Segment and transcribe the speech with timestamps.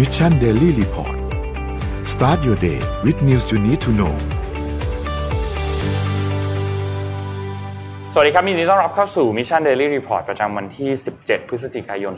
[0.00, 1.16] Mission Daily Report
[2.12, 4.14] start your day with news you need to know
[8.12, 10.90] สวัสดีครับยินดีต้อนรับเข้าสู่ Mission Daily Report ประจำวันที่
[11.20, 12.14] 17 พฤศจิกายน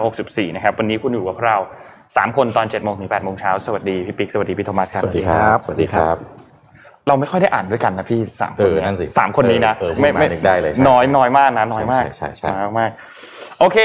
[0.00, 1.56] 2564 นะครับ วันนี้คุณอยู่กับเรา
[1.98, 6.16] 3 คนตอน 7 โมงถึง 8 โมงเช้า สวัสดี พี่ปิ๊ก สวัสดี พี่โทมัสครับ สวัสดีครับ สวัสดีครับ
[7.08, 12.90] เราไม่ค่อยได้อ่านด้วยกันนะพี่สามคนเออนั่นสิสามคนนี้นะเออเออพูดมานึกได้เลยใช่น้อยน้อยมากนะ น้อยมาก ใช่ใช่ใช่น้อยมาก
[13.60, 13.78] โอเค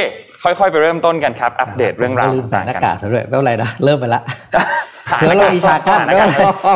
[0.44, 4.21] ค่อยๆ ไปเริ่มต้นกันครับ อัปเดตเรื่องราวลืมใส่หน้ากักากซะด้วยไม่เป็นไรนะเริ่มไปละ
[5.12, 6.30] หาคือหน้เรามีฉากกั้นหน้ากาก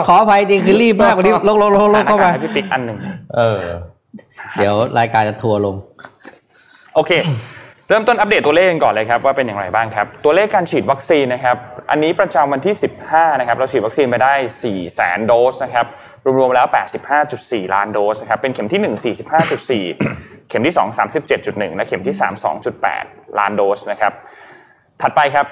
[0.08, 2.98] ขออภัยจริงคือรีบมากวันนี้ลงลงลงลงเข้ามาหน้กกให้พี่ปิ๊กอันหนึ่ง
[3.36, 3.62] เออ
[4.58, 5.76] เดี๋ยวรายการจะทัวร์ลง
[6.95, 7.12] โอเค
[7.90, 11.58] เริ่มต้นอัปเดตตัวเลขกันก่อนเลยครับว่าเป็นอย่างไรบ้างครับ ตัวเลขการฉีดวัคซีนนะครับ
[11.91, 12.76] อันนี้ประจำวันที่
[13.08, 14.34] 15 นะครับ เราฉีดวัคซีนไปได้
[14.66, 15.86] 4แสนโดสนะครับ
[16.23, 16.68] รวมๆแล้ว
[17.20, 18.82] 85.4 ล้านโดสนะครับเป็นเข็มที่
[19.14, 19.16] 1
[19.91, 20.82] 45.4 เข็มที่ 2
[21.28, 22.34] 37.1 และเข็มที่ 3
[22.82, 24.14] 2.8 ล้านโดสนะครับ
[25.02, 25.45] ถัดไปครับ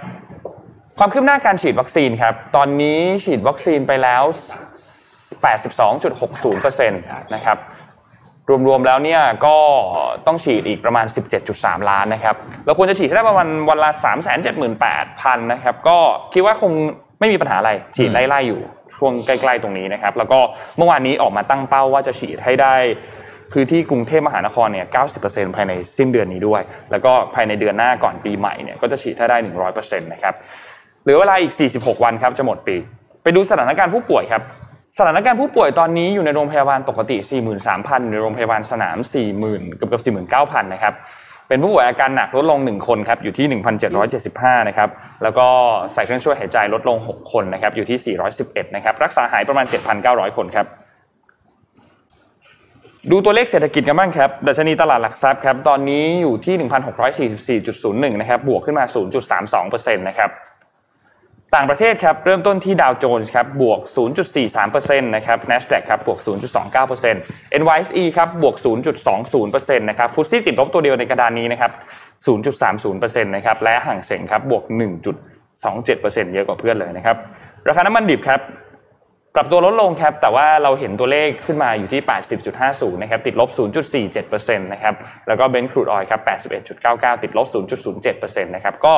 [1.00, 4.24] ความคืบหน้าการฉีดวัคซีนครับตอนนี้ฉีดวัคซีนไปแล้ว
[5.58, 7.58] 82.60%นะครับ
[8.68, 9.58] รวมๆแล้วเนี่ยก็
[10.28, 11.06] ต้องฉีดอีกประมาณ
[11.48, 14.74] 17.3 ล้านนะครับเราควรจะฉีดให้ได้ประมาณวันละ 3 7 8 0 0
[15.34, 15.98] 0 นะครับ ก็
[16.34, 16.74] คิดว่าคง
[17.20, 18.62] ไม่มีปัญหาอะไรฉีดไล่ๆอยู่
[18.96, 20.40] ช่วงใกล้ๆตรงนี้นะครับ แล้วก็
[20.78, 22.76] เมื่อวานนี้ออกมาตั้งเป้าว่าจะฉีดให้ได้
[23.54, 24.88] พื้นที่กรุงเทพมหานครเนี่ย
[25.22, 29.38] 90%ภายในสิ้นเดือนนี้ด้วย แล้วก็ภายในเดือนหน้าก่อนปีใหม่เนี่ย ก็จะฉีดให้ได้
[29.70, 30.34] 100%นะครับ
[31.04, 32.76] เหลือเวลาอีก 46 วันครับ จะหมดปี
[33.24, 34.42] ไปดูสถานการณ์ผู้ป่วยครับ
[34.98, 37.18] สถานการณ์ผู้ป่วยตอนนี้อยู่ในโรงพยาบาลปกติ
[37.62, 38.98] 43,000อยู่ในโรงพยาบาลสนาม
[39.38, 40.04] 40,000 เกือบเกือบ
[40.42, 40.94] 49,000 นะครับ
[41.48, 43.62] เป็นผู้ป่วยอาการหนักลดลง 1 คนครับอยู่ที่
[44.08, 44.90] 1,775 นะครับ
[45.24, 45.48] แล้วก็
[45.94, 49.66] ใส่เครื่องช่วยหายใจลดลง 6 คนนะครับอยู่ที่ 411 นะครับรักษาหายประมาณ
[50.02, 50.66] 7,900 คนครับ
[53.12, 56.56] ดูตัวเลขเศรษฐกิจกันบ้างครับ ดัชนีตลาดหลักทรัพย์ครับ ตอนนี้อยู่ที่
[57.62, 58.86] 1,644.01 นะครับ บวกขึ้นมา
[59.46, 60.30] 0.32%นะครับ
[61.56, 63.80] ต่างประเทศครับเริ่มต้นที่ดาวโจนส์ครับบวก
[64.38, 66.20] 0.43%นะครับ NASDAQ ครับบวก
[66.86, 68.56] 0.29% NYSE ครับบวก
[69.18, 71.72] 0.20%นะครับฟุตซี่ติดลบตัวเดียวในกระดานนี้นะครับ
[72.48, 74.64] 0.30%นะครับและห่างเสงครับบวก
[75.34, 77.18] 1.27%เยอะกว่าเพื่อนเลยนะครับ
[77.68, 78.42] ราคาน้ำมันดิบครับ
[79.36, 82.02] ปรับตัวลดลงครับแต่ว่าเราเห็นตัวเลขขึ้นมาอยู่ที่
[82.52, 83.50] 80.50 นะครับติดลบ
[84.06, 84.96] 0.47%นะครับ
[85.28, 86.22] แล้วก็เบนซ์ครูดออยครับ
[86.74, 87.48] 81.99 ติดลบ
[87.96, 88.94] 0.07%นะครับก็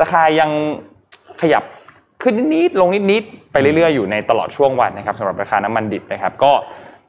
[0.00, 0.50] ราคายัง
[1.42, 1.64] ขยับ
[2.22, 6.52] ขึ้นนิดๆลงนิดๆไปเรื่อยๆอยู่ในตลอดช่วงวันนะครับสำหรับราคาน้ำมันดิบนะครับ ก็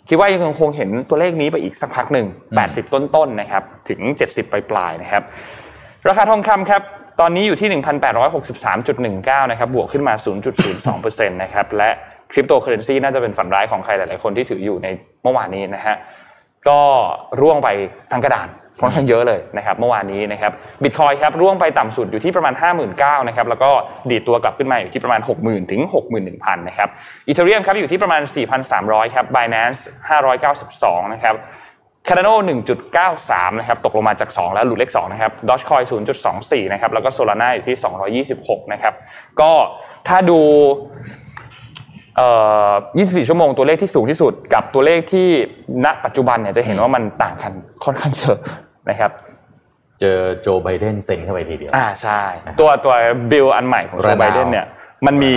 [0.10, 2.28] คิดว่ายังคงเห็นตัวเลขนี้ไปอีกสักพักหนึ่ง
[2.60, 4.00] 80 ต้นๆนะครับถึง
[4.30, 5.24] 70 ปลายๆนะครับ
[6.08, 6.82] ราคาทองคำครับ
[7.20, 7.82] ตอนนี้อยู่ที่
[8.62, 10.14] 1,863.19 นะครับ บวกขึ้นมา
[10.76, 11.90] 0.02%นะครับ และ
[12.32, 14.88] คริปโตเคอเรนซีน่าจะเป็นฝันร้ายของใครหลาย ๆ คนที่ถืออยู่ใน
[15.24, 15.96] เมื่อวานนี้นะฮะ
[16.68, 16.80] ก็
[17.42, 17.70] ร่วงไป
[18.12, 18.48] ทั้งกระดาน
[18.82, 20.52] ค่อนข้างเยอะเลยนะครับเมื่อวานนี้นะครับ
[20.84, 22.54] บิตคอยครับร่วงไปต่ำสุดอยู่ที่ประมาณ
[22.92, 23.70] 59,000นะครับแล้วก็
[24.10, 25.82] ดีดตัวกลับขึ้นมาอยู่ที่ประมาณ 60,000 ถึง
[26.20, 26.90] 61,000นะครับ
[27.28, 28.22] อีเทเรียมครับอยู่ที่ประมาณ
[28.68, 29.80] 4,300ครับ Binance
[30.46, 31.36] 592นะครับ
[32.08, 32.34] Cardano
[32.98, 35.84] 1.93 นะครับ ตกลงมาจาก 2 แล้วหลุดเลข 2 นะครับ Dogecoin
[36.28, 38.94] 0.24 นะครับ แล้วก็ Solana อยู่ที่ 226 นะครับ
[39.42, 39.52] ก็
[40.08, 40.40] ถ้าดู
[42.18, 42.30] เอ่
[42.72, 45.28] อ24 ชั่วโมงตัวเลขที่สูงที่สุด กับตัวเลขที่
[45.86, 47.52] ณปัจจุบันเนี่ยจะเห็นว่ามันต่างกัน
[47.84, 48.38] ค่อนข้างเยอะ
[48.90, 49.12] นะครับ
[50.00, 52.22] เจอโจไบเดนเซ็นเข้าไปทีเดียว อ่าใช่
[52.60, 52.94] ตัวตัว
[53.32, 54.66] บิลอันใหม่ของโจระนาวไบเดนเนี่ย
[55.06, 55.34] มันมี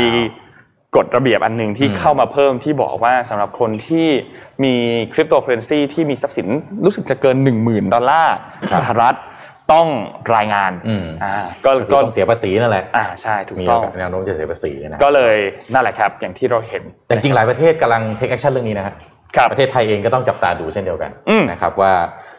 [0.97, 4.09] กฎระเบียบอันหนึ่งที่อืมเข้ามาเพิ่มที่บอกว่าสำหรับคนที่
[4.65, 4.75] มี
[5.13, 6.49] คริปโตเคอเรนซีที่มีทรัพย์สิน
[6.85, 8.37] รู้สึกจะเกิน 10,000 ดอลลาร์
[8.79, 9.15] สหรัฐ
[9.73, 9.87] ต้อง
[10.37, 11.35] รายงานอืมอ่า
[11.65, 15.37] ก็ก็ก็ต้องเสียภาษีนั่นแหละอ่าใช่ถูกมีต้องแนวโน้มจะเสียภาษีนะก็เลย
[15.73, 18.95] นั่นแหละครับ อย่างที่เราเห็น แต่จริงหลายประเทศกำลัง take action เรื่องนี้นะฮะ
[19.37, 22.32] ครับประเทศไทยเองก็ต้องจับตาดูเช่นเดียวกันอืมนะครับว่าเอ่อ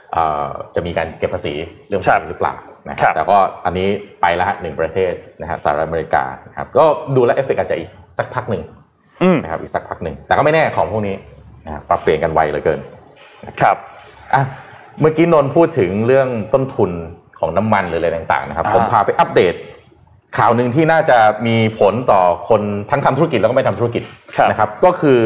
[0.75, 1.53] จะมีการเก็บภาษี
[1.88, 2.53] เรื่องครับนี้หรือเปล่า
[2.90, 3.88] นะคครัรับบแต่ก็อันนี้
[4.22, 6.85] ไปแล้วฮะหนึ่งประเทศนะฮะสหรัฐอเมริกานะครับก็
[7.16, 8.63] ดูแลวเอฟเฟกต์อาจจะอีกสักพักหนึ่ง
[9.24, 11.16] อืมนะครับอีกสักพักหนึ่งแต่ก็ไม่แน่ของพวกนี้
[11.66, 12.79] นะครับปรับเปลี่ยนกันไวเหลือเกิน
[13.62, 13.78] ครับ
[14.34, 14.44] อะ
[15.01, 16.91] เมื่อกี้นนท์พูดถึงเรื่องต้นทุน
[17.40, 19.53] ของน้ำมันหรืออะไรต่างๆนะครับอ่าผมพาไปอัปเดต
[20.38, 21.18] ข่าวหนึ่งที่น่าจะ
[21.48, 22.62] มีผลต่อคน
[22.92, 24.04] ทั้งทำธุรกิจแล้วก็ไม่ทำธุรกิจ
[24.38, 25.19] ครับนะครับ ก็คือ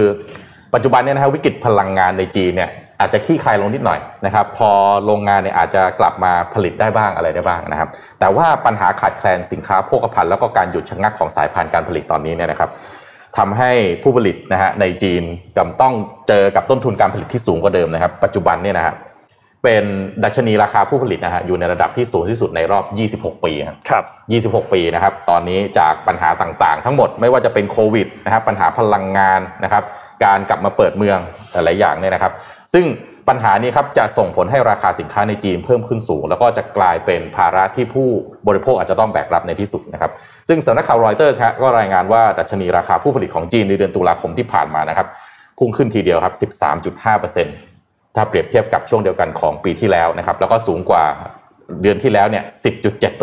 [0.73, 2.69] ปัจจุบันเนี่ยนะฮะวิกฤตพลังงานในจีนเนี่ย
[2.99, 4.69] อาจจะขี้คายลงนิดหน่อยนะครับ พอ
[5.05, 7.89] โรงงานเนี่ยอาจจะกลับมาผลิตได้บ้างอะไรได้บ้างนะครับ
[8.19, 12.69] แต่ว่าปัญหาขาดแคลนสินค้าโภคภัณฑ์แล้วก็การหยุดชะงักของสายพานการผลิตตอนนี้เนี่ยนะครับ
[13.37, 13.71] ทำให้
[14.03, 15.23] ผู้ผลิตนะฮะในจีน
[15.57, 15.93] จำต้อง
[16.27, 18.93] เจอกับต้นทุนการผลิตที่สูงกว่าเดิมนะครับ ปัจจุบันเนี่ยนะฮะ
[19.63, 19.83] เป็น
[20.23, 22.85] ดัชนีราคาผู้ผลิตนะฮะอยู่ในระดับที่สูงที่สุดในรอบ
[23.33, 24.05] 26 ปีครับครับ
[24.65, 29.83] 26 ปีนะครับ ตอนนี้จากปัญหาต่างๆ ทั้งหมดไม่ว่าจะเป็นโควิดนะครับปัญหาพลังงานนะครับ
[30.25, 31.19] การกลับมาเปิดเมือง
[31.53, 32.33] หลายๆอย่างเนี่ยนะครับ
[32.73, 32.85] ซึ่ง
[33.29, 38.07] ปัญหานี้ครับจะส่งผลให้ราคาสินค้าในจีนเพิ่มขึ้นสูง แล้วก็จะกลายเป็นภาระที่ผู้
[38.47, 40.11] บริโภคอาจจะต้องแบกรับในที่สุดนะครับ
[40.47, 45.07] ซึ่งสำนักข่าวรอยเตอร์ก็รายงานว่าดัชนีราคาผู้ผลิตของจีนในเดือนตุลาคมที่ผ่านมานะครับ
[45.59, 47.66] พุ่งขึ้นทีเดียวครับ 13.5%
[48.17, 51.05] ถ้าเปรียบเทียบกับช่วงเดียวกันของปีที่แล้วนะครับ แล้วก็สูงกว่า
[51.81, 52.43] เดือนที่แล้วเนี่ย
[52.83, 53.19] 10.7%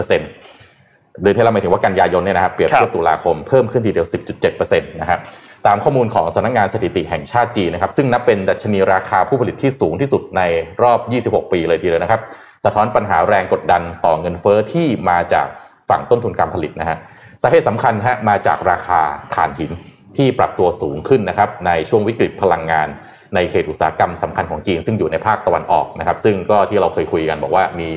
[1.23, 4.07] เดือนที่เราหมายถึงว่ากันยายนเนี่ยนะครับเปรียบเทียบตุลาคมเพิ่มขึ้นทีเดียว
[4.53, 5.21] 10.7%นะครับ
[5.67, 10.43] ตามข้อมูลของสำนักงานสถิติแห่งชาติจีนนะครับ ซึ่งนับเป็นดัชนีราคาผู้ผลิตที่สูงที่สุดใน
[10.83, 10.99] รอบ
[11.45, 12.21] 26 ปีเลยทีเดียวนะครับ
[12.65, 15.47] สะท้อนปัญหาแรงกดดันต่อเงินเฟอ้อที่มาจาก
[15.91, 16.97] ฝั่งต้นทุนการผลิตนะฮะ
[17.43, 19.01] สาเหตุสำคัญฮะมาจากราคา
[19.35, 19.73] ถ่านหิน
[20.17, 22.89] ที่ปรับตัวสูงขึ้นนะครับในช่วงวิกฤตพลังงาน
[23.35, 27.91] ในเขตอุตสาหกรรมสำคัญของจีน ซึ่งอยู่ในภาคตะวันออกนะครับ ซึ่งก็ที่เราเคยคุยกันบอกว่ามี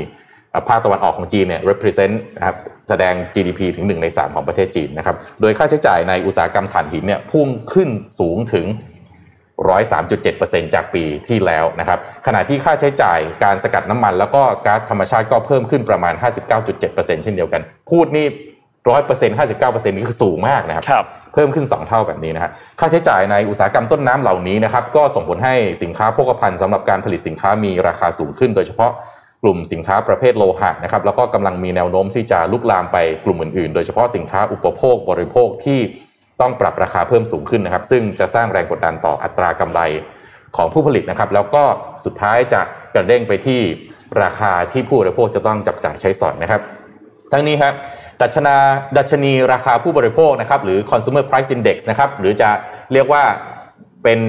[0.69, 2.55] ภาคตะวันออกของจีนเนี่ย represent นะครับ
[2.89, 7.89] แสดง GDP ถึง 1 ใน 3 ของประเทศจีนนะครับ โดยค่าใช้จ่ายในอุตสาหกรรมถ่านหินเนี่ยพุ่งขึ้น
[8.19, 8.65] สูงถึง
[9.65, 16.13] 103.7%จากปีที่แล้วนะครับ ขณะที่ค่าใช้จ่ายการสกัดน้ำมัน แล้วก็ก๊าซธรรมชาติก็เพิ่มขึ้นประมาณ
[16.49, 17.61] 59.7%เช่นเดียวกัน
[17.91, 18.27] พูดนี่
[18.89, 28.91] ร้อยเปอร์เซ็นต์ห้าสิบเก้าเปอร์เซ็นต์นี่คือสูงมากนะครับรบเพิ่มขึ้น 2 เท่าแบบนี้นะฮะค่าใช้จ่ายในอุตสาหกรรมต้นน้ำเหล่านี้นะครับก็ส่งผลให้สินค้าโภคภัณฑ์สำหรับการผลิตสินค้ามีราคาสูงขึ้น โดยเฉพาะ
[29.43, 35.79] กลุ่มสินค้าประเภทโลหะนะครับแล้วก็กำลังมีแนวโน้มที่จะลุกลามไปกลุ่มอื่นๆ โดยเฉพาะสินค้าอุปโภคบริโภคที่
[36.41, 39.81] ต้องปรับราคาเพิ่มสูงขึ้นนะครับ ซึ่งจะสร้างแรงกดดันต่ออัตรากำไร
[40.57, 41.63] ของผู้ผลิตนะครับ แล้วก็
[42.05, 42.61] สุดท้ายจะ
[42.93, 43.61] กระเด้งไปที่
[44.23, 46.61] ราคาที่ผู้บริโภคจะต้องจับจ่ายใช้สอยนะครับ
[47.31, 47.73] ทั้งนี้ครับ
[48.21, 48.55] ดัชนา
[48.97, 52.49] ดัชนีราคาผู้บริโภคนะครับหรือ consumer price index นะครับหรือจะ
[52.93, 53.23] เรียกว่า
[54.03, 54.19] เป็น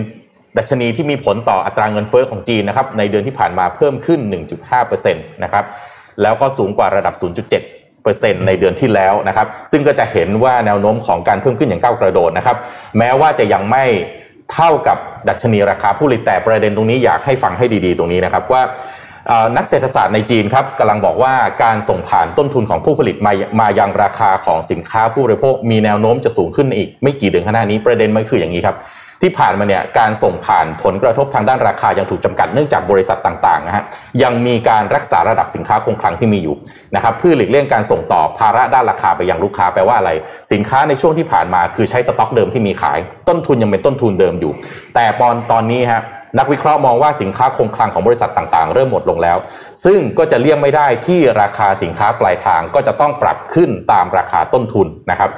[0.59, 4.21] ดัชนีที่มีผลต่ออัตราเงินเฟอ้อของจีนนะครับในเดือนที่ผ่านมาเพิ่มขึ้น
[4.67, 5.65] 1.5%นะครับ
[6.23, 7.15] แล้วก็สูงกว่าระดับ
[7.81, 12.57] 0.7%ในเดือนที่แล้วนะครับ ซึ่งก็จะเห็นว่าแนวโน้มของการเพิ่มขึ้นอย่างก้าวกระโดดนะครับ
[12.99, 13.85] แม้ว่าจะยังไม่
[14.53, 14.99] เท่ากับ
[15.29, 18.63] ดัชนีราคาผู้ผลิตแต่ประเด็นตรงนี้อยากให้ฟังให้ดีๆ ตรงนี้นะครับว่า
[19.57, 21.35] นักเศรษฐศาสตร์ในจีนครับกำลังบอกว่า
[21.65, 28.77] การส่งผ่านต้นทุนของผู้ผลิตมามายังราคาของสินค้าผู้บริโภค มีแนวโน้มจะสูงขึ้นอีกไม่กี่เดือนข้างหน้านี้ประเด็นมันคืออย่างนี้ครับ
[29.23, 33.85] ที่ผ่านมาเนี่ยการส่งผ่านผลกระทบทางด้านราคายังถูกจำกัดเนื่องจากบริษัทต่างๆนะฮะ
[34.23, 36.55] ยังมีการรักษาระดับสินค้าคงคลังที่มีอยู่
[36.95, 40.11] นะครับเพื่อหลีกเลี่ยงการส่งต่อภาระด้านราคาไปยังลูกค้าแปลว่าอะไร
[40.53, 42.99] สินค้าในช่วงที่ผ่านมาคือใช้สต็อกเดิมที่มีขาย
[43.29, 44.53] ต้นทุนยังเป็นต้นทุนเดิมอยู่
[44.95, 46.03] แต่ปอนตอนนี้ฮะ
[46.39, 49.39] นักวิเคราะห์มองว่าสินค้าคงคลังของบริษัทต่างๆ เริ่มหมดลงแล้ว
[49.85, 55.31] ซึ่งก็จะเลี่ยงไม่ได้ที่ราคาสินค้าปลายทางก็จะต้องปรับขึ้นตามราคาต้นทุนนะครับ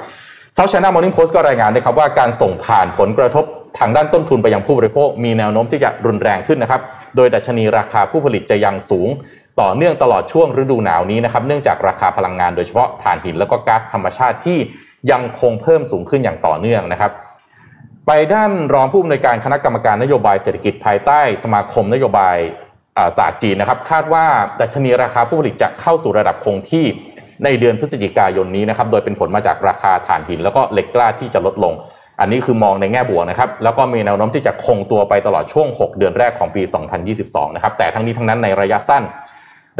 [0.53, 3.45] เซาท์ชน่ามอร์นิ่งโพสต์ก็รายงานนะครับว่าการส่งผ่านผลกระทบ
[3.79, 6.81] ทางด้านต้นทุนไปยังผู้บริโภค มีแนวโน้มที่จะรุนแรงขึ้นนะครับ
[7.15, 9.09] โดยดัชนีราคาผู้ผลิตจะยังสูง
[9.61, 14.59] ต่อเนื่องตลอดช่วงฤดูหนาวนี้นะครับ เนื่องจากราคาพลังงานโดยเฉพาะถ่านหิน แล้วก็ก๊าซธรรมชาติที่
[15.11, 17.11] ยังคงเพิ่มสูงขึ้นอย่างต่อเนื่องนะครับ
[18.07, 22.37] ไปด้านรองผู้อำนวยการคณะกรรมการนโยบายเศรษฐกิจภายใต้สมาคมนโยบาย
[23.17, 24.25] ศาสตร์จีนนะครับ คาดว่า
[24.61, 26.85] ดัชนีราคาผู้ผลิตจะเข้าสู่ระดับคงที่
[27.43, 31.73] ในเดือนพฤศจิกายนนี้นะครับ โดยเป็นผลมาจากราคาถ่านหิน แล้วก็เหล็กกล้าที่จะลดลง
[32.19, 36.61] อันนี้คือมองในแง่บวกนะครับ แล้วก็มีแนวโน้มที่จะคงตัวไปตลอดช่วง 6 เดือนแรกของปี
[37.09, 39.03] 2022 นะครับ แต่ทั้งนี้ทั้งนั้นในระยะสั้น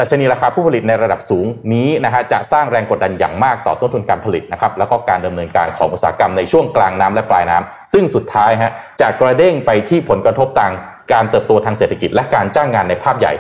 [0.02, 8.72] ดัชนีราคาผู้ผลิตในระดับสูงนี้นะฮะจะสร้างแรงกดดันอย่างมากต่อต้นทุนการผลิตนะครับแล้วก็การดำเนินการของอุตสาหกรรมในช่วงกลางน้ำและปลายน้ำซึ่งสุดท้ายฮะ
[9.02, 10.74] จะกระเด้งไปที่ผลกระทบต่าง
[11.14, 13.34] การเติบโตทางเศรษฐกิจและการจ้างงานในภาพใหญ่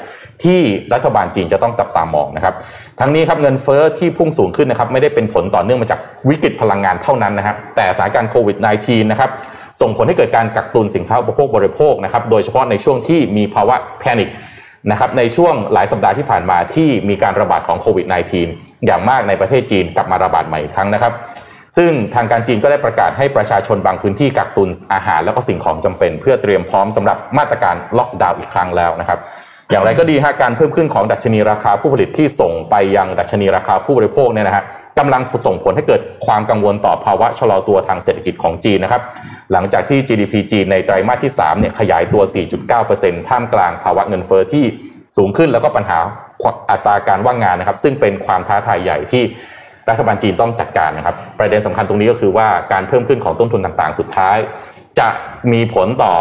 [0.43, 0.59] ที่
[0.93, 2.53] รัฐบาลจีนจะต้องจับตามองนะครับ
[2.99, 5.99] ทั้งนี้ครับเงินเฟอ้อที่พุ่งสูงขึ้นนะครับไม่ได้เป็นผลต่อเนื่องมาจาก
[6.29, 9.29] วิกฤตพลังงานเท่านั้นนะครับแต่สถานการณ์โควิด -19 นะครับ
[9.81, 14.29] ส่งผลให้เกิดการกักตุนสินค้าอุปโภคบริโภคนะครับโดยเฉพาะในช่วงที่มีภาวะแพนิค
[14.89, 18.05] นะครับในช่วงหลายสัปดาห์ที่ผ่านมาที่มีการระบาดของโควิด
[18.45, 21.13] -19 อย่างมากในประเทศจีนกลับมาระบาดใหม่อีกครั้งนะครับ
[21.77, 29.19] ซึ่งทางการจีนก็ได้ประกาศให้ประชาชนบางพื้นที่กักตุนอาหาร แล้วก็สิ่งของจำเป็น เพื่อเตรียมพร้อมสำหรับมาตรการล็อกดาวน์อีกครั้งแล้วนะครับ
[29.71, 34.63] อย่างไรก็ดีฮะการเพิ่มขึ้นของดัชนีราคาผู้ผลิตที่ส่งไปยังดัชนีราคาผู้บริโภคเนี่ยนะฮะ
[34.99, 39.01] กำลังส่งผลให้เกิดความกังวลต่อภาวะชะลอตัวทางเศรษฐกิจของจีนนะครับ
[39.51, 42.23] หลังจากที่ GDP จีนในไตรมาสที่3เนี่ยขยายตัว
[42.75, 44.65] 4.9%ท่ามกลางภาวะเงินเฟอ้อที่
[45.17, 45.97] สูงขึ้นแล้วก็ปัญหา
[46.71, 49.23] อัตราการว่างงานนะครับ ซึ่งเป็นความท้าทายใหญ่ที่
[49.89, 54.37] รัฐบาลจีนต้องจัดการนะครับ ประเด็นสำคัญตรงนี้ก็คือว่าการเพิ่มขึ้นของต้นทุนต่างๆ สุดท้าย
[54.99, 55.09] จะ
[55.51, 56.13] มีผลต่อ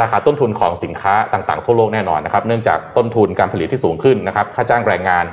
[0.00, 5.24] ราคาต้นทุนของสินค้าต่างๆ ทั่วโลกแน่นอนนะครับ เนื่องจากต้นทุนการผลิตที่สูงขึ้นนะครับ ค่าจ้างแรงงาน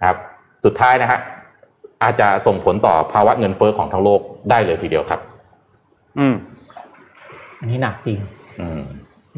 [0.00, 0.18] นะครับ
[0.64, 1.18] สุดท้ายนะฮะ
[2.02, 4.20] อาจจะส่งผลต่อภาวะเงินเฟ้อของทั้งโลก
[4.50, 5.20] ได้เลยทีเดียวครับ
[6.18, 6.34] อืม
[7.60, 8.18] อันนี้หนักจริง
[8.60, 8.82] อืม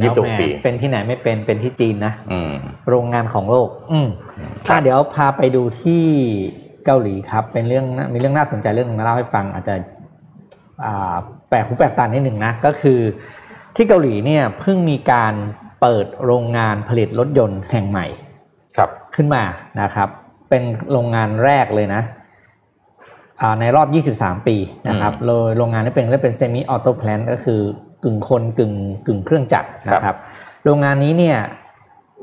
[0.02, 2.52] ยี่สิบปีเป็นที่ไหนไม่เป็นเป็นที่จีนนะอืม
[2.88, 4.08] โรงงานของโลก อืม
[4.68, 6.02] อ่าเดี๋ยวพาไปดูที่
[6.84, 9.74] เกาหลีครับ เป็นเรื่องมีเรื่องน่าสนใจเรื่องนึงมาเล่าให้ฟัง อาจจะ
[11.48, 13.00] แปลกหูแปลกตานิดหนึ่งนะก็คือ
[13.76, 15.34] ที่เกาหลีเนี่ยเพิ่งมีการ
[15.80, 18.06] เปิดโรงงานผลิตรถยนต์แห่งใหม่
[18.76, 19.42] ครับ ขึ้นมา
[19.80, 20.08] นะครับ
[20.50, 20.62] เป็น
[20.92, 22.02] โรงงานแรกเลยนะ
[23.40, 24.56] อ่าในรอบ 23 ปี
[24.88, 27.60] นะครับโดยโรงงานนี้เป็นเรียกเป็น semi-auto plant ก็คือ
[28.04, 28.72] กึ่งคนกึ่ง
[29.06, 30.16] กึ่งเครื่องจักรนะครับ
[30.64, 31.38] โรงงานนี้เนี่ย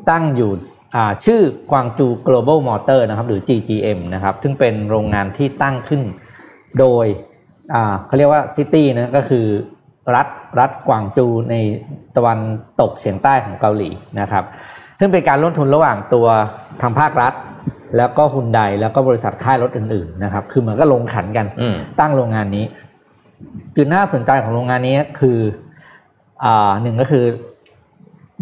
[0.09, 0.51] ตั้งอยู่
[0.95, 6.01] อ่าชื่อกวางจู global motor นะครับหรือ GGM นะครับ ซึ่งเป็นโรงงานที่ตั้งขึ้น
[6.79, 7.05] โดย
[7.73, 9.45] อ่าเขาเรียกว่าซิตี้นะก็คือ
[10.15, 10.27] รัฐ
[10.59, 11.55] รัฐกวางจูใน
[12.15, 12.39] ตะวัน
[12.81, 14.43] ตกเฉียงใต้ของเกาหลีนะครับ
[14.99, 16.27] ซึ่งเป็นการร่วมทุนระหว่างตัว
[16.81, 17.33] ทางภาครัฐ
[17.97, 22.65] แล้วก็ฮุนไดแล้วก็บริษัทค่ายรถอื่นๆนะครับ คือเหมือนก็ลงขันกันอืมตั้งโรงงานนี้
[23.75, 25.37] จุดน่าสนใจของโรงงานนี้คือ
[26.43, 27.25] อ่าหนึ่งก็คือ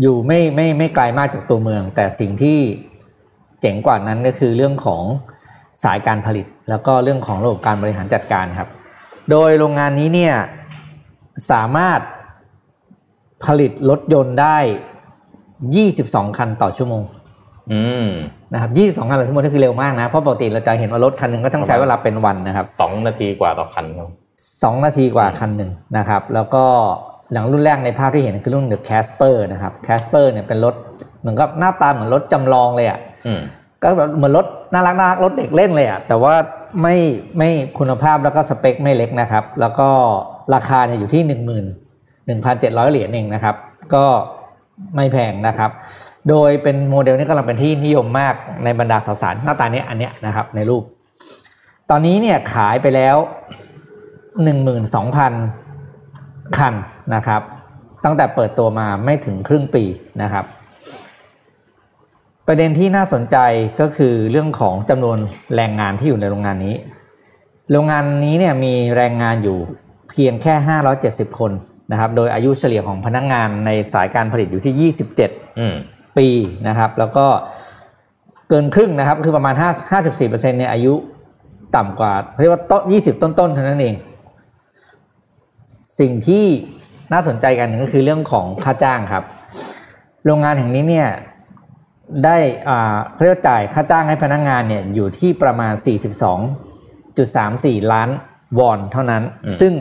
[0.01, 2.57] อยู่ไม่ไม่ไม่ไกลมากจากตัวเมือง แต่สิ่งที่
[3.61, 5.03] เจ๋งกว่านั้นก็คือเรื่องของ
[5.83, 8.69] สายการผลิต แล้วก็เรื่องของระบบการบริหารจัดการครับ
[9.31, 10.33] โดยโรงงานนี้เนี่ย
[11.51, 11.99] สามารถ
[13.45, 14.57] ผลิตรถยนต์ได้
[15.77, 17.03] 22 คันต่อชั่วโมง
[17.71, 18.07] อืม
[18.53, 18.71] นะครับ
[19.05, 24.09] 22คันต่อชั่วโมงนี่คือเร็วมากนะ เพราะปกติเราจะเห็นว่ารถคันหนึ่งก็ต้องใช้เวลาเป็นวันนะครับสองนาทีกว่าต่อคันครับ
[24.63, 26.63] สองนาทีกว่าคันหนึ่งนะครับ แล้วก็
[27.33, 30.75] หลังรุ่นแรกในภาพที่เห็นคือรุ่น The Casper นะครับ Casper เนี่ยเป็นรถ
[31.21, 33.41] เหมือนกับหน้าตาเหมือนรถจำลองเลยอะอืม
[33.85, 36.33] ก็แบบเหมือนรถน่ารักน่ารักรถเด็กเล่นเลยอะแต่ว่า
[36.81, 36.95] ไม่
[37.37, 37.49] ไม่
[37.79, 39.87] คุณภาพแล้วก็สเปคไม่เล็กนะครับ แล้วก็
[40.53, 41.65] ราคาเนี่ยอยู่ที่หนึ่งหมื่น
[42.25, 43.55] หนึ่งพันเจ็ดร้อยเหรียญเองนะครับ
[43.93, 44.05] ก็
[44.95, 45.71] ไม่แพงนะครับ
[46.29, 50.83] โดยเป็นโมเดลนี้กำลังเป็นที่นิยมมากในบรรดาสาวๆหน้าตาเนี้ยอันเนี้ยนะครับในรูป
[51.89, 53.17] ตอนนี้เนี่ยขายไปแล้ว
[54.43, 55.33] หนึ่งหมื่นสองพัน
[56.57, 56.73] คัน
[57.15, 57.41] นะครับ
[58.03, 59.83] ตั้งแต่เปิดตัวมาไม่ถึงครึ่งปี
[60.21, 60.45] นะครับ
[62.47, 63.37] ประเด็นที่น่าสนใจ
[63.81, 65.17] ก็คือเรื่องของจำนวน
[65.55, 66.75] แรงงานที่อยู่ในโรงงานนี้
[67.71, 69.57] โรงงานนี้เนี่ยมีแรงงานอยู่
[70.11, 70.53] เพียงแค่
[70.97, 71.51] 570 คน
[71.91, 75.75] นะครับ โดยอายุเฉลี่ยของพนักงงานในสายการผลิตอยู่ที่ 27อืม
[76.17, 76.27] ปี
[76.67, 77.25] นะครับ แล้วก็
[78.49, 80.93] เกินครึ่งนะครับคือประมาณ 5 54เปอร์เซ็นต์เนี่ยอายุ
[81.75, 83.95] ต่ำกว่าเรียกว่าต้น20 ต้นๆเท่านั้นเอง
[85.99, 86.45] สิ่งที่
[87.13, 89.23] น่าสนใจกันหนึ่งก็คือเรื่องของค่าจ้างครับ
[90.25, 91.07] โรงงานแห่งนี้เนี่ย
[92.25, 92.37] ได้
[92.69, 95.73] อ่าเขาเรียกว่าจ่ายค่าจ้างให้พนักงานเนี่ยอยู่ที่ประมาณ
[96.87, 98.09] 42.34 ล้าน
[98.59, 99.71] วอนเท่านั้นอืมซึ่ง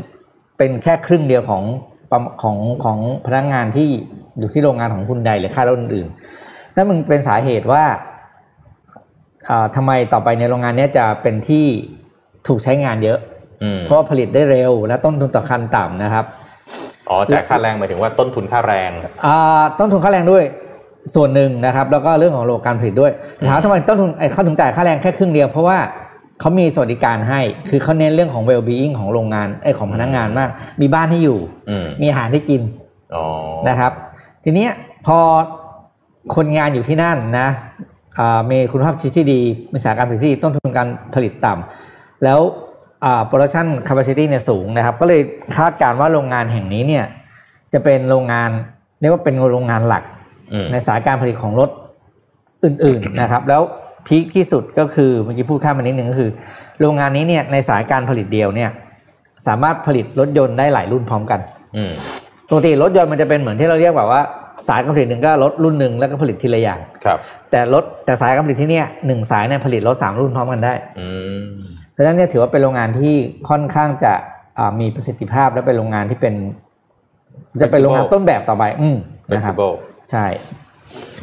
[0.59, 1.63] เป็นแค่ครึ่งเดียวของ
[2.11, 3.89] ประของของพนักงานที่
[4.39, 7.85] อยู่ที่โรงงานของคุณใดหรือค่ายรถอื่นๆนั่นมันเป็นสาเหตุว่า
[9.49, 11.67] อ่าทำไมต่อไปในโรงงานเนี้ยจะเป็นที่
[12.47, 13.19] ถูกใช้งานเยอะ
[13.63, 16.25] อืมเพราะว่าผลิตได้เร็วและต้นทุนต่อคันต่ำนะครับ
[17.09, 18.91] อ๋อจ่ายค่าแรงหมายถึงว่าต้นทุนค่าแรง
[19.27, 20.45] อ่าต้นทุนค่าแรงด้วย
[21.15, 23.13] ส่วนหนึ่งนะครับ แล้วก็เรื่องของระบบการผลิตด้วย
[23.47, 25.79] ถามว่าทำไมต้นทุนไอ้เขาถึงจ่ายค่าแรงแค่ครึ่งเดียวเพราะว่า
[26.41, 30.49] เขามีสวัสดิการให้ คือเขาเน้นเรื่องของ well being ของโรงงานไอ้ยของพนักงานมาก
[30.81, 32.63] มีบ้านให้อยู่อืมมีอาหารให้กิน
[33.15, 33.25] อ๋อ
[33.69, 33.93] นะครับ
[34.45, 34.71] ทีเนี้ย
[35.07, 35.19] พอ
[36.37, 37.49] คนงานอยู่ที่นั่นนะ
[38.19, 39.41] อ่ามีคุณภาพชีวิตที่ดี
[39.73, 42.41] มีสายการผลิตที่ดีต้นทุนการผลิตต่ำแล้ว
[43.05, 45.21] อ่า production capacity เนี่ยสูงนะครับ ก็เลย
[45.57, 47.05] คาดการณ์ว่าโรงงานแห่งนี้เนี่ย
[47.73, 48.51] จะเป็นโรงงาน
[49.01, 50.14] เรียกว่าเป็นโรงงานหลักอืม
[50.73, 51.71] ในสายการผลิตของรถ
[52.65, 53.63] อื่น ๆนะครับ แล้ว
[54.07, 56.31] พีคที่สุดก็คือเมื่อกี้พูดข้ามมานิดนึงก็คือ
[56.81, 58.71] โรงงานนี้เนี่ยในสายการผลิตเดียวเนี่ย
[59.47, 61.41] สามารถผลิตรถยนต์ได้หลายรุ่นพร้อมกัน
[61.77, 61.93] อืม
[62.49, 64.23] ปกติรถยนต์มันจะเป็นเหมือนที่เราเรียกแบบว่า
[64.69, 67.19] สายการผลิตหนึ่งก็รถรุ่นหนึ่งแล้วก็ผลิตทีละอย่างครับ
[67.51, 71.09] แต่รถแต่สายการผลิตที่เนี่ยหนึ่งสายเนี่ยผลิตรถสามรุ่นพร้อมกันได้อื
[71.43, 71.45] ม
[71.93, 73.15] เพราะฉะนั้นเนี่ยถือว่าเป็นโรงงานที่
[73.49, 74.13] ค่อนข้างจะ
[74.59, 76.35] อ่ามีประสิทธิภาพและเป็นโรงงานที่เป็น
[77.63, 78.97] จะเป็นโรงงานต้นแบบต่อไป อืม
[79.31, 79.75] นะครับ flexible
[80.11, 80.27] ใช่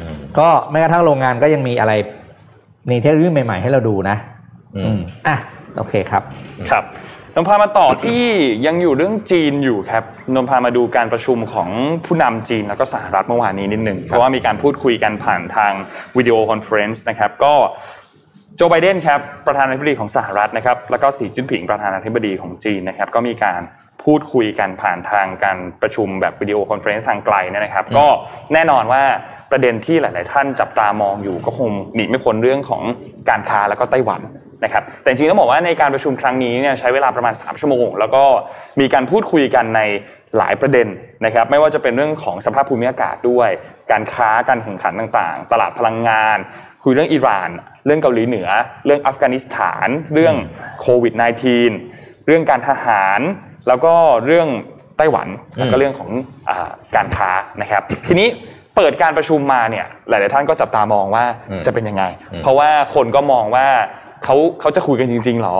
[0.00, 1.92] อืมก็แม้กระทั่งโรงงานก็ยังมีอะไร
[2.90, 4.16] มีเทคโนโลยีใหม่ ๆ ให้เราดูนะ
[4.76, 5.36] อือืมมอะ
[5.76, 6.22] โอเคครับ
[6.70, 6.84] ครับ
[7.34, 8.24] นนพามาต่อที่
[8.66, 11.68] ยังอยู่เรื่องจีนอยู่ครับนนพามาดูการประชุมของ
[12.06, 15.72] ผู้นำจีนแล้วก็สหรัฐเมื่อวานนี้นิดหนึ่งเพราะว่ามีการพูดคุยกันผ่านทาง
[16.16, 17.54] video conference นะครับ ก็
[18.56, 23.60] โจไบเดนครับประธานาธิบดีของสหรัฐนะครับ แล้วก็สีจิ้นผิงประธานาธิบดีของจีนนะครับ ก็มีการ
[24.04, 28.06] พูดคุยกันผ่านทางการประชุมแบบ video conference ทางไกลเนี่ยนะครับ ก็
[28.52, 29.02] แน่นอนว่า
[29.50, 32.82] ประเด็นที่หลาย ๆ ท่านจับตามองอยู่ก็คงหนีไม่พ้นเรื่องของ
[33.30, 34.22] การค้าแล้วก็ไต้หวัน
[34.64, 38.22] นะครับแต่จริงๆต้องบอกว่าในการประชุมครั้งนี้เนี่ยใช้เวลาประมาณ 3 ชั่วโมง แล้วก็
[38.80, 39.80] มีการพูดคุยกันใน
[40.38, 40.88] หลายประเด็น
[41.24, 43.48] นะครับไม่ว่าจะเป็นเรื่องของสภาพภูมิอากาศด้วย
[43.90, 46.38] การค้าการแข่งขันต่างๆ ตลาดพลังงาน
[46.84, 47.50] คุยเรื่องอิหร่าน
[47.86, 48.48] เรื่องเกาหลีเหนือ
[48.86, 50.34] เรื่องอัฟกานิสถาน เรื่อง
[50.80, 51.14] โควิด
[51.70, 53.20] -19 เรื่องการทหาร
[53.68, 53.92] แล้วก็
[54.26, 54.48] เรื่อง
[54.98, 55.28] ไต้หวัน
[55.58, 56.10] แล้วก็เรื่องของ
[56.48, 57.30] อาการค้า
[57.62, 58.28] นะครับ ทีนี้
[58.76, 63.66] เปิดการประชุมมาเนี่ยหลาย ๆ ท่านก็จับตามองว่าอืมจะเป็นยังไงอืมเพราะว่าคนก็มองว่า
[64.24, 65.58] เขาเขาจะคุยกันจริง ๆ หรอ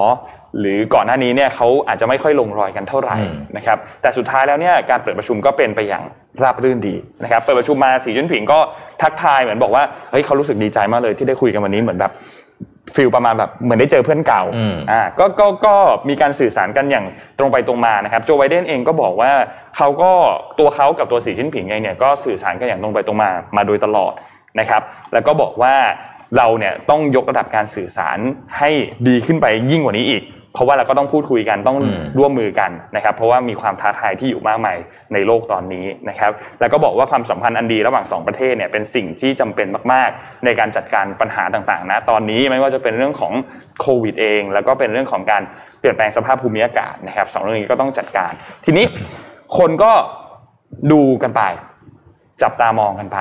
[0.59, 6.02] หรือก่อนหน้านี้เนี่ยเขาอาจจะไม่ค่อยลงรอยกันเท่าไหร่อืมนะครับแต่สุดท้ายแล้วเนี่ยการเปิดประชุมก็เป็นไปอย่าง
[6.42, 8.59] ราบรื่นดีนะครับเปิดประชุมมาสีจิ้นผิงก็
[9.02, 12.12] ทักทายเหมือนบอกว่าเฮ้ยเขารู้สึกดีใจมากเลยที่ได้คุยกันวันนี้เหมือนแบบ
[12.96, 15.75] ฟิลประมาณแบบเหมือนได้เจอเพื่อนเก่าอืมอ่าก็ก็ก็
[16.08, 17.06] มีการสื่อสารกันอย่าง
[17.38, 19.32] ตรงไปตรงมานะครับโจไบเดนเองก็บอกว่า
[19.76, 20.12] เขาก็
[20.58, 24.12] ตัวเขากับตัวสีจิ้นผิงเองเนี่ยก็สื่อสารกันอย่างตรงไปตรงมามาโดยตลอด
[24.61, 24.82] นะครับ
[25.12, 25.75] แล้วก็บอกว่า
[26.37, 28.18] เราเนี่ยต้องยกระดับการสื่อสาร
[28.58, 28.70] ให้
[29.08, 30.22] ดีขึ้นไปยิ่งกว่านี้อีก
[30.54, 34.76] เพราะว่าเราก็ต้องพูดคุยกันต้องอืมร่วมมือกันนะครับ เพราะว่ามีความท้าทายที่อยู่มากมาย
[35.12, 43.32] ในโลกตอนนี้นะครับ แล้วก็บอกว่าความสัมพันธ์อันดีระหว่างสองประเทศเนี่ยเป็นสิ่งที่จำเป็นมาก ๆ ในการจัดการปัญหาต่างๆนะตอนนี้ไม่ว่าจะเป็นเรื่องของ
[43.80, 45.42] โควิดเอง แล้วก็เป็นเรื่องของการ
[45.80, 48.32] เปลี่ยนแปลงสภาพภูมิอากาศนะครับสองเรื่องนี้ก็ต้องจัดการ
[48.64, 48.87] ทีนี้
[49.59, 49.92] คนก็
[50.92, 51.42] ดูกันไป
[52.42, 53.18] จับตามองกันไป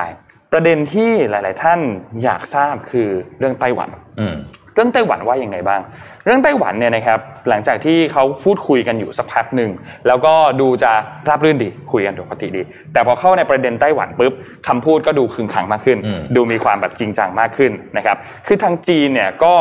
[0.52, 1.80] ประเด็นที่หลาย ๆ ท่าน
[2.22, 3.08] อยากทราบคือ
[3.38, 4.34] เรื่องไต้หวันอืม
[4.74, 5.80] เรื่องไต้หวันว่ายังไงบ้าง
[6.26, 9.70] เรื่องไต้หวันเนี่ยนะครับหลังจากที่เขาพูดคุยกันอยู่สักพักหนึ่ง
[10.06, 10.92] แล้วก็ดูจะ
[11.28, 12.62] ราบรื่นดีคุยกันปกติดี
[12.92, 14.32] แต่พอเข้าในประเด็นไต้หวันปุ๊บ
[14.68, 19.54] คำพูดก็ดูขึงขังมากขึ้นอืมดูมีความแบบจริงจังมากขึ้นนะครับคือทางจีนเนี่ยก็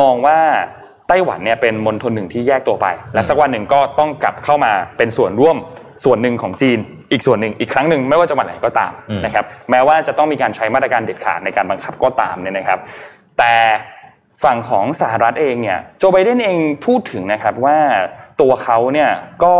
[0.00, 0.38] มองว่า
[1.08, 5.56] ไต้หวันเนี่ยเป็นมณฑลหนึ่งที่แยกตัวไป และสักวันหนึ่งก็ต้องกลับเข้ามาเป็นส่วนร่วม
[6.04, 6.78] ส่วนหนึ่งของจีน
[7.12, 12.78] อีกส่วนหนึ่งอีกครั้งหนึ่งไม่ว่าจะวันไหนก็ตามอืมนะครับแม้ว่าจะต้องมีการใช้มาตรการเด็ดขาดในการบังคับก็ตามเนี่ยนะครับ
[13.38, 13.52] แต่
[14.44, 17.78] ฝั่งของสหรัฐเองเนี่ยโจไบเดนเองพูดถึงนะครับว่า
[18.40, 19.10] ตัวเขาเนี่ย
[19.44, 19.54] ก็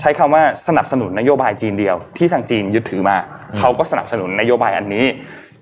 [0.00, 3.16] ใช้คำว่าสนับสนุนนโยบายจีนเดียว ที่ทางจีนยึดถือมา
[3.58, 5.06] เขาก็สนับสนุนนโยบายอันนี้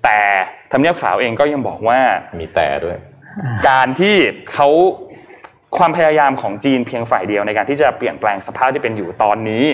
[0.03, 0.19] แต่
[0.71, 1.99] ทำเนียบขาวเองก็ยังบอกว่า
[2.39, 2.97] มีแต่ด้วย
[3.69, 4.15] การที่
[4.53, 4.69] เขา
[5.77, 9.65] ความพยายามของจีนเพียงฝ่ายเดียวในการที่จะเปลี่ยนแปลงสภาพที่เป็นอยู่ตอนนี้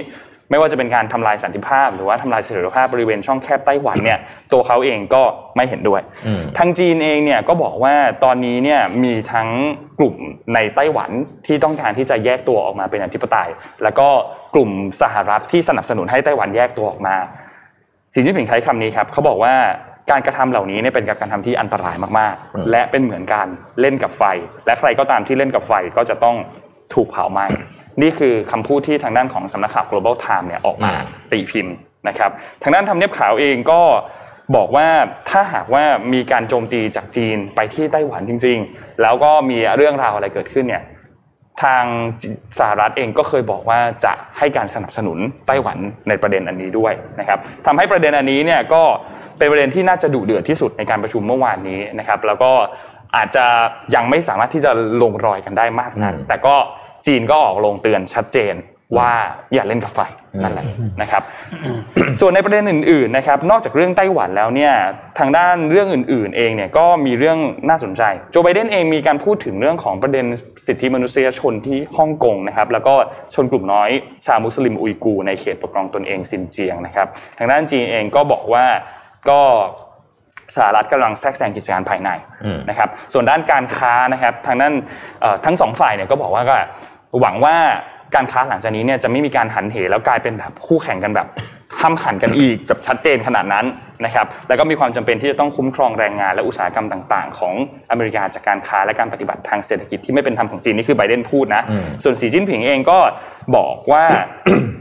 [0.52, 4.20] ไม่ว่าจะเป็นการทำลายสันติภาพ หรือว่าทำลายเสถียรภาพบริเวณช่องแคบไต้หวันเนี่ย
[4.54, 5.24] ตัวเขาเองก็
[5.56, 9.50] ไม่เห็นด้วยอืมทางจีนเองเนี่ยก็บอกว่าตอนนี้เนี่ยมีทั้ง
[10.00, 10.16] กลุ่ม
[10.54, 11.12] ในไต้หวัน
[11.48, 13.50] ที่ต้องการที่จะแยกตัวออกมาเป็นอธิปไตย
[13.84, 14.08] แล้วก็
[14.56, 14.70] กลุ่ม
[15.02, 17.16] สหรัฐที่สนับสนุนให้ไต้หวันแยกตัวออกมา
[18.14, 19.54] สีจิ้นผิงใช้คำนี้ครับเขาบอกว่า
[20.12, 23.48] การกระทำเหล่านี้เนี่ยเป็นการกระทำที่อันตรายมากอืมๆและเป็นเหมือนการ
[23.82, 24.24] เล่นกับไฟ
[24.66, 26.36] และใครก็ตามที่เล่นกับไฟก็จะต้อง
[26.94, 27.46] ถูกเผาไหม้
[28.02, 30.94] นี่คือคำพูดที่ทางด้านของสำนักข่าว global time เนี่ยออกมา
[31.32, 31.76] ตีพิมพ์
[32.08, 32.32] นะครับ
[32.64, 33.82] ทางด้านทำเนียบขาวเองก็
[34.56, 34.88] บอกว่า
[35.30, 40.84] ถ้าหากว่ามีการโจมตีจากจีนไปที่ไต้หวันจริง ๆ แล้วก็มีเรื่องราวอะไรเกิดขึ้นเนี่ย
[41.64, 41.84] ทาง
[42.60, 45.78] สหรัฐเองก็เคยบอกว่าจะให้การสนับสนุนไต้หวัน
[46.10, 48.84] ในประเด็นอันนี้ด้วยนะครับทำให้ประเด็นอันนี้เนี่ยก็
[49.38, 52.52] เป็นประเด็นที่น่าจะดุเดือดที่สุดในการประชุมเมื่อวานนี้นะครับ แล้วก็
[53.16, 53.46] อาจจะ
[53.96, 56.56] ยังไม่สามารถที่จะลงรอยกันได้มากนักอืมแต่ก็
[57.08, 58.56] จีนก็ออกลงเตือนชัดเจน
[58.98, 59.14] ว่า
[59.54, 60.00] อย่าเล่นกับไฟ
[60.44, 60.66] นั่นแหละ
[61.02, 61.24] นะครับ
[62.20, 64.74] ส่วนในประเด็นอื่นๆนะครับ นอกจากเรื่องไต้หวันแล้วเนี่ย
[65.20, 67.38] ทางด้านเรื่องอื่น ๆ เองเนี่ยก็มีเรื่อง
[67.70, 70.26] น่าสนใจ โจไบเดนเองมีการพูดถึงเรื่องของประเด็น
[70.68, 72.94] สิทธิมนุษยชนที่ฮ่องกงนะครับ แล้วก็
[73.36, 73.90] ชนกลุ่มน้อย
[74.26, 78.66] ชาวมุสลิมอุยกูร์ในเขตปกครองตนเองซินเจียงนะครับ ทางด้านจีนเองก็บอกว่า
[79.30, 79.42] ก็
[80.56, 82.10] สหรัฐกำลังแทรกแซงกิจการภายใน
[82.46, 84.74] อืมนะครับ ส่วนด้านการค้านะครับทางด้าน
[85.22, 86.58] เอ่อทั้งสองฝ่ายเนี่ยก็บอกว่าก็
[87.22, 87.56] หวังว่า
[88.16, 91.28] การค้าหลังจากนี้เนี่ยจะไม่มีการหันเหแล้วกลายเป็นแบบคู่แข่งกันแบบ
[91.80, 93.66] ห้ามหันกันอีกแบบชัดเจนขนาดนั้น
[94.06, 97.54] นะครับแล้วก็มีความจำเป็นที่จะต้องคุ้มครองแรงงานและอุตสาหกรรมต่าง ๆ ของ
[97.92, 103.00] อเมริกาจากการค้าและการปฏิบัติทางเศรษฐกิจที่ไม่เป็นธรรมของจีนนี่คือไบเดนพูดนะอืมส่วนสีจิ้นผิงเองก็
[103.58, 104.04] บอกว่า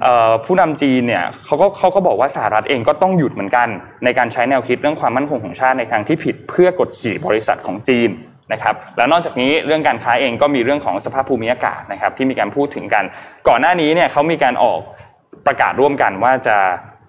[0.02, 3.68] เอ่อผู้นำจีนเนี่ยเขาก็เขาก็บอกว่าสหรัฐเองก็ต้องหยุดเหมือนกัน
[4.04, 8.10] ในการใช้แนวคิดเรื่องความมั่นคงของชาติในทางที่ผิดเพื่อกดขี่บริษัทของจีน
[8.52, 13.04] นะครับแล้วนอกจากนี้เรื่องการค้าเองก็มีเรื่องของสภาพภูมิอากาศนะครับที่มีการพูดถึงกัน
[13.48, 14.80] ก่อนหน้านี้เนี่ยเขามีการออก
[15.46, 16.56] ประกาศร่วมกันว่าจะ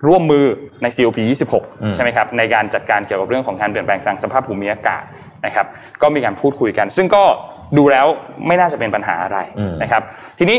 [0.07, 0.45] ร่วมมือ
[0.81, 5.03] ใน COP อืม26 ใช่ไหมครับในการจัดการเกี่ยวกับเรื่องของการเปลี่ยนแปลงทางสภาพภูมิอากาศ
[5.45, 5.65] นะครับ
[6.01, 7.23] ก็มีการพูดคุยกัน ซึ่งก็
[7.77, 8.07] ดูแล้ว
[8.47, 10.01] ไม่น่าจะเป็นปัญหาอะไรอืมนะครับ
[10.39, 10.57] ทีนี้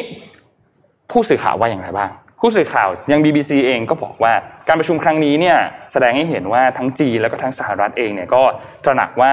[1.10, 4.32] ผู้สื่อข่าวว่าอย่างไรบ้าง ผู้สื่อข่าวยัง BBC เองก็บอกว่า
[4.68, 5.56] การประชุมครั้งนี้เนี่ย
[5.92, 8.42] แสดงให้เห็นว่าทั้งจีนแล้วก็ทั้งสหรัฐเองเนี่ยก็
[8.84, 9.32] ตระหนักว่า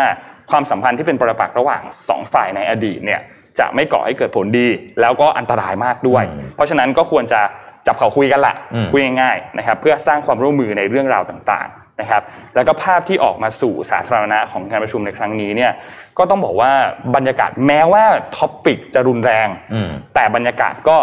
[0.52, 3.21] ความสัมพันธ์ที่เป็นปรปักษ์ระหว่างสองฝ่ายในอดีตเนี่ย
[3.60, 4.67] จะไม่ก่อให้เกิดผลดี
[5.02, 7.41] แล้วก็อันตรายมากด้วยอืมเพราะฉะนั้นก็ควรจะ
[7.87, 12.21] จับเขาคุยกันละอืมคุยง่ายๆนะครับเพื่อสร้างความร่วมมือในเรื่องราวต่างๆนะครับ
[12.55, 15.71] แล้วก็ภาพที่ออกมาสู่สาธารณะของการประชุมในครั้งนี้เนี่ย
[16.17, 16.71] ก็ต้องบอกว่า
[17.15, 18.03] บรรยากาศแม้ว่า
[18.37, 20.97] ท็อปปิกจะรุนแรงอืมแต่บรรยากาศก็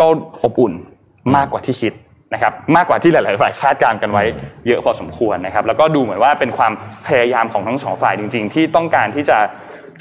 [0.00, 0.06] ก็
[0.42, 0.72] อบอุ่น
[1.36, 1.94] มากกว่าที่คิด
[2.34, 4.24] นะครับมากกว่าที่หลาย ๆ ฝ่ายคาดการณ์กันไว้
[4.66, 6.72] เยอะพอสมควรนะครับแล้วก็ดูเหมือนว่าเป็นความ
[7.06, 9.38] พยายามของทั้งสองฝ่ายจริง ๆ ที่ต้องการที่จะ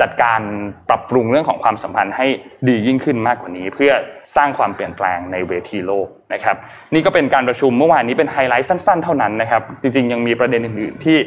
[0.02, 0.42] จัดการ
[0.90, 2.28] ปรับปรุงเรื่องของความสัมพันธ์ให้
[2.68, 3.92] ดียิ่งขึ้นมากกว่านี้ เพื่อ
[4.36, 6.56] สร้างความเปลี่ยนแปลงในเวทีโลกนะครับ
[6.94, 11.18] นี่ก็เป็นการประชุมเมื่อวานนี้เป็นไฮไลท์สั้น ๆ เท่านั้นนะครับ จริงๆ ยังมีประเด็นอื่นๆที่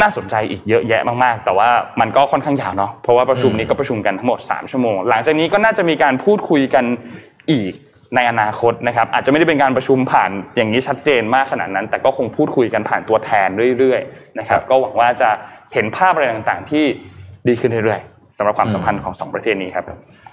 [0.00, 1.68] น่าสนใจอีกเยอะแยะมากๆ แต่ว่า
[2.00, 6.84] มันก็ค่อนข้างยาวเนาะเพราะว่าประชุมนี้ก็ประชุมกันทั้งหมด 3 ชั่วโมง หลังจากนี้ก็น่าจะมีการพูดคุยกัน
[7.50, 7.72] อีก
[8.16, 15.30] ในอนาคตนะครับ อาจจะไม่ได้เป็นการประชุมผ่านอย่างนี้ชัดเจนมากขนาดนั้น แต่ก็คงพูดคุยกันผ่านตัวแทนเรื่อยๆนะครับ ก็หวังว่าจะ
[15.74, 16.84] เห็นภาพอะไรต่างๆที่
[17.48, 19.84] ดีขึ้นเรื่อยๆสำหรับความสัมพันธ์ของสองประเทศนี้ครับ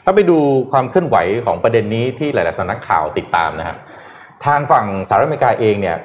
[0.05, 0.37] ถ้าไปดู
[0.71, 3.77] ความเคลื่อนไหวของประเด็นนี้ที่หลายๆสำนักข่าวติดตามนะครับ
[4.45, 5.97] ทางฝั่งสหรัฐอเมริกาเองเนี่ย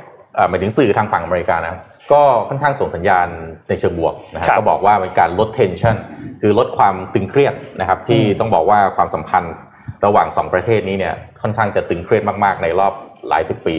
[0.48, 1.78] หมายถึงสื่อทางฝั่งอเมริกานะ
[2.12, 3.28] ก็ค่อนข้างส่งสัญญาณ
[3.68, 5.96] ในเชิงบวกนะครับก็บอกว่าเป็นการลด tension
[6.40, 9.54] คือลดความตึงเครียดนะครับที่ต้องบอกว่าความสัมพันธ์
[10.04, 12.92] ระหว่างสองประเทศนี้เนี่ยค่อนข้างจะตึงเครียดมาก ๆ ในรอบ
[13.28, 13.76] หลายสิบปี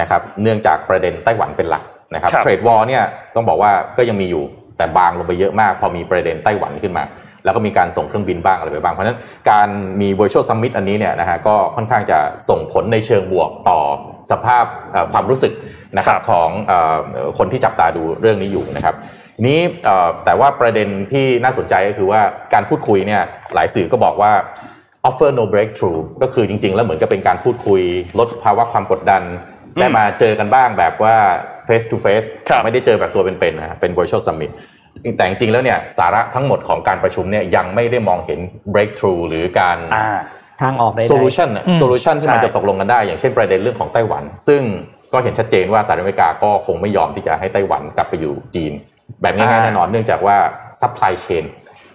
[0.00, 3.02] นะครับเนื่องจากประเด็นไต้หวันเป็นหลักนะครับเทรดวอลเนี่ย
[3.34, 4.44] ต้องบอกว่าก็ยังมีอยู่
[4.76, 7.04] แต่บางลงไปเยอะมาก พอมีประเด็นไต้หวันขึ้นมา
[7.44, 9.18] แล้วก็มีการส่งเครื่องบินบ้างอะไรไปบ้าง เพราะฉะนั้น
[9.50, 9.68] การ
[10.00, 13.80] มี virtual summit อันนี้เนี่ยนะฮะก็ค่อนข้างจะส่งผลในเชิงบวกต่อ
[14.30, 14.64] สภาพ
[15.12, 15.52] ความรู้สึก
[15.96, 16.50] นะครับของ
[17.38, 18.94] คนที่จับตาดูเรื่องนี้อยู่นะครับ
[19.46, 19.60] นี้
[20.24, 22.20] แต่ว่าประเด็นที่น่าสนใจก็คือว่า
[22.54, 23.22] การพูดคุยเนี่ย
[23.54, 24.32] หลายสื่อก็บอกว่า
[25.08, 27.82] offer no breakthrough ก็คือจริง ๆ แล้วเหมือนกับเป็นการพูดคุย
[28.18, 29.22] ลดภาวะความกดดัน
[29.80, 31.16] ได้มาเจอกันบ้างแบบว่า
[31.72, 32.26] face to face
[32.64, 34.52] ไม่ได้เจอแบบตัวเป็นๆนะเป็น virtual summit
[35.16, 38.40] แต่จริงๆแล้วเนี่ยสาระทั้งหมดของการประชุมเนี่ยยังไม่ได้มองเห็น
[38.74, 39.78] breakthrough หรือการ
[40.62, 41.48] ทางออกได้ solution
[41.80, 44.62] solution ที่มันจะตกลงกันได้ อย่างเช่นประเด็นเรื่องของไต้หวัน ซึ่ง
[45.12, 48.72] ก็เห็นชัดเจนว่าสหรัฐอเมริกาก็คงไม่ยอมที่จะให้ไต้หวันกลับไปอยู่จีน
[49.22, 50.36] แบบง่ายๆแน่นอนเนื่องจากว่า
[50.80, 51.44] supply chain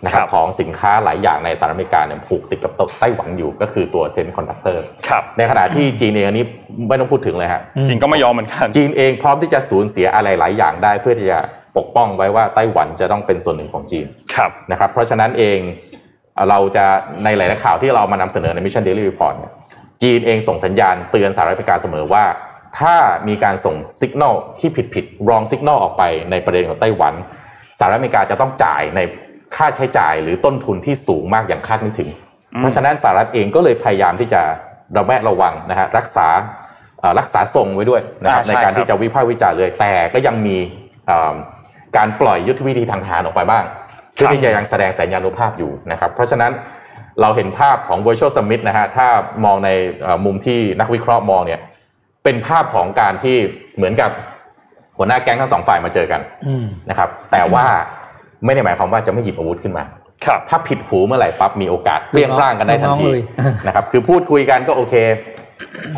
[0.04, 4.84] นะครับของสินค้าหลายอย่างในสหรัฐอเมริกาเนี่ยผูกติดกับไต้หวันอยู่ก็คือตัว semiconductor
[5.38, 6.46] ในขณะที่จีนเองอันนี้
[6.88, 11.40] ไม่ต้องพูดถึงเลยฮะจีนก็ไม่ยอมเหมือนกันจีนเองพร้อมที่จะสูญเสียอะไรหลายอย่างได้เพื่อที่จะ
[11.78, 14.08] ปกป้องไว้ว่าไต้หวันจะต้องเป็นส่วนหนึ่งของจีน
[14.72, 15.60] นะครับเพราะฉะนั้นเอง
[16.50, 16.86] เราจะ
[17.24, 19.54] ในหลายๆข่าวที่เรามานำเสนอใน Mission Daily Report เนี่ย
[20.04, 22.24] จีนเองส่งสัญญาณเตือนสหรัฐอเมริกาเสมอว่า
[22.80, 22.96] ถ้า
[23.28, 27.14] มีการส่งสัญญาณที่ผิดผิดรองสัญญาณออกไปในประเด็นของไต้หวัน
[27.80, 29.00] สหรัฐอเมริกาจะต้องจ่ายใน
[29.56, 32.10] ค่าใช้จ่ายหรือต้นทุนที่สูงมากอย่างคาดไม่ถึง
[32.60, 34.42] เพราะฉะนั้นสหรัฐเองก็เลยพยายามที่จะ
[34.98, 36.28] ระแวดระวังนะฮะรักษา
[37.20, 40.58] รักษาทรงไว้ด้วยนะครับในการที่จะวิพากษ์วิจารณ์เลยแต่ก็ยังมี
[41.98, 43.64] การปล่อยยุทธวิธีทางทหารออกไปบ้าง
[44.14, 46.52] เพื่อที่จะยังแสดงสัญญาณุภาพอยู่นะครับ เพราะฉะนั้น
[47.22, 49.08] เราเห็นภาพของ virtual summit นะฮะถ้า
[49.46, 49.70] มองใน
[50.26, 51.60] มุมที่นักวิเคราะห์มองเนี่ย
[52.24, 53.38] เป็นภาพของการที่
[53.76, 54.12] เหมือนกับ
[54.98, 56.22] หัวหน้าแก๊งทั้งสองฝ่ายมาเจอกัน
[56.90, 57.66] นะครับ แต่ว่า
[58.46, 59.84] ไม่ได้หมายความว่าจะไม่หยิบอาวุธขึ้นมา
[60.26, 63.12] ครับถ้าผิดหูเมื่อไหร่ปั๊บมีโอกาสเปลี่ยนร่างกันได้ทันที
[63.68, 64.96] นะครับ คือพูดคุยกันก็โอเค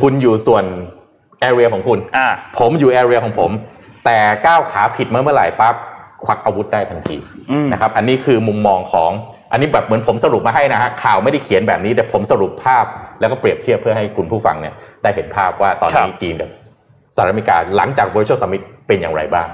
[0.02, 0.64] คุณอยู่ส่วน
[1.40, 2.00] แอเรียของคุณ
[2.58, 3.52] ผมอยู่แอเรียของผม
[4.06, 5.76] แต่ก้าวขาผิดเมื่อเมื่อไหร่ปั๊บ
[6.26, 7.18] ควักอาวุธได้ทันที
[7.72, 9.12] นะครับ อันนี้คือมุมมองของ
[9.52, 12.86] อันนี้แบบเหมือนผมสรุปมาให้นะฮะข่าวไม่ได้เขียนแบบนี้ แต่ผมสรุปภาพ
[13.20, 14.74] แล้วก็เปรียบเทียบเพื่อให้คุณผู้ฟังเนี่ย
[15.04, 16.50] ได้เห็นภาพว่าตอนนี้จีนกับ
[17.16, 19.48] สหรัฐอเมริกาหลังจาก virtual summit เป็นอย่างไรบ้าง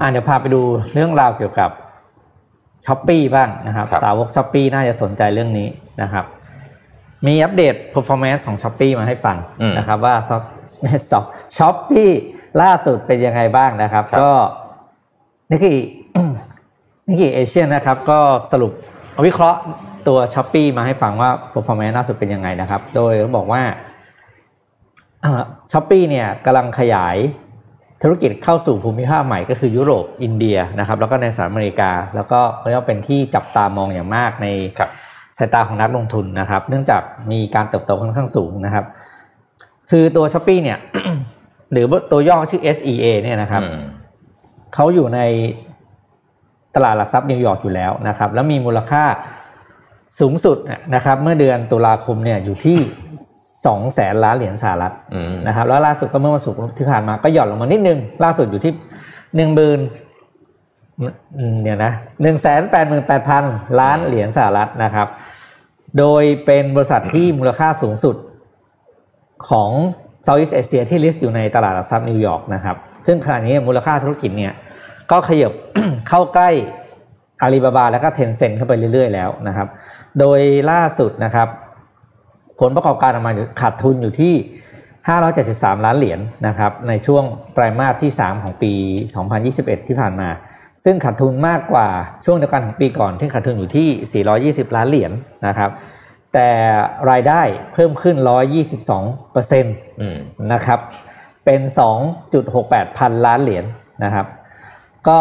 [0.00, 1.70] อ่าเดี๋ยวพาไปดูเรื่องราวเกี่ยวกับ
[2.86, 5.68] ช้อปปีบ้างนะครับ สาวกช้อปปีน่าจะสนใจเรื่องนี้
[6.02, 6.24] นะครับ
[7.26, 9.36] มี update performance ของช้อปปีมาให้ฟัง
[9.78, 10.42] นะครับ ว่าช็อป
[11.58, 12.04] ช้อปปี
[12.62, 14.30] ล่าสุดเป็นยังไงบ้างนะครับ ก็
[15.50, 18.18] Nikkei Nikkei Asia นะครับ ก็
[18.52, 18.72] สรุป
[19.26, 19.60] วิเคราะห์
[20.08, 23.62] ตัวช้อปปีมาให้ฟังว่า performance ล่าสุดเป็นยังไงนะครับ โดยเขาบอกว่า
[25.72, 27.16] ช้อปปีเนี่ยกำลังขยาย
[28.06, 34.46] ธุรกิจเข้าสู่ภูมิภาคใหม่ก็คือยุโรปอินเดียนะครับแล้วก็ในสหรัฐอเมริกา แล้วก็เรียกว่าเป็นที่จับตามองอย่างมากใน
[35.38, 38.84] สายตาของนักลงทุนนะครับ เนื่องจากมีการเติบโตค่อนข้างสูงนะครับ
[39.90, 40.78] คือตัว Shopee เนี่ย
[41.72, 43.62] หรือตัวย่อชื่อ SEA เนี่ยนะครับ
[44.74, 45.20] เขาอยู่ใน
[46.74, 49.04] ตลาดหลักทรัพย์นิวยอร์กอยู่แล้วนะครับ แล้วมีมูลค่า
[50.20, 50.56] สูงสุด
[50.94, 52.78] นะครับ เมื่อเดือนตุลาคมเนี่ยอยู่ที่
[53.66, 54.92] สองแสนล้านเหรียญสหรัฐ
[55.46, 58.72] นะครับแล้วล่าสุดก็เมื่อวันศุกร์ที่ผ่านมาก็หย่อนลงมานิดนึง ล่าสุดอยู่ที่
[59.36, 59.80] หนึ่งหมื่น
[61.62, 63.44] เนี่ยนะหนึ่งแสนแปดหมื่นแปดพัน
[63.80, 65.08] ล้านเหรียญสหรัฐนะครับ
[65.98, 68.16] โดยเป็นบริษัทที่มูลค่าสูงสุด
[69.48, 69.70] ของ
[70.24, 74.52] Southeast Asia ที่ list อยู่ในตลาดหลักทรัพย์นิวยอร์กนะครับ ซึ่งขณะนี้มูลค่าธุรกิจเนี่ย
[75.10, 75.52] ก็ขยับ
[76.08, 76.50] เข้าใกล้
[77.42, 79.68] อาลีบาบาแล้วก็ Tencent เข้าไปเรื่อยๆแล้วนะครับ
[80.18, 81.48] โดยล่าสุดนะครับ
[82.60, 84.34] ผลประกอบการออกมาขาดทุนอยู่ที่
[85.08, 88.72] 573 ล้านเหรียญนะครับในช่วงไตรมาสที่ 3 ของปี
[89.30, 90.28] 2021 ที่ผ่านมา
[90.84, 91.88] ซึ่งขาดทุนมากกว่า
[92.24, 93.88] ช่วงเดียวกันของปีก่อนที่ขาดทุนอยู่ที่
[94.66, 95.70] 420 ล้านเหรียญนนะครับ
[96.34, 96.50] แต่
[97.10, 97.40] รายได้
[97.72, 98.16] เพิ่มขึ้น
[98.74, 99.76] 122เปอร์เซ็นต์
[100.52, 100.80] นะครับ
[101.44, 101.60] เป็น
[102.28, 104.26] 2.68 พันล้านเหรียญนนะครับ
[105.08, 105.18] ก็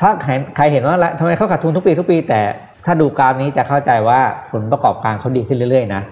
[0.00, 0.10] ถ้า
[0.56, 2.40] ใครเห็นว่าทำไมเขาขาดทุนทุกปีทุกปี แต่
[2.86, 4.20] ถ้าดูกราฟนี้จะเข้าใจว่า
[4.50, 6.02] ผลประกอบการเขาดีขึ้นเรื่อยๆนะ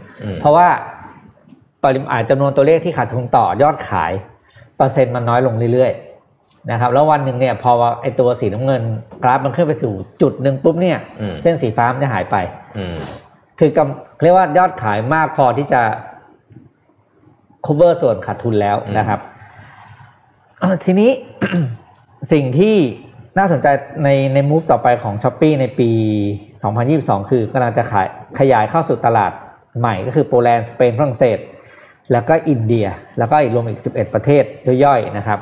[0.40, 0.68] เพราะว่า
[1.84, 4.12] ปริมาณจำนวนตัวเลขที่ขาดทุนต่อยอดขาย
[4.76, 5.92] เปอร์เซ็นต์มันน้อยลงเรื่อย
[6.70, 7.70] นะครับ แล้ววันหนึ่งเนี่ยพอ
[8.02, 8.82] ไอตัวสีน้ำเงิน
[9.22, 12.37] กราฟมันขึ้นไปถึงจุดหนึ่งปุ๊บเนี่ยอืมเส้นสีฟ้ามันจะหายไป
[12.78, 12.96] อืม
[13.58, 15.80] คือกำเรียกว่ายอดขายมากพอที่จะ
[17.66, 19.20] cover ส่วนขาดทุนแล้วนะครับ
[20.84, 21.10] ทีนี้
[22.32, 22.76] สิ่งที่
[23.38, 23.66] น่าสนใจ
[24.05, 25.90] ในใน move ต่อไปของ s h อ p e e ในปี
[26.61, 28.07] 2022 คือกำลังจะขาย
[28.38, 29.33] ขยายเข้าสู่ตลาด
[29.79, 31.38] ใหม่ก็คือโปแลนด์สเปนฝรั่งเศส
[32.12, 32.87] แล้วก็อินเดีย
[33.18, 34.44] แล้วก็อีกรวมอีก 11 ประเทศ
[34.85, 35.38] ย่อยๆนะครับ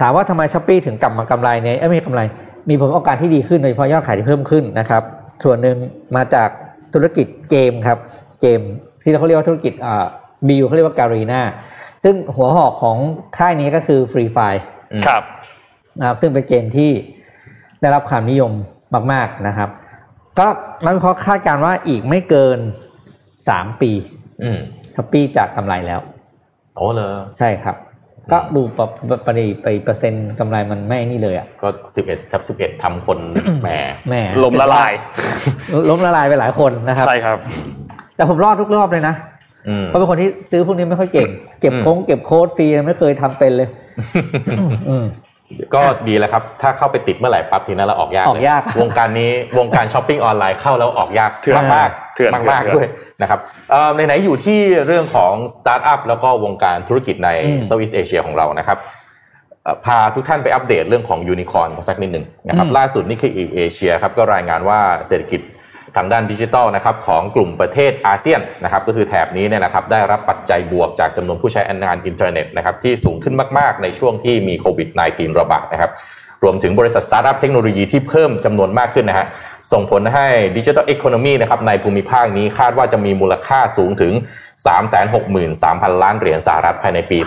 [0.00, 2.22] ถามว่าทำไม s h อ p e e ถึงกลับมากำไรในเอ้ยไม่ใช่กำไร
[2.70, 5.02] มีผลประกอบการที่ดีขึ้นโดยเฉพาะยอดขายที่เพิ่มขึ้นนะครับ
[5.44, 5.76] ส่วนหนึ่ง
[6.16, 6.48] มาจาก
[6.94, 7.98] ธุรกิจเกมครับ
[8.40, 8.60] เกม
[9.02, 10.04] ที่เขาเรียกว่าธุรกิจอ่า
[10.48, 11.42] บิวเขาเรียกว่าการีนา
[12.04, 12.96] ซึ่งหัวหอกของ
[13.38, 14.62] ค่ายนี้ก็คือ Free Fire
[15.06, 15.22] ครับ
[15.98, 16.90] นะครับซึ่งเป็นเกมที่
[17.82, 18.52] ได้รับความนิยม
[19.12, 19.68] มากๆนะครับ
[20.38, 20.46] ก็
[20.84, 22.58] นักวิเคราะห์คาดการณ์ว่าอีกไม่เกิน
[23.20, 23.92] 3ปี
[24.42, 24.58] อืม
[24.94, 26.00] ทัปปี้จะกำไรแล้ว
[26.76, 27.76] โอ้เลยใช่ครับ
[28.32, 28.90] ก็ดูปรับ
[29.26, 33.18] ปริไปเปอร์เซ็นต์กำไรมันไม่นี่เลยอะก็สิบเอ็ดทับสิบเอ็ดทำคน
[33.62, 33.68] แหม
[34.08, 34.92] แหม่ลมละลาย
[35.90, 37.38] ล้มละลายไปหลายคนนะครับใช่ครับ
[38.16, 39.14] แต่ผมรอดทุกรอบเลยนะ
[39.68, 41.28] อืมเพราะเป็นคนที่ซื้อพวกนี้ไม่ค่อยเก่ง
[41.60, 43.68] เก็บอืมโค้งเก็บโค้ดฟรีไม่เคยทำเป็นเลย
[44.88, 45.04] อืม
[45.74, 52.86] ก็ดีแล้วครับ ถ้าเข้าไปติดเมื่อไหร่ปั๊บทีนั้นเราออกยากออกยากเลวงการนี้วงการช้อปปิ้งออนไลน์เข้าแล้วออกยากเถื่อนมากเถื่อนมากมากเถื่อนๆด้วย
[53.22, 58.78] นะครับเอ่อไหนๆอยู่ที่เรื่องของสตาร์ทอัพแล้วก็วงการธุรกิจในอืม Southeast Asia ของเรานะครับ
[59.64, 65.40] เอ่อพาทุกท่านไปอัปเดตเรื่องของยูนิคอร์นสักนิดหนึ่งนะครับอืมล่าสุด Nikkei Asia ครับก็รายงานว่าเศรษฐกิจ
[65.96, 75.92] ทางด้านดิจิทัลนะครับของกลุ่มประเทศอาเซียนนะครับก็คือแถบนี้เนี่ยนะครับได้รับปัจจัยบวกจากจำนวนผู้ใช้งานอินเทอร์เน็ตนะครับที่สูงขึ้นมาก ๆ ในช่วงที่มีโควิด -19 ระบาดนะครับ
[76.44, 79.26] รวมถึงบริษัทสตาร์ทอัพเทคโนโลยีที่เพิ่มจำนวนมากขึ้นนะฮะ
[79.72, 80.26] ส่งผลให้
[80.56, 84.12] ดิจิทัล e อ o n o m y นะครับในภูมิภาคนี้คาดว่าจะมีมูลค่าสูงถึง
[85.08, 87.18] 363,000 ล้านเหรียญสหรัฐภายในปี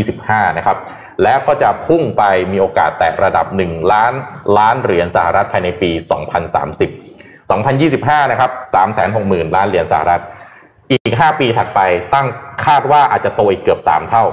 [0.00, 0.76] 2025 นะครับ
[1.22, 4.12] และก็จะพุ่งไปมีโอกาสแตะระดับ 1 ล้าน
[4.58, 5.90] ล้านเหรียญสหรัฐภายในปี
[6.56, 7.17] 2030
[7.56, 8.50] 2025 นะครับ
[9.04, 10.22] 360,000 ล้านเหรียญสหรัฐ
[10.90, 11.80] อีก 5 ปีถัดไป
[12.14, 12.26] ตั้ง
[12.64, 14.24] คาดว่าอาจจะโตอีกเกือบ 3 เท่า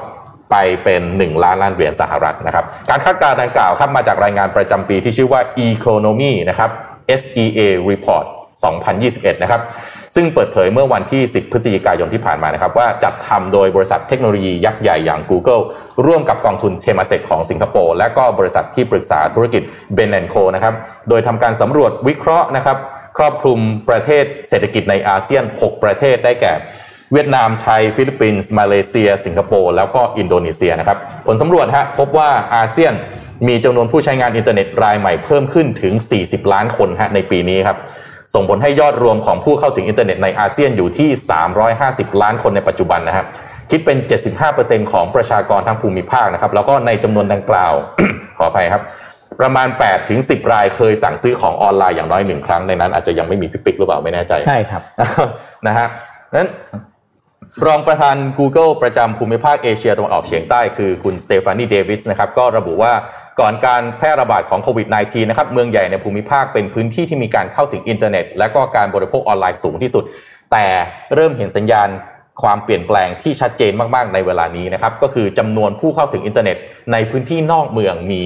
[0.51, 6.69] ไปเป็น 1 ล้านล้านเหรียญสหรัฐนะครับ การคาดการณ์ดังกล่าวครับมาจากรายงานประจำปีที่ชื่อว่า Economy นะครับ
[7.19, 8.25] SEA Report
[8.83, 9.61] 2021 นะครับ
[10.15, 15.63] ซึ่งเปิดเผยเมื่อวันที่ 10 พฤศจิกายนที่ผ่านมานะครับ ว่าจัดทำโดยบริษัทเทคโนโลยียักษ์ใหญ่อย่าง Google
[16.05, 19.61] ร่วมกับกองทุนเทม a เซ k ของสิงคโปร์และก็บริษัทที่ปรึกษาธุรกิจ
[19.97, 20.73] Ben Co นะครับ
[21.09, 22.77] โดยทำการสำรวจวิเคราะห์นะครับ
[23.17, 26.53] ครอบคลุมประเทศเศรษฐกิจในอาเซียน 6 ประเทศได้แก่
[27.13, 30.97] เวียดนามไทย ฟิลิปปินส์ มาเลเซีย สิงคโปร์แล้วก็อินโดนีเซียนะครับ
[31.27, 32.93] ผลสำรวจฮะพบว่าอาเซียน
[33.47, 37.77] มีจำนวนผู้ใช้งานอินเทอร์เน็ตรายใหม่เพิ่มขึ้นถึง 40 ล้านคนฮะในปีนี้ครับ
[38.33, 41.09] ส่งผลให้ยอดรวมของผู้เข้าถึงอินเทอร์เน็ตในอาเซียนอยู่ที่
[41.65, 43.25] 350 ล้านคนในปัจจุบันนะครับ
[43.71, 43.97] คิดเป็น
[44.45, 47.73] 75%ของประชากรทั้งภูมิภาคนะครับ แล้วก็ในจำนวนดังกล่าว
[48.37, 48.83] ขออภัยครับ
[49.41, 54.81] ประมาณ8ถึง10 รายเคยสั่งซื้อของออนไลน์อย่างน้อยหนึ่งครั้งในนั้นอาจจะยังไม่มีพี่ปิ๊กหรือเปล่าไม่แน่ใจใช่ครับ
[55.67, 55.87] นะฮะ
[56.35, 56.49] นั้น
[57.65, 62.93] รองประธาน Google ประจำภูมิภาคเอเชียตะวันออกเฉียงใต้คือคุณ Stephanie Davis นะครับก็ระบุว่า
[63.39, 70.03] ก่อนการแพร่ระบาดของโควิด -19 นะครับเมืองใหญ่ในภูมิภาคเป็นพื้นที่ที่มีการเข้าถึงอินเทอร์เน็ต และก็การบริโภคออนไลน์สูงที่สุด
[70.51, 70.65] แต่
[71.15, 71.89] เริ่มเห็นสัญญาณ
[72.41, 76.57] ความเปลี่ยนแปลงที่ชัดเจนมาก ๆ ในเวลานี้นะครับก็คือจำนวนผู้เข้าถึงอินเทอร์เน็ต
[76.91, 78.21] ในพื้นที่นอกเมืองมี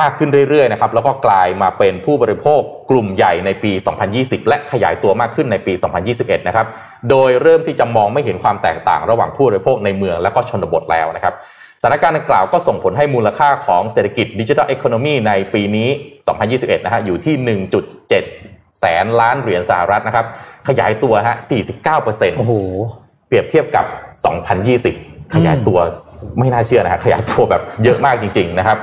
[0.00, 3.72] มากขึ้นเรื่อยๆนะครับแล้วก็กลายมาเป็นผู้บริโภคกลุ่มใหญ่ในปี
[4.10, 5.72] 2020 และขยายตัวมากขึ้นในปี
[6.10, 6.66] 2021 นะครับ
[7.10, 11.34] โดยเริ่มที่จะมองไม่เห็นความแตกต่างระหว่างผู้บริโภคในเมืองและก็ชนบทแล้วนะครับ
[11.80, 15.88] สถานการณ์ดังกล่าวก็ส่งผลให้มูลค่าของเศรษฐกิจดิจิทัล e อ o n o m y ในปีนี้
[16.36, 17.34] 2021 นะฮะอยู่ที่
[18.08, 20.26] 1.7 แสนล้านเหรียญสหรัฐนะครับ
[20.68, 21.36] ขยายตัวฮะ
[21.86, 22.54] 49%โอ้โห
[23.26, 23.84] เปรียบเทียบกับ
[24.60, 25.78] 2020 ขยายตัว
[26.38, 28.78] ไม่น่าเชื่อนะฮะขยายตัวแบบเยอะมากจริง ๆ นะครับ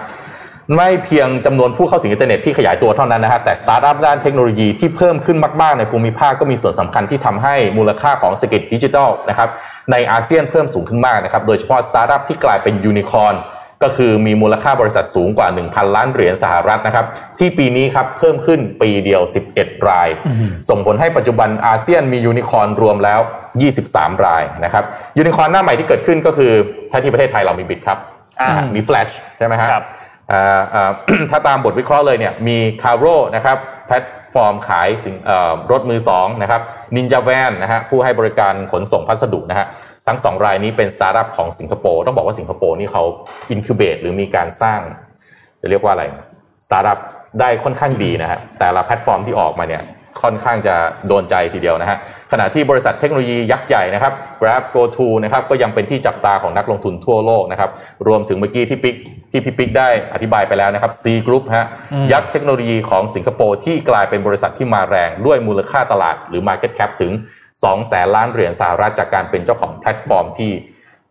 [0.75, 9.49] ไม่เพียงจำนวนผู้เข้าถึงอินเทอร์เน็ตที่ขยายตัวเท่านั้นนะฮะแต่สตาร์ทอัพด้านเทคโนโลยีที่เพิ่มขึ้นมากๆในภูมิภาคก็มีส่วนสำคัญที่ทำให้มูลค่าของเศรษฐกิจดิจิทัลนะครับ
[9.91, 13.35] ในอาเซียนเพิ่มสูงขึ้นมากนะครับโดยเฉพาะสตาร์ทอัพที่กลายเป็นยูนิคอร์น
[13.83, 17.05] ก็คือมีมูลค่าบริษัทสูงกว่า 1,000 ล้านเหรียญสหรัฐนะครับ
[17.39, 19.21] ที่ปีนี้ครับเพิ่มขึ้นปีเดียว
[19.55, 20.09] 11 ราย
[20.69, 23.19] ส่งผลให้ปัจจุบันอาเซียนมียูนิคอร์นรวมแล้ว
[23.71, 24.83] 23 รายนะครับ
[25.17, 26.51] ยูนิคอร์นหน้าใหม่ที่เกิดขึ้นก็คือ
[26.91, 27.97] ถ้าที่ประเทศไทยเรามี Bitkub
[28.39, 30.02] อ่านะฮะมี Flash ใช่ไหมฮะครับอ่าอ่า
[31.31, 33.05] ถ้าตามบทวิเคราะห์เลยเนี่ยมี Carro
[33.35, 33.57] นะครับ
[33.87, 35.15] แพลตฟอร์มขายสิน
[35.71, 36.61] รถมือสองนะครับ
[36.95, 39.67] Ninja Van นะฮะผู้ให้บริการขนส่งพัสดุนะฮะ
[40.07, 43.03] ทั้งสองรายนี้เป็นสตาร์ทอัพของสิงคโปร์ต้องบอกว่าสิงคโปร์นี่เขา
[43.49, 44.79] incubate หรือมีการสร้าง
[45.61, 46.03] จะเรียกว่าอะไร
[46.65, 46.99] สตาร์ทอัพ
[47.39, 49.83] ได้ค่อนข้างดีนะฮะแต่ละแพลตฟอร์มที่ออกมาเนี่ย
[50.21, 50.75] ค่อนข้างจะ
[51.07, 51.97] โดนใจทีเดียวนะฮะ
[52.31, 57.69] ขณะที่บริษัทเทคโนโลยียักษ์ใหญ่นะครับ Grab GoTo นะครับก็ยังเป็นที่จับตาของนักลงทุนทั่วโลกนะครับ
[58.07, 58.95] รวมถึงเมื่อกี้ที่ปิ๊ก
[59.31, 61.67] ที่พี่ปิ๊กได้อธิบายไปแล้วนะครับ Sea Group ฮะ
[62.13, 67.11] ยักษ์เทคโนโลยีของสิงคโปร์ที่กลายเป็นบริษัทที่มาแรงด้วยมูลค่าตลาดหรือ Market Cap ถึง
[67.51, 70.51] 2 แสนล้านเหรียญสหรัฐจากการเป็นเจ้าของแพลตฟอร์มที่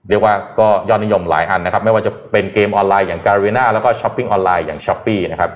[0.08, 5.50] เรียกว่าก็ยอดนิยมหลายอันนะครับ ไม่ว่าจะเป็นเกมออนไลน์อย่าง Garena แล้วก็ช้อปปิ้งออนไลน์อย่าง Shopee นะครับ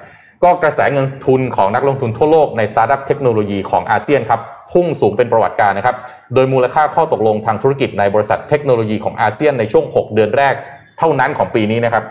[0.45, 4.41] ก็กระแสเงินทุนของนักลงทุนทั่วโลกในสตาร์ทอัพเทคโนโลยีของอาเซียนครับ
[4.73, 5.97] พุ่งสูงเป็นประวัติการณ์นะครับ
[6.35, 10.55] โดยมูลค่าข้อตกลงทางธุรกิจในบริษัทเทคโนโลยีของอาเซียนในช่วง 6 เดือนแรก
[10.99, 12.05] เท่านั้นของปีนี้นะครับ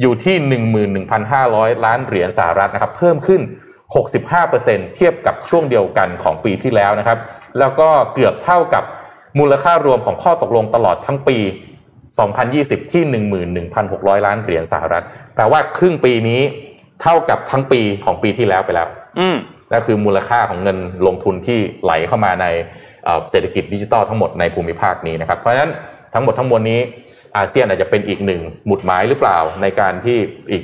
[0.00, 0.36] อยู่ที่
[1.10, 3.40] 11,500 ล้านเหรียญสหรัฐนะครับ เพิ่มขึ้น
[4.18, 7.18] 65%เทียบกับช่วงเดียวกันของปีที่แล้วนะครับ
[7.58, 8.84] แล้วก็เกือบเท่ากับ
[9.38, 11.38] มูลค่ารวมของข้อตกลงตลอดทั้งปี
[12.14, 13.02] 2020 ที่
[13.64, 16.40] 11,600 ล้านเหรียญสหรัฐ แปลว่าครึ่งปีนี้
[17.02, 18.88] เท่ากับทั้งปีของปีที่แล้วไปแล้ว
[19.20, 19.36] อืม
[19.70, 22.46] นั่นคือมูลค่าของเงินลงทุนที่ไหลเข้ามาใน
[23.30, 25.70] เศรษฐกิจดิจิทัลทั้งหมดในภูมิภาคนี้นะครับ เพราะฉะนั้น
[26.14, 26.80] ทั้งหมดทั้งมวลนี้
[27.36, 30.18] อาเซียนอาจจะเป็นอีกหนึ่งหมุดหมายหรือเปล่าในการที่
[30.50, 30.62] อีก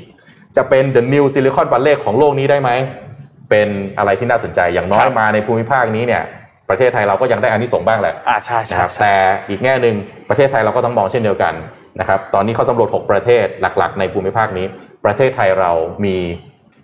[0.57, 2.71] จะเป็น the new Silicon Valley ของโลกนี้ได้ไหม
[3.51, 3.69] เป็น
[3.99, 6.23] อะไรที่น่าสนใจอย่างน้อยมาในภูมิภาคนี้เนี่ย
[6.69, 9.15] ประเทศไทยเราก็ยังได้อานิสงส์บ้างแหละอ่าใช่ใช่แต่
[9.49, 9.97] อีกแง่หนึ่ง
[10.29, 11.55] ประเทศไทยเราก็ต้องมองเช่นเดียวกัน
[12.01, 14.67] นะครับตอนนี้เขาสำรวจ 6 ประเทศหลักๆ ในภูมิภาคนี้
[15.05, 15.71] ประเทศไทยเรา
[16.05, 16.17] มี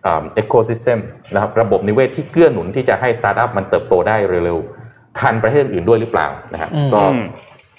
[0.04, 0.98] ecosystem
[1.34, 7.02] นะครับระบบนิเวศที่เกื้อหนุนที่จะให้สตาร์ทอัพมันเติบโตได้เร็วๆทันประเทศอื่นด้วยหรือเปล่านะครับก็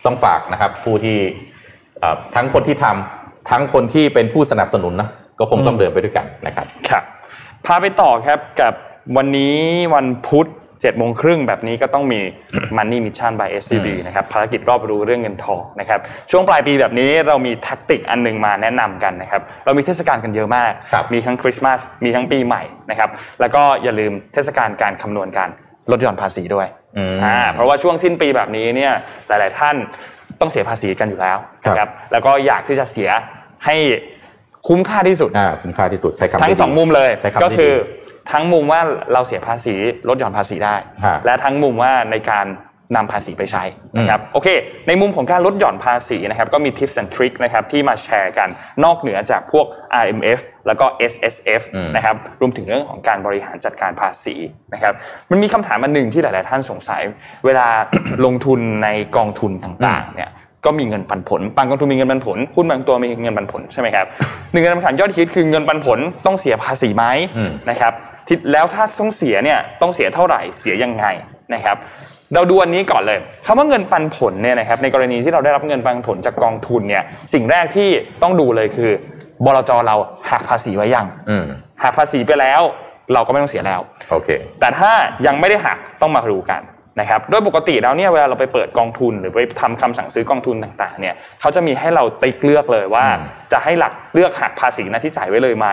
[0.06, 1.18] ต้องฝากนะครับผู้ที่
[2.36, 7.04] ทั้งคนที่ทำทั้งคนที่เป็นผู้สนับสนุนนะก็คงต้องเดินไปด้วยกันนะครับครับ
[7.66, 8.74] พาไปต่อครับกับ
[9.18, 9.56] วันนี้
[9.96, 10.50] วันพุธ
[10.84, 12.22] เจ็ดโมงครึ่งแบบนี้ก็ต้องมี
[12.78, 16.00] Money Mission by SCB นะครับภารกิจรอบรู้เรื่องเงินทองนะครับ
[16.32, 20.72] ช่วงปลายปีแบบนี้เรามีแท็กติกอันหนึ่งมาแนะนำกันนะครับเรามีเทศกาลกันเยอะมาก
[21.14, 23.10] มีทั้งคริสต์มาสมีทั้งปีใหม่นะครับ
[23.42, 25.50] แล้วก็อย่าลืมเทศกาลการคำนวณการ
[25.92, 26.68] ลดหย่อนภาษีด้วย
[27.24, 28.94] อ่าเพราะว่าช่วงสิ้นปีแบบนี้เนี่ย
[29.28, 29.76] หลาย ๆ ท่าน
[30.40, 33.10] ต้องเสียภาษีกันอยู่แล้วนะครับแล้วก็อยากที่จะเสีย
[33.66, 33.76] ให้
[34.68, 35.30] คุ้มค่าที่สุด
[35.64, 37.10] คุ้มค่าที่สุดใช้คำทั้งสองมุมเลย
[37.44, 37.74] ก็คือ
[38.32, 38.82] ทั้งมุมว่า
[39.14, 39.76] เราเสียภาษี
[40.10, 40.76] ลดหย่อนภาษีได้
[41.26, 42.48] และทั้งมุมว่าในการ
[42.96, 43.64] นำภาษีไปใช้
[43.98, 44.48] นะครับโอเค
[44.88, 48.50] ในมุมของการลดหย่อนภาษีนะครับก็มี tips and tricks นะครับที่มาแชร์กัน
[48.84, 49.66] นอกเหนือจากพวก
[50.04, 51.62] RMF แล้วก็ SSF
[51.96, 54.36] นะครับรวมถึงเรื่องของการบริหารจัดการภาษี
[54.74, 54.94] นะครับ
[55.32, 57.02] มันมีคำถามอันหนึ่งที่หลาย ๆ ท่านสงสัย
[57.46, 57.68] เวลา
[58.26, 60.32] ลงทุนในกองทุนต่าง ๆ เนี่ย
[60.66, 64.06] ก็มีเงินปันผล บางกองทุนมีเงินปันผล หุ้นบางตัวมีเงินปันผลใช่ไหมครับ
[64.52, 67.06] หนึ่งในคำถามยอดฮิตคือเงินปันผลต้องเสียภาษีไหม
[67.70, 67.94] นะครับ
[68.52, 71.06] แล้วถ้าต้องเสียเนี่ยต้องเสียเท่าไหร่เสียยังไง
[71.54, 71.78] นะครับ
[72.36, 77.90] เราดูอันนี้ก่อนเลยคำว่าเงินปันผลเนี่ยนะครับในกรณีที่เราได้รับเงินปันผลจากกองทุนเนี่ยสิ่งแรกที่
[78.22, 78.92] ต้องดูเลยคือ
[79.46, 79.96] บลจเรา
[80.30, 81.06] หักภาษีไว้ยัง
[81.84, 82.62] หักภาษีไปแล้ว
[83.14, 83.82] เราก็ไม่ต้องเสียแล้ว
[84.12, 84.92] โอเคแต่ถ้า
[85.26, 86.62] ยังไม่ได้หักต้องมาดูกัน
[87.00, 93.06] นะครับโดยปกติแล้วเนี่ยเวลาเราไปเปิดกองทุน หรือไปทำคำสั่งซื้อกองทุนต่างๆเนี่ยเขาจะมีให้เราติ๊กเลือกเลยว่า
[93.52, 95.68] จะให้หลักเลือกหักภาษีหน้าที่จ่ายไว้เลยไหม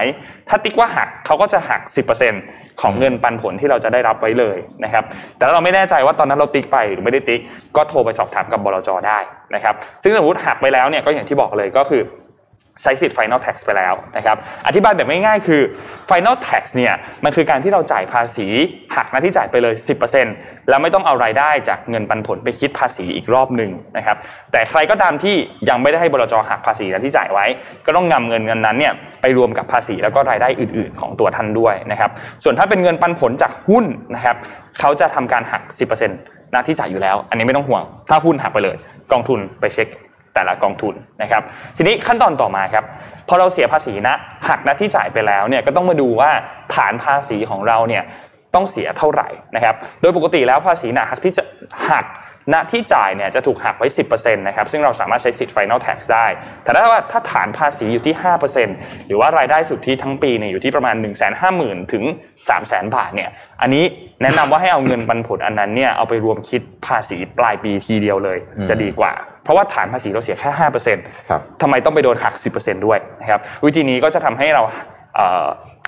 [0.49, 1.81] ถ้าติ๊กว่าหักเขาก็จะหัก
[2.31, 5.05] 10%ของเงินปันผลที่เราจะได้รับไว้เลยนะครับ
[5.37, 7.41] แต่เราไม่แน่ใจว่าตอนนั้นเราติ๊กไปหรือไม่ได้ติ๊ก
[7.77, 9.19] ก็โทรไปสอบถามกับบลจได้
[9.55, 12.03] นะครับซึ่งสมมติหักไปแล้วเนี่ยก็อย่างที่บอกเลยก็คือ
[12.83, 15.63] ใช้สิทธิ์ final tax ไปแล้วนะครับ อธิบายแบบง่ายๆ คือ
[16.11, 18.47] final tax เนี่ยมันคือการที่เราจ่ายภาษี
[18.97, 19.75] หักหน้าที่จ่ายไปเลย
[20.23, 24.17] 10%แล้วไม่ต้องเอารายได้จากเงินปันผลไปคิดภาษีอีกรอบหนึ่งนะครับ
[24.53, 25.37] แต่ใครก็ตามที่
[25.69, 27.47] ยังไม่ได้ให้บลจหักภาษีหน้าที่จ่ายไว้
[27.87, 32.11] ก็ต้องนำเงินเงินนั้นเนี่ยไปรวมกับภาษีแล้วก็รายได้อื่น ๆ ของตัวท่านด้วยนะครับ
[32.45, 34.37] ส่วนถ้าเป็นเงินปันผลจากหุ้นนะครับ
[34.81, 35.63] เขาจะทำการหัก
[36.09, 38.77] 10%หน้าที่จ่ายอยู่แล้ว อันนี้ไม่ต้องห่วง ถ้าหุ้นหักไปเลย
[39.13, 39.89] กองทุนไปเช็ค
[40.35, 41.43] แต่ละกองทุนนะครับ
[41.77, 42.85] ทีนี้ขั้นตอนต่อมาครับ
[43.29, 44.15] พอเราเสียภาษีนะ
[44.49, 46.31] หักนะที่จ่ายไปแล้วเนี่ยก็ต้องมาดูว่า
[46.75, 48.03] ฐานภาษีของเราเนี่ย
[48.55, 51.43] ต้องเสียเท่าไหร่นะครับ โดยปกติแล้วภาษีนะหักที่จะ
[51.91, 52.05] หัก
[52.53, 56.27] ณที่จ่ายเนี่ยจะถูกหักไว้ 10%นะครับซึ่งเราสามารถใช้สิทธิ์ final tax ได้
[56.65, 58.15] แต่ถ้าว่าถ้าฐานภาษีอยู่ที่
[58.61, 62.05] 5%หรือว่ารายได้สุทธิทั้งปีเนี่ยอยู่ที่ประมาณ 1 5 0 0 0 0ถึง
[62.49, 63.31] 3 0 0 0 0 0 บาทเนี่ย
[63.63, 63.85] อันนี้
[64.23, 69.13] แนะนำว่าให้เอาเงินปันผลอันนั้นเนี่ยเอาไปรวมคิดภาษีปลายปีทีเดียวเลย จะดีกว่า
[69.45, 71.05] เพราะว่าฐานภาษีเราเสียแค่ห้าเปอร์เซ็นต์
[71.63, 74.63] ทำไมต้องไปโดนหักสิบเปอร์เซ็นต์ด้วยนะครับวิธีนี้ก็จะทำให้เรา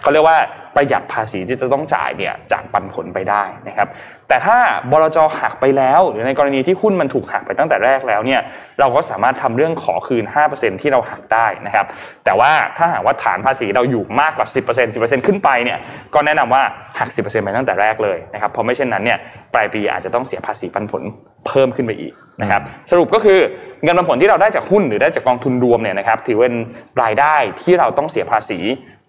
[0.02, 0.38] เขาเรียกว่า
[0.76, 3.88] ประหยัดภาษีที่จะต้องจ่ายเนี่ยจากปันผลไปได้นะครับ
[4.28, 4.58] แต่ถ้า
[4.90, 8.40] บลจหักไปแล้ว หรือในกรณีที่หุ้นมันถูกหักไปตั้งแต่แรกแล้วเนี่ย
[8.80, 11.86] เราก็สามารถทำเรื่องขอคืน 5%ที่เราหักได้นะครับ
[12.24, 15.78] แต่ว่าถ้าหากว่าฐานภาษีเราอยู่มากกว่า 10% 10%ขึ้นไปเนี่ย
[16.14, 16.62] ก็แนะนำว่า
[16.98, 19.18] หัก 10%ไปตั้งแต่แรกเลยนะครับเพราะไม่เช่นนั้นเนี่ย
[19.54, 21.02] ปลายปีอาจจะต้องเสียภาษีปันผล
[21.46, 22.12] เพิ่มขึ้นไปอีก
[22.42, 23.38] นะครับสรุปก็คือ
[23.84, 26.54] เงินปันผลที่เราได้จากหุ้นหรือได้จากกองทุนรวมเนี่ยนะครับถือเป็น
[27.02, 28.58] รายได้ที่เราต้องเสียภาษี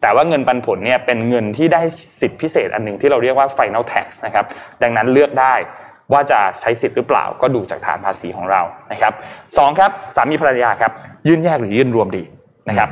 [0.03, 1.81] แต่ว่าเงินปันผลเนี่ยเป็นเงินที่ได้
[2.21, 4.45] สิทธิพิเศษอันหนึ่งที่เราเรียกว่า final tax นะครับ
[4.83, 5.53] ดังนั้นเลือกได้
[6.13, 9.13] ว่าจะใช้สิทธิ์หรือเปล่าก็ดูจากฐานภาษีของเรานะครับ
[9.57, 10.91] สองครับสามีภรรยาครับ
[11.27, 12.23] ยื่นแยกหรือยื่นรวมดี
[12.69, 12.89] นะครับ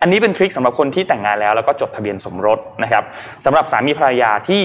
[0.00, 3.04] อันนี้เป็นทริคสำหรับคนที่แต่งงานแล้วแล้วก็จดทะเบียนสมรสนะครับ
[3.44, 4.62] สำหรับสามีภรรยาที่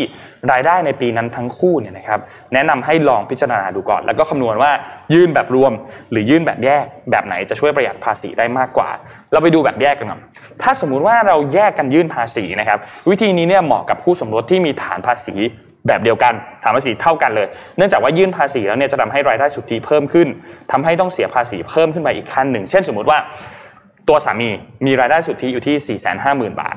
[0.51, 2.19] รายได้ในปีนั้นทั้งคู่เนี่ยนะครับ
[2.53, 4.71] แนะนำให้ลองพิจารณาดูก่อน แล้วก็คำนวณว่า
[5.13, 5.71] ยื่นแบบรวม
[6.11, 8.89] หรือยื่นแบบแยกแบบไหนจะช่วยประหยัดภาษีได้มากกว่า
[9.31, 10.21] เราไปดูแบบแยกกันก่อน
[10.61, 15.35] ถ้าสมมุติว่าเราแยกกันยื่นภาษีนะครับ วิธีนี้เนี่ยเหมาะกับคู่สมรสที่มีฐานภาษี
[15.87, 20.27] แบบเดียวกันฐานภาษีเท่ากันเลย เนื่องจากว่ายื่นภาษีแล้วเนี่ยจะทำให้รายได้สุทธิเพิ่มขึ้น
[20.71, 23.19] ทำให้ต้องเสียภาษีเพิ่มขึ้นไปอีกขั้นหนึ่ง เช่นสมมุติว่า
[24.07, 24.49] ตัวสามี
[24.85, 26.75] มีรายได้สุทธิอยู่ที่ 4 5 0 0 0 0 บาท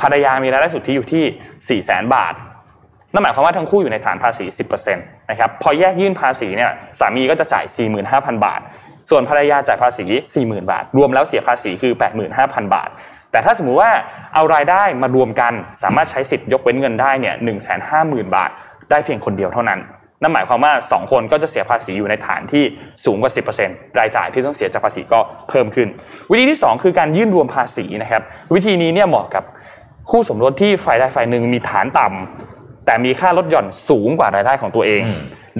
[0.00, 1.24] ภรรยามีรายได้สุทธิอยู่ที่
[1.82, 2.34] 4 0 0 0 0 0 บาท
[3.12, 4.44] นั่นหมายความว่าทั้งคู่อยู่ในฐานภาษี
[4.88, 7.64] 10%นะครับ พอแยกยื่นภาษีเนี่ย สามีก็จะจ่าย
[8.04, 8.60] 45,000 บาท
[9.10, 10.04] ส่วนภรรยาจ่ายภาษี
[10.36, 11.92] 40,000 บาท รวมแล้วเสียภาษีคือ
[12.34, 12.88] 85,000 บาท
[13.32, 13.90] แต่ถ้าสมมุติว่า
[14.34, 15.52] เอารายได้มารวมกัน
[15.82, 17.34] สามารถใช้สิทธิ์ยกเว้นเงินได้เนี่ย
[17.84, 18.50] 150,000บาท
[18.90, 19.80] ได้เพียงคนเดียวเท่านั้น
[20.22, 22.64] นั่นหมายความว่า 2 คนก็จะเสียภาษีอยู่ในฐานที่
[23.04, 23.32] สูงกว่า
[23.64, 25.88] 10%รายจ่ายที่ต้องเสียจากภาษีก็เพิ่มขึ้น
[26.30, 28.22] วิธีที่ 2 คือการยื่นรวมภาษีนะครับ
[28.54, 29.44] วิธีนี้เนี่ยเหมาะกับ
[30.10, 35.02] คู่สมรสที่ฝ่ายใดฝ่ายหนึ่งมีฐานต่ำแต่มีค่าลดหย่อนสูงกว่ารายได้ของตัวเอง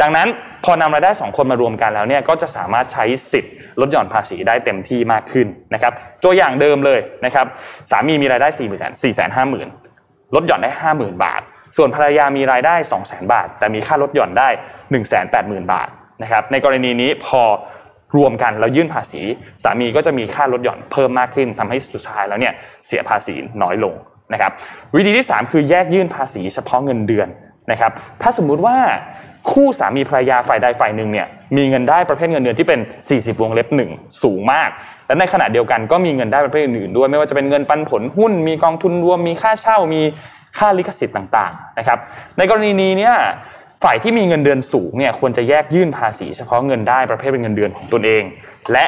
[0.00, 0.28] ดังนั้น
[0.64, 5.92] พอนำรายได้สองคนมารวมกันแล้วเนี่ยก็จะสามารถใช้สิทธิ์ลดหย่อนภาษีได้เต็มที่มากขึ้นนะครับ
[6.24, 7.46] ตัวอย่างเดิมเลยนะครับ
[7.90, 11.40] สามีมีรายได้4 0 0 0 0 4 5 0 0 0 0ลดหย่อนได้ 50,000 บาท
[11.76, 14.48] ส่วนภรรยามีรายได้ 200,000 บาท แต่มีค่าลดหย่อนได้
[15.10, 15.88] 180,000 บาท
[16.22, 17.42] นะครับในกรณีนี้พอ
[18.16, 19.22] รวมกันแล้วยื่นภาษี
[19.64, 22.52] สามีก็จะมีค่าลดหย่อนเพิ่มมากขึ้นทำให้สุดท้ายแล้วเนี่ย
[22.86, 23.94] เสียภาษีน้อยลง
[24.32, 24.52] นะครับ
[24.96, 27.28] วิธีที่ 3 คือแยกยื่นภาษีเฉพาะเงินเดือน
[27.70, 27.92] นะครับ
[28.22, 28.76] ถ้าสมมุติว่า
[29.50, 31.26] คู่สามีภรรยาฝ่ายใดฝ่ายหนึ่งเนี่ย
[31.56, 32.80] มีเงินได้ประเภทเงินเดือนที่เป็น
[33.10, 34.70] 40 วงเล็บ 1 สูงมาก
[35.06, 40.02] และในขณะเดียวกันก็มีเงินได้ประเภทอื่นๆด้วย ไม่ว่าจะเป็นเงินปันผลหุ้น มีกองทุนรวมมีค่าเช่ามี
[40.58, 41.98] ค่าลิขสิทธิ์ต่างๆนะครับ
[42.38, 43.14] ในกรณีนี้เนี่ย
[43.84, 48.22] ฝ่ายที่มีเงินเดือนสูงเนี่ยควรจะแยกยื่นภาษีเฉพาะเงินได้ประเภทเป็นเงินเดือนของตนเอง
[48.72, 48.84] และ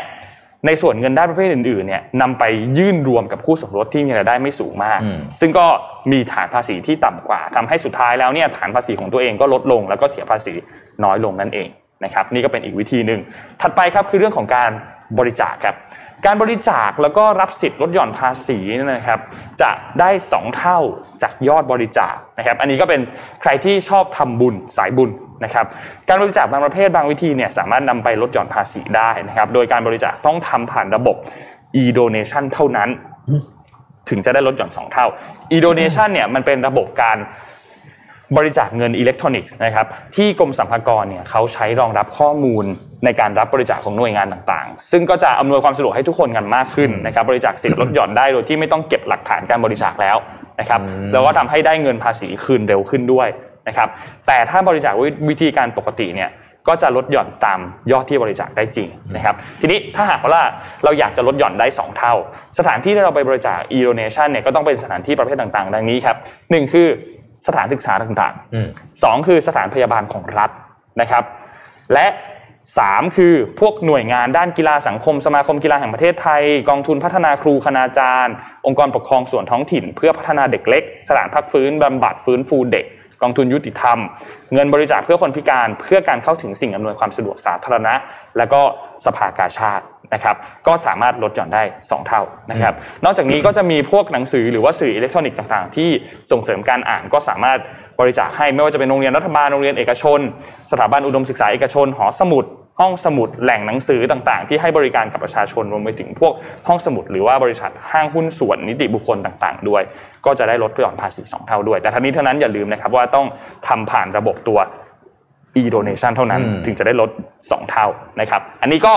[0.66, 2.44] ในส่วนเงินได้ประเภทอื่นๆเนี่ยนำไป
[2.78, 5.00] ยื่นรวมกับคู่สมรสที่มีรายได้ไม่สูงมาก
[5.40, 5.66] ซึ่งก็
[6.12, 10.54] มีฐานภาษีที่ต่ำกว่าทำให้สุดท้ายแล้วเนี่ยฐานภาษีของตัวเองก็ลดลง แล้วก็เสียภาษี
[11.04, 11.68] น้อยลงนั่นเอง
[12.04, 13.20] นะครับนี่ก็เป็นอีกวิธีหนึ่ง
[13.60, 14.70] ถัดไปครับคือเรื่องของการ
[15.18, 15.76] บริจาคครับ
[16.26, 19.20] การบริจาคแล้วก็รับสิทธิ์ลดหย่อนภาษีนะครับ
[19.62, 20.78] จะได้ 2 เท่า
[21.22, 23.00] จากยอดบริจาคนะครับ อันนี้ก็เป็น
[23.42, 25.10] ใครที่ชอบทำบุญสายบุญ
[25.44, 25.66] นะครับ
[26.08, 31.16] การบริจาคบางประเภทบางวิธีเนี่ยสามารถนำไปลดหย่อนภาษีได้นะครับโดยการบริจาคต้องทำผ่านระบบ
[31.82, 32.88] e-donation เท่านั้น
[34.08, 35.06] ถึงจะได้ลดหย่อน2เท่า
[35.52, 37.18] e-donation เนี่ยมันเป็นระบบการ
[38.36, 42.64] บริจาคเงินอิเล็กทรอนิกส์นะครับที่กรมสรรพากรเนี่ยเขาใช้รองรับข้อมูล
[43.04, 50.16] ในการรับบริจาคของหน่วยงานต่างๆ ซึ่งก็จะอำนวยความสะดวกให้ทุกคนกันมากขึ้นนะครับบริจาคสิทธิ์ลดหย่อนได้โดยที่ไม่ต้องเก็บหลักฐานการบริจาคแล้ว
[50.60, 50.80] นะครับ
[51.12, 53.28] แล้วก็ทำให้ได้เงินภาษีคืนเร็วขึ้นด้วย
[53.68, 53.88] นะครับ
[54.26, 54.92] แต่ถ้าบริจาค
[55.28, 56.30] วิธีการปกติเนี่ย
[56.68, 57.60] ก็จะลดหย่อนตาม
[57.92, 60.42] ยอดที่บริจาคได้จริงนะครับทีนี้ถ้าหากว่า
[60.84, 62.14] เราอยากจะลดหย่อนได้ 2 เท่า
[62.58, 66.16] สถานที่ที่เราไปบริจาค e-donation เนี่ยก็ต้องเป็นสถานที่ประเภทต่างๆ ดังนี้ครับ
[66.50, 66.88] หนึ่งคือ
[67.46, 70.50] สถานศึกษาต่างๆสองคือสถานพยาบาลของรัฐ
[71.00, 71.24] นะครับ
[71.94, 72.06] และ
[72.78, 78.34] สามคือพวกหน่วยงานด้านกีฬาสังคม สมาคมกีฬาแห่งประเทศไทย กองทุนพัฒนาครูคณาจารย์
[78.66, 82.84] องค์กรปกครองส่วนท้องถิ่น เพื่อพัฒนาเด็กเล็ก สถานพักฟื้นบำบัดฟื้นฟูเด็ก
[83.22, 83.98] กองทุนยุติธรรม
[84.52, 87.94] เงินบริจาคเพื่อคนพิการเพื่อการเข้าถึงสิ่งอำนวยความสะดวกสาธารณะ
[88.38, 88.60] และก็
[89.06, 90.36] สภากาชาตินะครับ
[90.66, 95.90] ก็สามารถลดหย่อนได้ 2 เท่านะครับ นอกจากนี้ก็จะมีพวกหนังสือหรือว่าสื่ออิเล็กทรอนิกส์ต่างๆ ที่
[96.30, 97.58] ส่งเสริมการอ่านก็สามารถ
[98.00, 100.20] บริจาคให้ไม่ว่าจะเป็นโรงเรียนรัฐบาลโรงเรียนเอกชน
[100.72, 102.44] สถาบันอุดมศึกษาเอกชน หอสมุด
[102.80, 106.32] ห้องสมุดแหล่งหนังสือต่างๆ ที่ให้บริการกับประชาชนรวมไปถึงพวก
[106.68, 109.82] ห้องสมุดหรือว่าบริษัทห้างหุ้นส่วนนิติบุคคลต่างๆ ด้วย
[110.26, 113.26] ก็จะได้ลดหย่อนภาษี 2 เท่าด้วย แต่ทั้งนี้ทั้งนั้นอย่าลืมนะครับว่าต้อง
[113.68, 114.58] ทำผ่านระบบตัว
[115.60, 117.10] e-donation เท่านั้นถึงจะได้ลด
[117.40, 117.86] 2 เท่า
[118.20, 118.94] นะครับ อันนี้ก็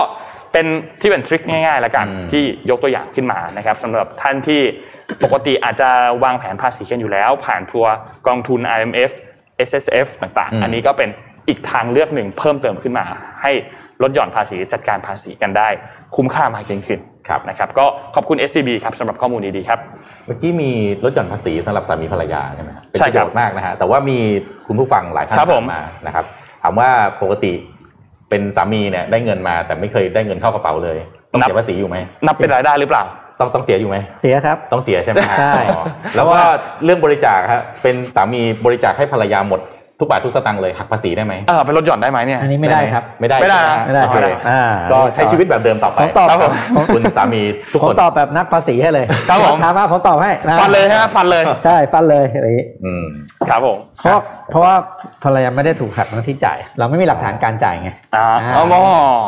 [0.52, 0.66] เป็น
[1.00, 4.60] ที่เป็นทริคง่ายๆแล้วกันที่ยกตัวอย่างขึ้นมานะครับสำหรับท่านที่
[5.24, 5.88] ปกติอาจจะ
[6.24, 7.86] วางแผนภาษีกันอยู่แล้ว ผ่านทัว
[8.26, 9.10] กองทุน IMF
[9.68, 11.10] S S F ต่างๆ อันนี้ก็เป็น
[11.50, 13.04] อีกทางเลือกหนึ่งเพิ่มเติมขึ้นมา
[13.42, 13.52] ให้
[14.02, 15.68] ลดหย่อนภาษีจัดการภาษีกันได้
[16.16, 17.84] คุ้มค่ามากยิ่งขึ้นครับนะครับก็
[18.14, 19.78] ขอบคุณ SCB ครับสำหรับข้อมูลดีๆครับ
[20.26, 20.70] เมื่อกี้มี
[21.04, 24.18] ลดหย่อนภาษีสำหรับสามีภรรยาใช่ไหมเป็นใช่ประคโยรับชน์มากนะฮะแต่ว่ามี
[24.66, 26.24] คุณผู้ฟังหลายท่านครับผมถามมานะครับ
[26.62, 26.88] ถามว่า
[27.22, 27.52] ปกติ
[28.30, 30.98] เป็นสามีเนี่ยได้เงินมา แต่ไม่เคยได้เงินเข้ากระเป๋าเลย
[31.32, 31.96] ต้องเสียภาษีอยู่ไหม
[32.26, 33.04] นับเป็นรายได้หรือเปล่า
[33.40, 35.84] ต้องต้องเสียอยู่ไหมเสียครับต้องเสียใช่ไหมฮะใช่อ๋อ
[36.16, 36.42] แล้วว่า
[36.84, 39.60] เรื่องบริจาคฮะเป็นสามีบริจาคให้ภรรยาหมด
[40.00, 46.38] ทุกบาททุกสตางค์เลยหักภาษีได้ไหมเออเป็นลดหย่อนได้ไหมเนี่ยอันนี้ไม่ได้ครับ ไม่ได้ไม่ได้ใช่หไม่ได้โอเคอ่าก็ใช้ชีวิตแบบเดิมต่อไปผมตอบครับ
[46.76, 47.42] ผมคุณสามี
[47.72, 53.04] ทุกผคมนตอบแบบนักภาษีให้เลยครับผมถามว่าผมตอบให้ะฟันเลยฮะฟันเลยใช่ฟันเลยอะไรอย่างนี้อืม
[53.50, 54.20] ครับผมเพราะ
[54.50, 54.74] เพราะว่า
[55.24, 58.64] ภรรยาไม่ได้ถูกหักหน้าที่จ่าย เราไม่มีหลักฐานการจ่ายไงอ่าอ่าอ๋อ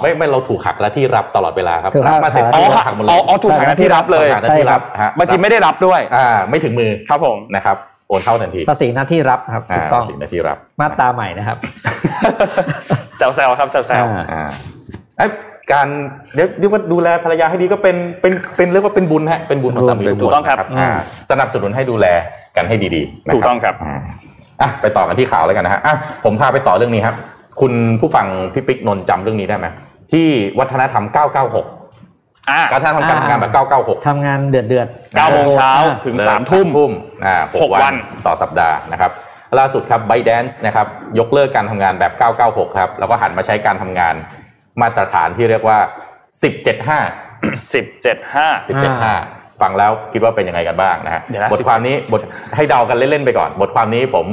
[0.03, 11.59] ไม่ไม่เราถูกหักและที่รับตลอดเวลาครับถูกหักรับมาเสร็จอ๋อเราหักหมดเลอ๋อยอ๋อถูกหักหน้าที่รับเลยหักหน้าที่รับฮะบางทีไม่ได้รับด้วยอ่าไม่ถึงมือครับผมนะครับโอนเข้าทันทีภาษีหน้าที่รับครับถูกต้องาสิ่งหน้าที่รับ มาตราใหม่นะครับ
[13.19, 14.43] แซวๆครับแซวอ่าอ่า
[15.17, 15.27] ไอ้
[15.73, 15.89] การ
[16.35, 20.91] เรียกเรียกว่าดูแลภรรยาให้ดีก็เป็นเป็นเป็นเรียกว่าเป็นบุญฮะเป็นบุญของสามีถูกต้องครับอ่า
[21.31, 22.07] สนับสนุนให้ดูแล
[22.57, 23.95] กันให้ดีๆนะถูกต้องครับา
[24.61, 25.95] อะไปต่อกันที่ข่าวแล้วกันนะฮะอะ
[26.25, 27.17] ผมพาไปต่อเรื่องนี้ครับ
[27.61, 29.67] คุณผู้ฟังพี่ปิ๊กนนท์จำเรื่องนี้ได้ไหม
[30.13, 30.27] ที่
[30.59, 31.05] วัฒนธรรม
[31.45, 31.82] 996
[32.43, 36.93] ๆอ่าการทำการทำงานแบบ996ทำงานเดือดเดือดเก้าโมงเช้าอ่ถึงสามทุ่มทุ่ม
[37.27, 39.11] อ่าหหกกวัวันนต่อสัปดาห์นะครับ
[39.59, 40.87] ล่าสุดครับ b y d a n c e นะครับ
[41.19, 42.13] ยกเลิกการทำงานแบบ
[42.45, 44.15] 996 ครับ แล้วก็หันมาใช้การทำงาน
[44.81, 45.79] มาตรฐานที่เรียกว่า
[46.11, 46.77] 175สิบเจ็ด
[48.35, 52.21] ห้า175 ฟังแล้วคิดว่าเป็นยังไงกันบ้างนะฮะเดี๋ยวนะบทความนี้บท
[52.57, 54.27] ให้เดากันเล่น ๆ ไปก่อน บทความนี้ผม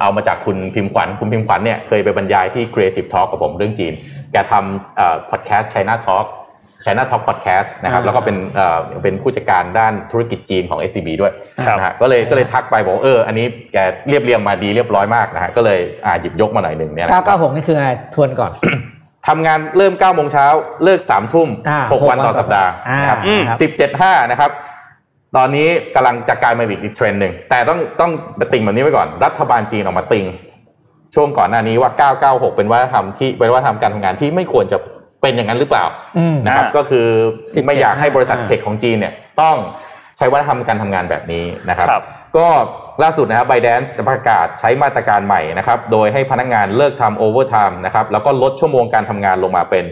[0.00, 3.92] เอามาจากคุณพิมพ์ขวัญ คุณพิมพ์ขวัญเนี่ยเคยไปบรรยายที่ Creative Talk กับผมเรื่องจีน
[4.32, 6.26] แกทำเอ่อ podcast China Talk
[6.84, 11.32] China Talk Podcast นะครับแล้วก็เป็นเอ่อเป็นผู้จัดการด้านธุรกิจจีนของ SCB ด้วย
[11.66, 13.76] ครับนะฮะก็เลยก็เลยทักไปบอกว่าเอออันนี้แก
[14.08, 18.52] เรียบเรียงมาดีเรียบร้อยมากนะฮะก็เลยอ่าหยิบยกมาหน่อยหนึ่งเนี่ยนะเก้าเก้าหกนี่คืออะไรทวนก่อน
[19.28, 20.46] ทำงานเริ่ม9โมงเช้า
[20.84, 24.50] เลิก3ทุ่มอ่า6วันต่อสัปดาห์อ่านะครับอืมสิบเจ็ดห้านะครับ
[25.36, 28.10] ตอนนี้กำลังจะกลายมาอีกเทรนด์หนึ่งแต่ต้องต้อง
[28.52, 30.26] ติ่งแบบนี้ไว้ก่อน รัฐบาลจีนออกมาติง
[31.14, 32.10] ช่วงก่อนหน้านี้ว่า
[32.48, 34.78] 996 เป็นวัฒนธรรมที่เป็นวัฒนธรรมการทำงานที่ไม่ควรจะ
[35.24, 35.84] เป็นอย่างนั้นหรือเปล่า
[36.18, 37.06] อืมนะครับอ่าก็คือ
[37.36, 39.56] 17ไม่อยากให้บริษัทอ่า tech ของจีนเนี่ยต้อง
[40.18, 42.04] ใช้วัฒนธรรมการทำงานแบบนี้นะครับครับ
[42.36, 42.48] ก็
[43.02, 49.84] ล่าสุดนะครับ b y d a n c e ประกาศใช้มาตรการใหม่นะครับ โดยให้พนักงานเลิกทำ overtime นะครับ แล้วก็ลดชั่วโมงการทำงานลงมาเป็น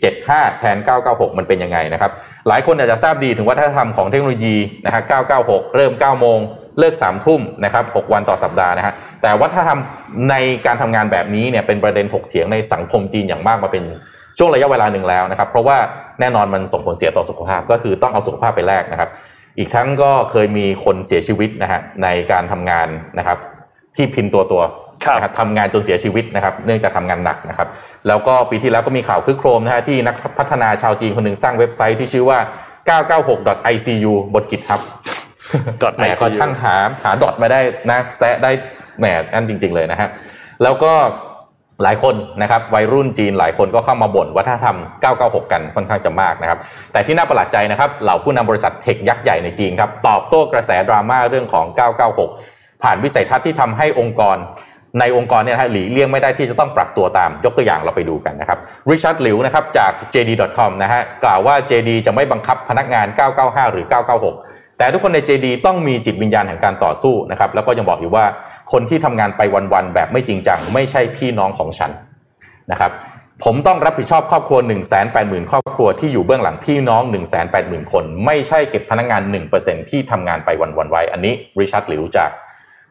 [0.00, 0.76] 1075 แทน
[1.08, 2.10] 996 มันเป็นยังไงนะครับ
[2.48, 5.02] หลายคนอาจจะทราบดีถึงวัฒนธรรมของเทคโนโลยีนะฮะ
[5.38, 6.38] 996 เริ่ม 9 โมง
[6.78, 9.80] เลิก 3 ทุ่มนะครับ 6 วันต่อสัปดาห์นะฮะ แต่วัฒนธรรม
[10.30, 10.34] ใน
[10.66, 13.84] การทำงานแบบนี้เนี่ยเป็นประเด็นถกเถียงในสังคมจีนอย่างมากมาเป็น
[14.38, 15.76] ช่วงระยะเวลาหนึ่งแล้วนะครับ เพราะว่า
[16.20, 19.10] แน่นอนมันส่งผลเสียต่อสุขภาพก็คือต้องเอาสุขภาพไปแลกนะครับ
[19.58, 23.38] อีกทั้งก็เคยมีคนเสียชีวิตนะฮะในการทำงานนะครับ
[23.96, 24.62] ที่พินตัวตัว
[25.04, 27.68] ครับนะครับทำงานจนเสียชีวิตนะครับ เนื่องจากทำงานหนักนะครับ
[28.08, 32.38] แล้วก็ปีที่แล้วก็มีข่าวคึกโครมนะฮะที่นักพัฒนาชาวจีนคนหนึ่งสร้างเว็บไซต์ที่ชื่อว่า
[32.88, 34.80] 996.icu บนกิจครับ
[35.82, 37.60] dot แหมก็ช่างหาหาดอทมาได้
[37.90, 38.50] นะแซะได้
[38.98, 39.04] แหม
[39.34, 40.08] อันจริง ๆ เลยนะฮะ
[40.62, 40.92] แล้วก็
[41.82, 44.76] หลายคนนะครับวัยรุ่นจีนหลายคนก็เข้ามาบ่นวัฒนธรรม
[45.14, 46.58] 996 กันค่อนข้างจะมากนะครับ
[46.92, 51.66] แต่ที่น่าประหลาดใจนะครับเหล่าผู้นำบริษัทเทคยักษ์ใหญ่ในจีนครับตอบโต้กระแสดราม่าเรื่องของ
[52.24, 54.36] 996 ผ่านวิสัยทัศน์ที่ทำให้องค์กร
[55.00, 58.58] ในองค์กรเนี่ยฮะหลีเลี่ยงไม่ได้ที่จะต้องปรับตัวตามยกตัวอย่างเราไปดูกันนะครับ
[58.90, 63.06] ริชาร์ดหลิวนะครับจาก JD.com นะฮะกล่าวว่า JD จะไม่บังคับพนักงาน
[63.40, 68.24] 995 หรือ 996 แต่ทุกคนใน JD ต้องมีจิตวิญญาณแห่งการต่อสู้นะครับ แล้วก็ยังบอกอยู่ว่า
[68.72, 69.40] คนที่ทำงานไป
[69.72, 71.90] วันๆแบบไม่จริงจัง ไม่ใช่พี่น้องของฉัน
[72.70, 72.90] นะครับ
[73.44, 79.22] ผมต้องรับผิดชอบครอบครัว1 8 0 0 0 0ครอบครัวที่อยู่เบื้องหลังพี่น้อง1 8 0 0 0 0คน ไม่ใช่เก็บพนักงาน
[79.56, 82.30] 1%ที่ทำงานไปวันๆไว้ อันนี้ริชาร์ดหลิวจาก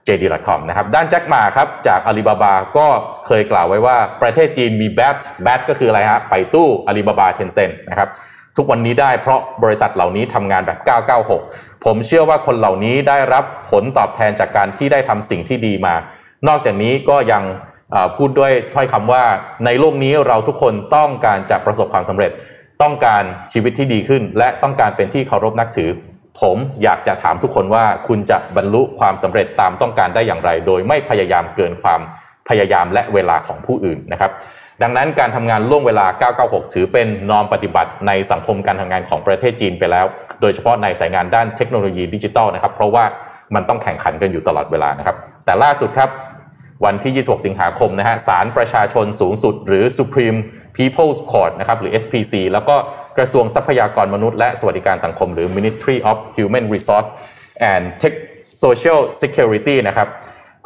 [0.07, 2.87] JD.com นะครับด้านแจ็คมาครับจากอาลีบาบาก็
[3.25, 8.09] เคยกล่าวไว้ว่าประเทศจีนมีแบทแบทก็คืออะไรฮะไปตู้อาลีบาบาเทนเซ็นนะครับ
[8.57, 10.79] ทุกวันนี้ได้เพราะบริษัทเหล่านี้ทำงานแบบ
[11.27, 15.95] 996 ผมเชื่อว่าคนเหล่านี้ได้รับผลตอบแทนจากการที่ได้ทำสิ่งที่ดีมา
[16.47, 17.43] นอกจากนี้ก็ยัง
[18.17, 19.23] พูดด้วยถ้อยคำว่า
[19.65, 22.31] ในโลกนี้เราทุกคนต้องการจะประสบความสำเร็จ
[22.81, 23.23] ต้องการ
[23.53, 25.89] ชีวิตที่ดีขึ้น และต้องการเป็นที่เคารพนับถือ
[26.41, 32.01] ผมอยากจะถามทุกคนว่าคุณจะบรรลุความสำเร็จตามต้องการได้อย่างไร โดยไม่พยายามเกินความ
[32.49, 34.31] พยายามและเวลาของผู้อื่นนะครับ
[34.82, 36.05] ดังนั้นการทำงานล่วงเวลา
[36.39, 40.05] 996 ถือเป็นนอมปฏิบัติในสังคมการทำงานของประเทศจีนไปแล้ว
[40.41, 43.05] โดยเฉพาะในสายงานด้านเทคโนโลยีดิจิทัลนะครับ เพราะว่า
[43.55, 45.15] มันต้องแข่งขันกันอยู่ตลอดเวลานะครับ
[45.45, 46.09] แต่ล่าสุดครับ
[46.86, 50.38] วันที่ 26 สิงหาคมนะฮะศาลประชาชนสูงสุด หรือ Supreme
[50.77, 52.75] People's Court นะครับหรือ SPC แล้วก็
[53.17, 57.09] กระทรวงทรัพยากรมนุษย์และสวัสดิการสังคม หรือ Ministry of Human Resource
[57.71, 58.15] and Tech
[58.63, 60.07] Social Security นะครับ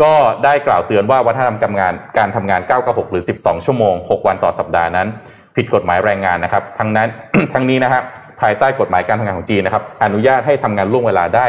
[0.04, 5.08] ก็ได้กล่าวเตือนว่าวัฒนธรรมการงานการทำงาน996หรือ 12 ชั่วโมง 6 วันต่อสัปดาห์นั้น
[5.56, 7.10] ผิดกฎหมายแรงงานนะครับ ทั้งนั้น
[7.54, 8.02] ทั้งนี้นะฮะ
[8.42, 11.48] ภายใต้กฎหมายการทำงานของจีนนะครับอนุญาตให้ทำงานล่วงเวลาได้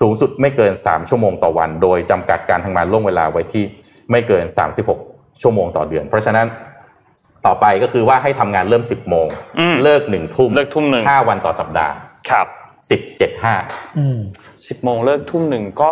[0.00, 3.64] สูงสุดไม่เกิน 3 ชั่วโมงต่อวัน โดยจำกัดการทำงานล่วงเวลาไว้ที่
[4.10, 4.44] ไม่เกิน
[4.92, 6.46] 36 ชั่วโมงต่อเดือน เพราะฉะนั้น
[7.46, 9.26] ต่อไปก็คือว่าให้ทำงานเริ่ม 10 โมง
[9.60, 11.92] อืมเลิก1ทุ่มเลิกทุ่มหนึ่ง5วันต่อสัปดาห์
[12.30, 12.46] ครับ
[12.98, 14.18] 17 5อืม
[14.68, 15.88] สิบโมงเลิกทุ่มหนึ่งก็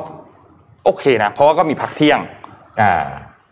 [0.89, 2.19] โอเคนะเพราะว่าก็มีพักเที่ยง
[2.81, 2.93] อ่า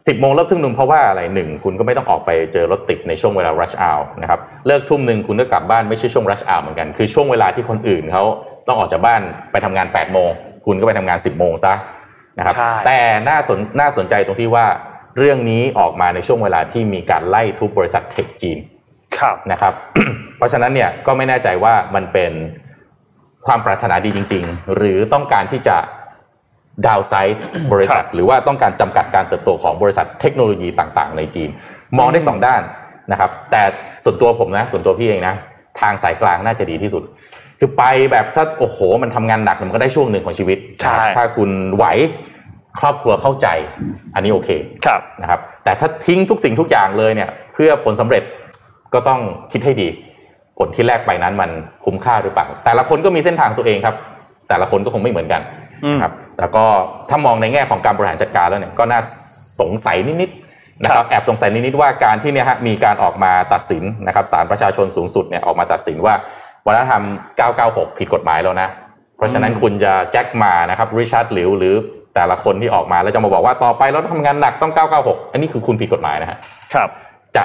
[0.09, 8.24] สิบโมงเลิกทุ่มหนึ่งเพราะว่าอะไรหนึ่งคุณก็ไม่ต้องออกไปเจอรถติดในช่วงเวลา rush hour นะครับเลิกทุ่มหนึ่งคุณก็กลับบ้านไม่ใช่ช่วง rush hour เหมือนกันคือช่วงเวลาที่คนอื่นเขา
[8.66, 9.20] ต้องออกจากบ้าน
[9.53, 10.28] ไปทำงาน8ปดโมง
[10.66, 11.74] คุณก็ไปทำงาน 10บโมงซะ
[12.39, 14.66] นะครับใช่แต่น่าสนน่าสนใจตรงที่ว่า
[15.18, 18.59] เรื่องนี้ออกมาในช่วงเวลาที่มีการไล่ทุบบริษัทเทคจีน
[19.18, 19.74] ครับนะครับ
[20.37, 22.32] เพราะฉะนั้นเนี่ยก็ไม่แน่ใจว่ามันเป็น
[23.47, 25.76] ความปรารถนาดีจริง ๆ หรือต้องการที่จะ
[26.87, 31.49] ดาวไซส์บริษัท หรือว่าต้องการจำกัดการเติบโตของบริษัทเทคโนโลยีต่างๆ ในจีน
[31.99, 32.62] มองได้สองด้าน
[33.12, 33.62] นะครับ แต่
[34.05, 35.35] ส่วนตัวผมนะ ส่วนตัวพี่เองนะ
[35.81, 37.03] ทางสายกลางน่าจะดีที่สุด
[37.59, 41.85] คือไปแบบซะโอ้โห มันทำงานหนักมันก็ได้ช่วงหนึ่งของชีวิตใช่ถ้าคุณไหว
[42.81, 43.49] ครอบครัวเข้าใจ
[44.14, 44.51] อันนี้โอเค
[44.87, 48.22] ครับนะครับ แต่ถ้าทิ้งทุกสิ่งทุกอย่างเลยเนี่ย เพื่อผลสำเร็จ
[48.95, 49.20] ก็ต้อง
[49.53, 49.89] คิดให้ดี
[50.59, 51.51] ผลที่แลกไปนั้นมัน
[51.85, 53.97] คุ้มค่าหรือเปล่าแต่ละคนก็มีเส้นทางตัวเองครับ
[54.49, 55.43] แต่ละคนก็คงไม่เหมือนกัน
[55.85, 56.64] อืมนะครับ แล้วก็
[57.11, 59.01] ถ้ามองในแง่ของการบริหารจัดการแล้วเนี่ยก็น่า
[59.61, 66.14] สงสัยนิดๆนะคครัรับบแอบสงสัยนิดๆว่าการที่เนี่ยฮะมีการออกมาตัดสินนะครับศาลประชาชนสูงสุดเนี่ยออกมาตัดสินว่า
[66.66, 67.03] วัฒนธรรม
[67.51, 68.68] 996 ผิดกฎหมายแล้วนะ
[69.16, 71.74] เพราะฉะนั้นคุณจะแจ็คมานะครับริชาร์ดหลิวหรือ
[72.14, 74.72] แต่ละคนที่ออกมาแล้วจะมาบอกว่าต่อไปเราต้องทำงานหนักต้อง
[75.03, 76.39] 996 อันนี้คือคุณผิดกฎหมายนะฮะ
[76.74, 76.89] ครับ
[77.37, 77.45] จะ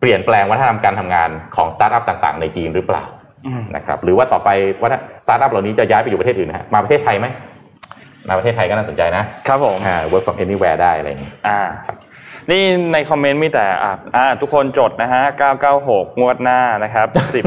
[0.00, 3.04] เปลี่ยนแปลงวัฒนธรรมการทำงานของสตาร์ทอัพต่าง ๆ ในจีนหรือเปล่า
[3.46, 4.48] อืมนะครับหรือว่าต่อไป
[4.82, 4.94] วัฒน
[5.24, 7.26] สตาร์ทอัพเหล่านี้จะย้ายไปอยู่ประเทศอื่นนะฮะมาประเทศไทยไหม
[8.28, 11.60] มาประเทศไทยก็น่าสนใจนะครับผมอ่า work from anywhere ได้อะไรอย่างนี้อ่า
[12.50, 12.62] นี่
[12.92, 15.22] ในคอมเมนต์มีแต่อ่าอ่าทุกคนจดนะฮะ
[15.72, 17.06] 996 งวดหน้านะครับ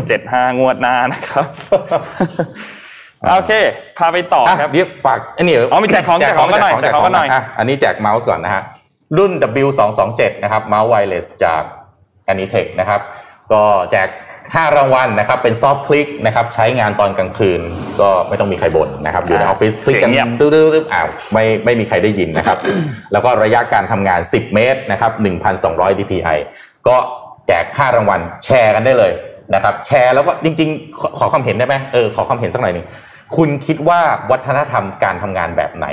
[0.10, 1.46] 1075 งวดหน้านะครับ
[3.32, 3.52] โอเค
[3.98, 8.64] พาไปต่ออะครับเดี๋ยวฝากอันนี้อ๋อมีแจกของแจกของกันหน่อยแจกของกันหน่อยะอันนี้แจกเมาส์ก่อนนะฮะ
[9.18, 9.32] รุ่น
[9.66, 11.64] W227 นะครับเมาส์ไวเลสจาก
[12.32, 13.02] Anitech นะครับ
[13.52, 13.62] ก็
[13.92, 14.08] แจก
[14.54, 17.62] 5รางวัลนะครับเป็นซอฟต์คลิกนะครับใช้งานตอนกลางคืน
[18.02, 22.58] ก็ไม่ต้องมีใครบ่นนะครับอยู่ในออฟฟิศคลิกกันเสียงเงียบตึ๊ดๆๆอ้าวไม่ไม่มีใครได้ยินนะครับ
[23.12, 25.12] แล้วก็ระยะการทำงาน 10 เมตรนะครับ
[25.56, 26.38] 1,200 dpi
[26.88, 26.96] ก็
[27.48, 29.12] แจก 5 รางวัลแชร์กันได้เลย
[29.54, 32.86] นะครับแชร์แล้วก็จริงๆขอขอความเห็นได้ไหมเออขอความเห็นสักหน่อยหนึ่ง
[33.36, 35.88] คุณคิดว่าวัฒนธรรมการทำงานแบบไหน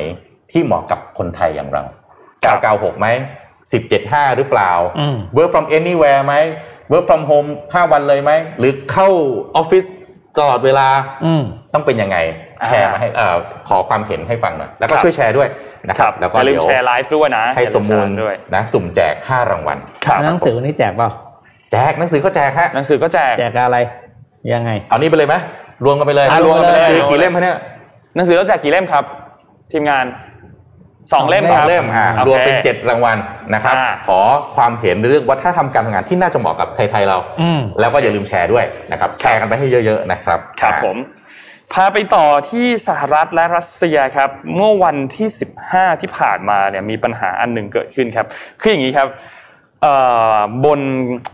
[0.51, 1.83] ที่เหมาะกับคนไทยอย่างเรา
[2.43, 3.07] 996ไหม
[3.73, 6.35] 1075 หรือเปล่าอืม work from anywhere ไหม
[6.91, 9.09] work from home 5วันเลยไหม หรือเข้า
[9.57, 9.85] ออฟฟิศ
[10.39, 10.89] ตลอดเวลา
[11.25, 11.43] อืม
[11.75, 12.17] ต้องเป็นยังไง
[12.61, 13.37] อ่าแชร์มาให้เอ่อ
[13.69, 15.49] ขอความเห็นให้ฟังหน่อยแล้วก็ครับช่วยแชร์ด้วย
[15.89, 21.11] นะครับแล้วก็อย่าลืมเดี๋ยวแชร์ไลฟ์ด้วยนะให้สมมูลอย่าลืแชร์ด้วยนะสุ่มแจก 5 รางวัลครับหนังสือวันนี้แจกเปล่า
[21.73, 23.79] แจกหนังสือก็แจกฮะหนังสือก็แจกแจกอะไร
[24.53, 25.35] ยังไง เอานี้ไปเลยไหม
[25.85, 27.59] รวมกันไปเลยอะรวมกันไปเลยซื้อกี่เล่มฮะเนี่ย
[28.17, 29.05] หนังสือเราแจกกี่เล่มครับ
[29.73, 30.05] ทีมงาน
[31.13, 33.19] สองเล่มสคองรับเล่มอะโอครวมเป็นเจ็ดรางวัล
[33.55, 34.21] นะครับอ่าขอ
[34.57, 40.97] ความเห็นเรื่องวัฒนธรรมการทำงานที่น่าจะเหมาะกับไทยๆเราอืมแล้วก็อย่าลืมแชร์ด้วยนะครับ แชร์กันไปให้เยอะๆนะครับ ครับอ่าผม
[41.73, 45.29] พาไปต่อที่สหรัฐและรัสเซียครับ เมื่อวันที่
[45.65, 48.27] 15 ที่ผ่านมาเนี่ยมีปัญหาอันหนึ่งเกิดขึ้นครับ
[48.61, 49.09] คืออย่างนี้ครับ
[49.83, 49.95] เอ่
[50.37, 50.81] อบน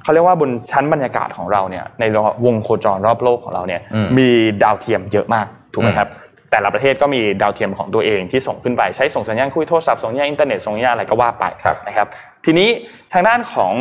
[0.03, 2.05] เขาเรียกว่าบนชั้นบรรยากาศของเราเนี่ยใน
[2.45, 4.29] วงโคจรรอบโลกของเราเนี่ยอืมมี
[4.63, 6.09] ดาวเทียมเยอะมากถูกไหมอืมครับ
[6.51, 12.07] แต่ละประเทศก็มีดาวเทียมของตัวเองที่ส่งขึ้นไปใช้ส่งสัญญาณคุยโทรศัพท์ส่งสัญญาณอินเทอร์เน็ตส่งสัญญาณอะไรก็ว่าไปครับนะครับ
[12.45, 12.69] ทีนี้
[13.13, 13.75] ทางด้านของ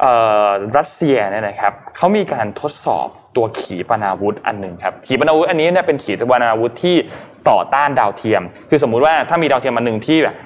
[0.00, 0.12] เอ่
[0.46, 0.48] อ
[0.78, 6.96] รัสเซียเนี่ยนะครับเขามีการทดสอบตัวขีปนาวุธอันหนึ่งครับขีปนาวุธอันนี้เนี่ยเป็นขีปนาวุธที่
[7.50, 10.36] ต่อต้านดาวเทียม คือสมมุติว่าถ้ามีดาวเทียมอันหนึ่งที่แบบ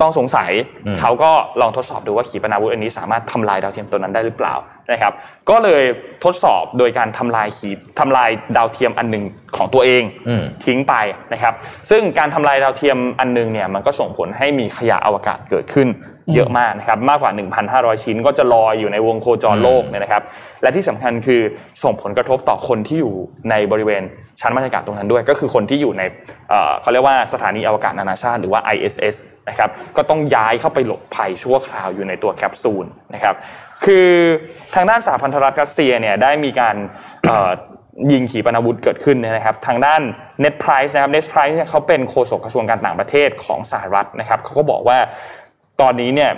[0.00, 0.50] ต้องสงสัย
[0.86, 1.30] อืมเขาก็
[1.60, 4.54] ลองทดสอบดูว่าขีปนาวุธอันนี้สามารถทำลายดาวเทียมตัวนั้นได้หรือเปล่า
[4.92, 5.12] นะครับ
[5.50, 5.82] ก็เลย
[6.24, 9.24] ทดสอบโดยการทำลายขีทำลายดาวเทียมอันหนึ่ง
[9.56, 10.94] ของตัวเองอืมทิ้งไป
[11.32, 11.54] นะครับ
[11.90, 15.88] ซึ่งการทำลายดาวเทียมอันนึงเนี่ยมันก็ส่งผลให้มีขยะอวกาศเกิดขึ้น
[16.34, 17.32] เยอะมากนะครับมากกว่า
[17.68, 20.22] 1,500 ชิ้นก็จะลอยอยู่ในวงโคจรโลกเนี่ยนะครับ
[20.62, 21.40] และที่สำคัญคือ
[21.82, 23.14] ส่งผลกระทบต่อคนที่อยู่
[23.50, 24.02] ในบริเวณ
[24.40, 26.02] ชั้นบรรยากาศตรงนั้นด้วย ก็คือคนที่อยู่ใน
[26.48, 29.14] เอ่อเขาเรียกว่าสถานีอวกาศนานาชาติหรือว่า ISS
[29.48, 33.34] นะครับก็ต้องย้ายเข้าไปหลบภัยชั่วคราวอยู่ในตัวแคปซูลนะครับ
[33.84, 34.10] คือ
[34.74, 36.76] ทางด้านสหพันธรัฐรัสเซียเนี่ยได้มีการ
[38.12, 40.00] ยิงขีปนาวุธเกิดขึ้นนะครับ ทางด้าน
[40.42, 44.98] Net Price นะครับ Net Price เนี่ยเขาเป็นโฆษกกระทรวงการต่างประเทศของสหรัฐนะครับเขาก็บอกว่า
[45.80, 46.32] ตอนนี้เนี่ย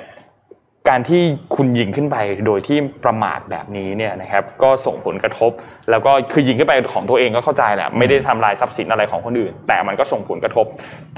[0.89, 1.23] การที่
[1.57, 5.53] คุณยิงขึ้นไปโดยที่ประมาทแบบนี้เนี่ยนะครับก็ส่งผลกระทบ
[5.91, 10.67] แล้วก็คือยิงขึ้นไปของตัวเองก็เข้าใจแหละไม่ได้ทำลายทรัพย์สินอะไรของคนอื่น แต่มันก็ส่งผลกระทบ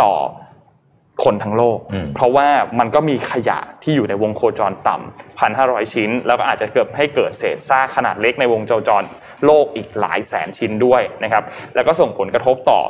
[0.02, 0.12] ต่อ
[1.24, 2.48] คนทั้งโลกอืมเพราะว่า
[2.78, 9.02] มันก็มีขยะที่อยู่ในวงโคจรต่ำพันห้าร้อยชิ้น แล้วก็อาจจะเกิดให้เกิดเศษซากขนาดเล็กในวงโคจร
[9.46, 11.44] โลกอีกหลายแสนชิ้นด้วยนะครับ
[11.74, 12.80] แล้วก็ส่งผลกระทบต่อ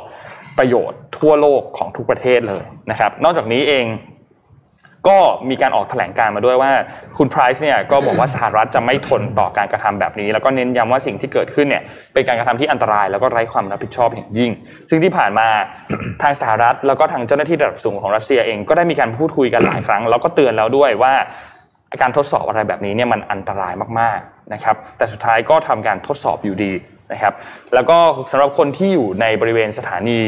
[0.57, 3.85] ประโยชน์ทั่วโลกของทุกประเทศเลยนะครับ นอกจากนี้เอง
[5.07, 5.17] ก็
[5.49, 6.71] มีการออกแถลงการมาด้วยว่า
[7.17, 11.83] คุณไพรซ์เนี่ยก็บอกว่าสหรัฐจะไม่ทนต่อการกระทำแบบนี้ แล้วก็เน้นย้ำว่าสิ่งที่เกิดขึ้นเนี่ย
[12.13, 14.51] เป็นการกระทำที่อันตราย แล้วก็ไร้ความรับผิดชอบอย่างยิ่ง
[14.89, 15.47] ซึ่งที่ผ่านมา
[16.21, 21.13] ทางสหรัฐ แล้วก็ทางเจ้าหน้าที่ระดับสูงของรัสเซียเองก็ได้มีการพูดคุยกันหลายครั้ง แล้วก็เตือนแล้วด้วยว่า
[22.01, 26.73] การทดสอบอะไรแบบนี้เนี่ยมันอันตรายมากๆนะครับแต่สุดท้ายก็ทำการทดสอบอยู่ดี
[27.11, 27.33] นะครับ
[27.73, 27.97] แล้วก็
[28.31, 30.21] สำหรับคนที่อยู่ในบริเวณสถานี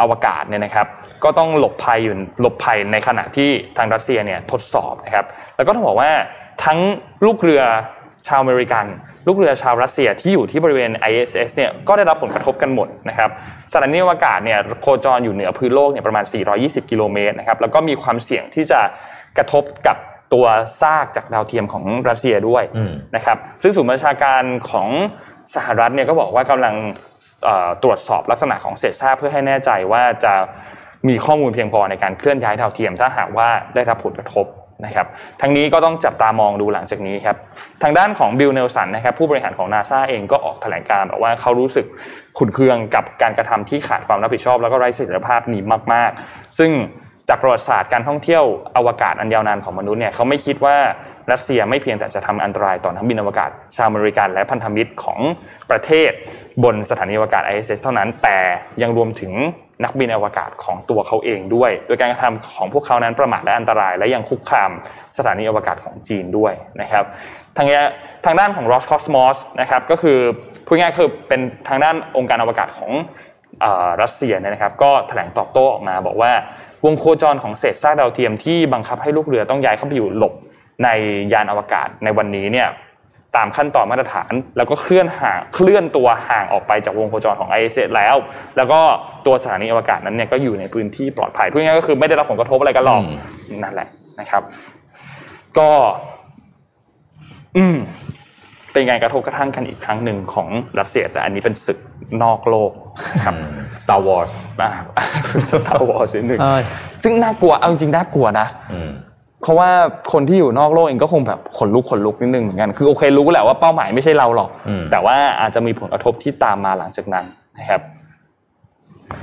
[0.00, 0.86] อวกาศเนี่ยนะครับ
[1.24, 5.26] ก็ต้องหลบภัยอยู่หลบภัยในขณะที่ทางรัสเซียเนี่ยทดสอบนะครับ
[5.56, 6.10] แล้วก็ต้องบอกว่า
[6.64, 6.78] ทั้ง
[7.24, 7.62] ลูกเรือ
[8.28, 8.86] ชาวอเมริกัน
[9.26, 13.30] ลูกเรือชาวรัสเซียที่อยู่ที่บริเวณ ISS เนี่ยก็ได้รับผลกระทบกันหมดนะครับ
[13.72, 16.24] สถานีอวกาศเนี่ยโคจรอยู่เหนือพื้นโลกเนี่ยประมาณ
[16.58, 18.80] 420 กิโลเมตรนะครับแล้วก็มีความเสี่ยงที่จะ
[19.38, 19.96] กระทบกับ
[20.32, 20.46] ตัว
[20.82, 22.64] ซากจากดาวเทียมของรัสเซียด้วย
[23.16, 24.88] นะครับซึ่งศูนย์บัญชาการของ
[25.54, 26.74] สหรัฐเนี่ยก็บอกว่ากำลัง
[27.82, 30.34] ตรวจสอบลักษณะของเศษซากเพื่อให้แน่ใจว่าจะ
[31.08, 34.46] มีข้อมูลเพียงพอในการเคลื่อนย้ายดาวเทียม ถ้าหากว่าได้รับผลกระทบ
[34.86, 35.06] นะครับ
[35.40, 37.36] ทั้งนี้ก็ต้องจับตามองดูหลังจากนี้ครับ
[37.82, 41.86] ทางด้านของ Bill Nelson นะครับผู้บริหารของนาซาเองก็ออกแถลงการบอกว่าเขารู้สึก
[42.38, 45.62] ขุ่นเคืองกับการกระทำที่ขาดความรับผิดชอบ แล้วก็ไร้เสถียรภาพนี้
[45.92, 46.70] มาก ๆ ซึ่ง
[47.28, 48.44] จากประวัติศาสตร์การท่องเที่ยว
[48.76, 50.76] อวกาศอันยาวนานของมนุษย์เนี่ยเขาไม่คิดว่า
[51.32, 55.20] รัสเซียไม่เพียงแต่จะทำอันตรายต่อนักบินอวกาศ ชาวอเมริกันและพันธมิตรของ
[55.70, 56.10] ประเทศ
[56.64, 58.38] บนสถานีอวกาศ ISS เท่านั้น แต่
[58.82, 59.32] ยังรวมถึง
[59.84, 64.70] นักบินอวกาศของตัวเขาเองด้วย โดยการกระทำของพวกเขานั้นประมาทและอันตราย และยังคุกคาม
[65.18, 67.04] สถานีอวกาศของจีนด้วยนะครับ
[67.56, 67.68] ทาง
[68.24, 70.18] ทางด้านของ Roscosmos นะครับก็คือ
[70.66, 72.90] พูดง่ายคือเป็นทางด้านองค์การอวกาศของ
[74.02, 76.32] รัสเซียนะครับ ก็แถลงตอบโต้ออกมาบอกว่า
[76.84, 80.34] วงโคจรของเศษซากดาวเทียมที่บังคับให้ลูกเรือต้องย้ายเข้าไปอยู่หลบ
[80.84, 80.88] ใน
[81.32, 82.68] ยานอวกาศในวันนี้เนี่ย
[83.36, 88.16] ตามขั้นตอนมาตรฐาน แล้วก็เคลื่อนห่างเคลื่อนตัวห่างออกไปจากวงโคจรของ ISS แล้ว
[88.56, 88.80] แล้วก็
[89.26, 93.02] ตัวสถานีอวกาศนั้นเนี่ยก็อยู่ในพื้นที่ปลอดภัยพูดง่ายก็คือไม่ได้รับผลกระทบอะไรกันหรอก
[93.62, 93.88] นั่นแหละ
[94.20, 94.42] นะครับ
[95.58, 95.70] ก็
[97.56, 97.76] อืม
[98.72, 100.48] เป็นการกระทบกระทั่งกันอีกครั้งหนึ่งของ
[100.78, 101.78] รัสเซีย แต่อันนี้เป็นศึก
[102.22, 102.72] นอกโลก
[103.24, 103.34] ครับ
[103.82, 104.70] Star Wars อ่า
[105.48, 106.40] Star Wars นิดนึง
[107.04, 108.46] ซึ่งน่ากลัวเอาจริงน่ากลัวนะ
[109.42, 109.70] เพราะว่า
[110.12, 114.48] คนที่อยู่นอกโลกเองก็คงแบบขนลุกขนลุกนิดนึงเหมือนกันคือโอเครู้แหละว่าเป้าหมายไม่ใช่เราหรอก
[114.90, 117.24] แต่ว่าอาจจะมีผลกระทบที่ตามมาหลังจากนั้น
[117.58, 117.80] นะครับ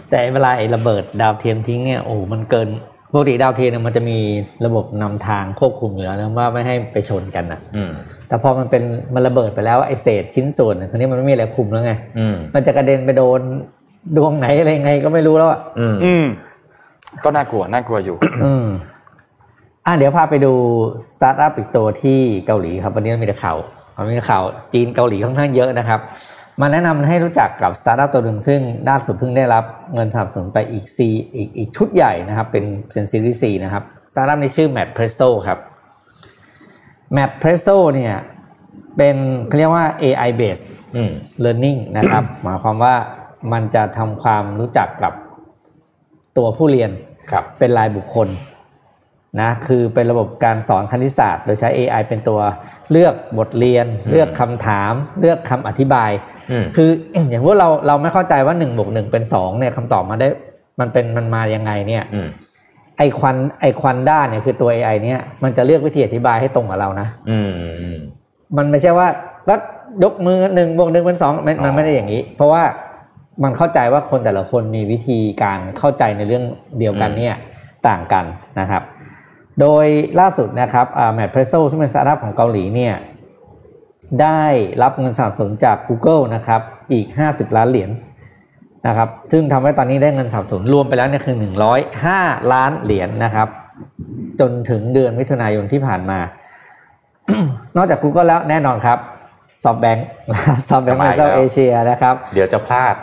[0.09, 2.67] แต่เวลาไอ้ระเบิดดาวเทียมทิ้งเนี่ยโอ้มันเกิน
[3.11, 4.17] ปกติดาวเทียมเนี่ยมันจะมี
[4.65, 7.59] ระบบนำทางควบคุมอยู่แล้วนะว่าไม่ให้ไปชนกันอะ
[8.27, 11.93] แต่พอมันเป็นมันระเบิดไปแล้วไอ้เศษชิ้นส่วนคราวนี้มันไม่มีอะไรคุมแล้วไง
[12.55, 13.41] มันจะกระเด็นไปโดน
[14.17, 16.25] ดวงไหนอะไรไงก็ไม่รู้แล้วอะอืม
[17.23, 18.17] ก็น่ากลัวน่ากลัวอยู่
[19.87, 20.53] อืมอะเดี๋ยวพาไปดู
[21.11, 23.57] สตาร์ทอัพอีกตัวที่เกาหลีครับวันนี้มีแต่ข่าว
[24.11, 25.99] มีข่าวจีนเกาหลีค่อนข้างเยอะนะครับ
[26.61, 33.83] มาแนะนำให้รู้จักกับสตาร์ทอัพตัวหนึ่งซึ่งล่าสุดเพิ่งได้รับเงินสนับสนุนไปอีกซีอีกอีกชุดใหญ่นะครับ เป็นเป็น series C นะครับ
[34.13, 35.59] สตาร์ทอัพนี้ชื่อ Mathpresso ครับ
[37.15, 38.15] Mathpresso เนี่ย
[38.97, 39.15] เป็น
[39.47, 40.65] เขาเรียกว่า AI based
[41.43, 42.95] learning นะครับ หมายความว่า
[43.53, 45.13] มันจะทำความรู้จักกับ
[46.37, 46.91] ตัวผู้เรียน
[47.59, 48.29] เป็นรายบุคคล
[49.41, 52.39] นะคือเป็นระบบการสอนคณิตศาสตร์ โดยใช้ AI เป็นตัว
[52.91, 56.11] เลือกบทเรียน เลือกคำถาม เลือกคำอธิบาย
[56.75, 56.89] คือ
[57.29, 60.27] อย่างว่าเราเราไม่เข้าใจว่าหนึ่งบวกหนึ่งเป็นสองเนี่ยคำตอบมาได้
[60.79, 62.03] มันเป็นมันมายังไงเนี่ย
[62.97, 67.07] ไอควันไอควันด้าเนี่ยคือตัว AI เนี่ยมันจะเลือกวิธีอธิบายให้ตรงกับเรานะ
[68.57, 69.07] มันไม่ใช่ว่า
[69.47, 69.55] ก็
[70.03, 71.31] ยกมือหนึ่งบวกหนึ่งเป็นสอง
[71.63, 72.63] มันไม่ได้อย่างนี้ เพราะว่า
[73.43, 76.43] มันเข้าใจว่าคนแต่ละคนมีวิธีการเข้าใจในเรื่อง
[76.79, 77.35] เดียวกันเนี่ย
[77.87, 78.25] ต่างกัน
[78.59, 78.81] นะครับ
[79.61, 79.85] โดย
[80.19, 82.95] ล่าสุดนะครับ Mathpresso ซึ่งเป็นสตาร์ทอัพของเกาหลีเนี่ย
[84.21, 84.43] ได้
[84.81, 87.89] รับเงินสนับสนุนจาก Google นะครับอีก 50 ล้านเหรียญ
[88.87, 91.35] นะครับซึ่งทำให้ตอนนี้ได้เงินสนับสนุนรวมไปแล้วเนี่ยคือ
[91.93, 93.47] 105 ล้านเหรียญนะครับ
[94.39, 96.19] จนถึงเดือนมิถุนายนที่ผ่านมา
[97.77, 98.99] นอกจาก Google แล้วแน่นอนครับ
[99.63, 100.07] ซอฟแบงค์
[100.67, 102.93] ซอฟแบงค์ในเจ้าเอเชียนะครับ เดี๋ยวจะพลาด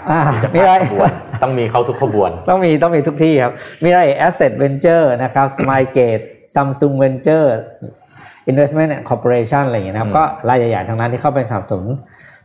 [0.44, 1.10] จะพลาดขบวน
[1.42, 6.24] ต้องมีเขาทุกขบวน ต้องมีต้องมีทุกที่ครับ มีอะไร Asset Venture นะครับ Smile Gate
[6.54, 7.48] Samsung Venture
[8.50, 11.86] Investment Corporation อะไรอย่างเงี้ยนะครับก็รายใหญ่ๆทั้งนั้นที่เข้าไปสนับสนุน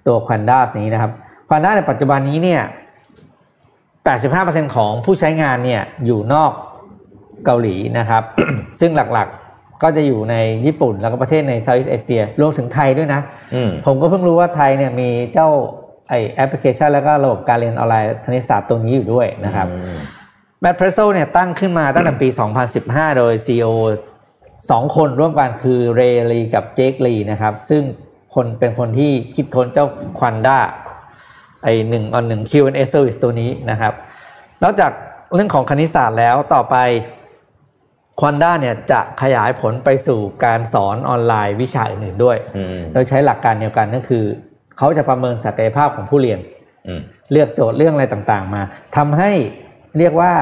[0.08, 1.12] ตัวควันด้านี้นะครับ
[1.50, 2.62] ควันด้าในปัจจุบันนี้เนี่ย
[3.94, 6.52] 85%ของผู้ใช้งานเนี่ยอยู่นอก
[7.46, 8.24] เกาหลีนะครับ
[8.80, 10.36] ซึ่งหลักๆก็จะอยู่ใน
[10.66, 13.22] ญี่ปุ่นแล้วก็ประเทศใน Southeast Asia รวมถึงไทยด้วยนะ
[13.86, 15.50] ผมก็เพิ่งรู้ว่าไทยเนี่ยมีเจ้า
[16.10, 19.68] ไอแอปพลิเคชันแล้วก็ระบบการเรียนออนไลน์คณิตศาสตร์ตรงนี้อยู่ด้วยนะครับ
[20.62, 22.28] Mathpresso เนี่ยตั้งขึ้นมาตั้งแต่ปี
[22.74, 23.70] 2015 โดย CEO
[24.70, 26.02] สองคนร่วมกันคือ Ray
[26.32, 27.84] Lee กับ Jake Lee นะครับ ซึ่ง
[28.36, 29.88] คนเป็นคนที่คิดค้นเจ้า
[30.20, 30.60] ควันด้า
[31.64, 33.94] ไอหนึ่งออนหนึ่ง Q&A service ตัวนี้นะครับ
[34.64, 34.92] นอกจาก
[35.34, 36.76] เรื่องของคณิตศาสตร์แล้วต่อไป
[38.20, 44.24] ควอนด้าเนี่ยจะขยายผลไปสู่การสอนออนไลน์วิชาอื่นๆด้วยอืมโดยใช้หลักการเดียวกันก็คือ
[44.78, 46.40] เขาจะประเมินศักยภาพของผู้เรียน
[46.88, 47.02] อืม
[47.32, 48.62] เลือกโจทย์เรื่องอะไรต่างๆมา
[48.98, 49.32] ทำให้
[50.00, 50.34] เรียกว่า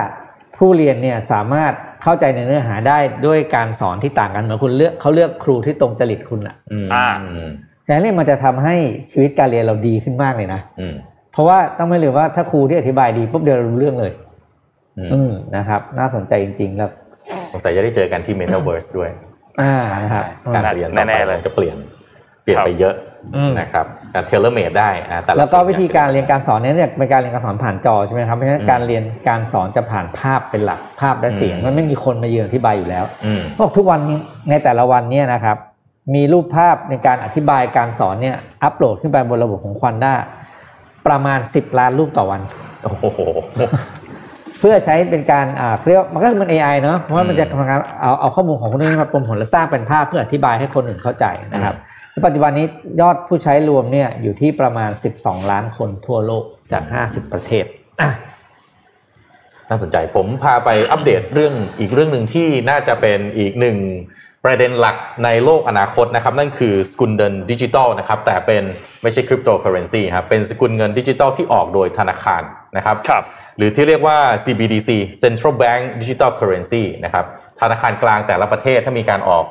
[0.58, 2.98] ผู้เรียนเนี่ยสามารถเข้าใจในเนื้อหาได้
[3.28, 7.50] ด้วยการสอนที่ต่างกันเหมือนคุณเลือกเขาเลือกครูที่ตรงจริตคุณอะอืมอ่าอืม
[7.86, 8.76] แต่นี่มันจะทำให้
[9.12, 10.96] ชีวิตการเรียนเราดีขึ้นมากเลยนะอืม
[11.32, 14.12] เพราะว่าต้องไม่ลืมว่าถ้าครูที่อธิบายดีปุ๊บเดี๋ยวเรารู้เรื่องเลย
[14.98, 16.90] อืมอืมนะครับ น่าสนใจจริงๆแล้ว
[17.52, 19.10] สงสัยจะได้เจอกันที่ Metaverse ด้วย
[19.62, 20.26] อ่านะครับ
[20.56, 21.78] การเรียนต่อแน่ไปๆเลยคงจะเปลี่ยน
[22.44, 22.96] เปลี่ยนไปเยอะ
[23.36, 34.18] อืมนะครับการ เทเลเมดได้อ่าแต่ะแล้วก็คนวิธีการเรียนการสอนเนี่ยเนี่ยเป็นการเรียนการสอนผ่านจอใช่ไหมครับเพราะฉะนั้นการเรียนการสอนจะผ่านภาพเป็นหลักภาพและเสียงมันไม่มีคนมายืนอธิบายอยู่แล้วอืมบอกทุกวันนี้
[34.50, 35.58] ในแต่ละวันเนี่ยนะครับ
[36.16, 40.14] มีรูปภาพในการอธิบายการสอนเนี่ยอัปโหลดขึ้นไปบนระบบของควันด้า
[41.08, 42.42] ประมาณ 10 ล้านรูปต่อวัน
[42.84, 43.20] โอ้โห
[44.60, 51.76] เพื่อใช้เป็นการอ่าเรียกว่ามันก็คือมัน AI เนอะเพราะว่ามันจะทำงานเอาเอาข้อมูลของคนนี้มาประมวลและสร้างเป็นภาพเพื่ออธิบายให้คนอื่นเข้าใจนะครับ
[52.24, 52.68] ปัจจุบันนี้
[53.02, 57.66] ยอดผู้ใช้รวมเนี่ยอยู่ที่ประมาณ 12 ล้านคนทั่วโลกจาก 50 ประเทศ
[58.02, 58.10] อะ
[59.70, 63.78] น่าสนใจผมพาไปอัปเดตเรื่องอีกเรื่องหนึ่งที่น่าจะเป็นอีกหนึ่ง
[64.46, 68.64] ประเด็นหลักในโลกอนาคตนะครับ นั่นคือสกุลเงินดิจิตอลนะครับ แต่เป็น
[69.04, 72.42] ไม่ใช่คริปโตเคอเรนซีครับเป็นสกุลเงินดิจิตอลที่ออกโดยธนาคาร
[72.78, 73.24] นะครับครับ
[73.58, 74.90] หรือที่เรียกว่า CBDC
[75.24, 77.26] Central Bank Digital Currency นะครับ
[77.62, 79.46] ธนาคารกลางแต่ละประเทศถ้ามีการออก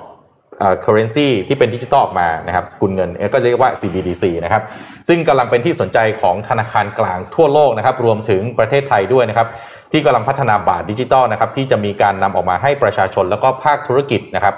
[0.59, 4.63] เอ่อ currency ที่เป็นดิจิตอลออกมานะครับสกุลเงินก็เรียกว่า CBDC นะครับ
[5.09, 9.49] ซึ่งกำลังเป็นที่สนใจของธนาคารกลางทั่วโลกนะครับรวมถึงประเทศไทยด้วยนะครับ
[9.93, 14.55] ที่กำลังพัฒนาบาทดิจิตอลนะครับที่จะมีการนำออกมาให้ประชาชนแล้วก็ภาคธุรกิจนะครับ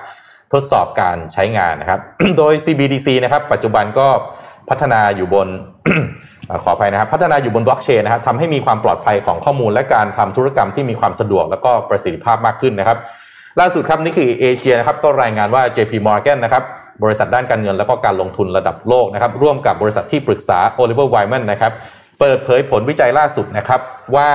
[0.52, 2.00] ทดสอบการใช้งานนะครับ
[2.38, 4.08] โดย CBDC นะครับปัจจุบันก็
[4.68, 5.48] พัฒนาอยู่บน
[6.46, 12.98] เอ่อขออภัยนะครับ พัฒนาอยู่บนบล็อกเชนนะครับทำให้มีความปลอดภัยของข้อมูลและการทำธุรกรรมที่มีความสะดวก และก็ประสิทธิภาพมากขึ้นนะครับ
[13.60, 16.62] ล่าสุดครับ Nikkei Asia นะครับก็รายงานว่า JP Morgan นะครับ
[17.02, 21.72] บริษัทด้านการเงินและก็การลงทุนระดับโลกนะครับร่วมกับบริษัทที่ปรึกษา Oliver Wyman นะครับ
[22.20, 23.80] เปิดเผยผลวิจัยล่าสุดนะครับ
[24.16, 24.30] ว่า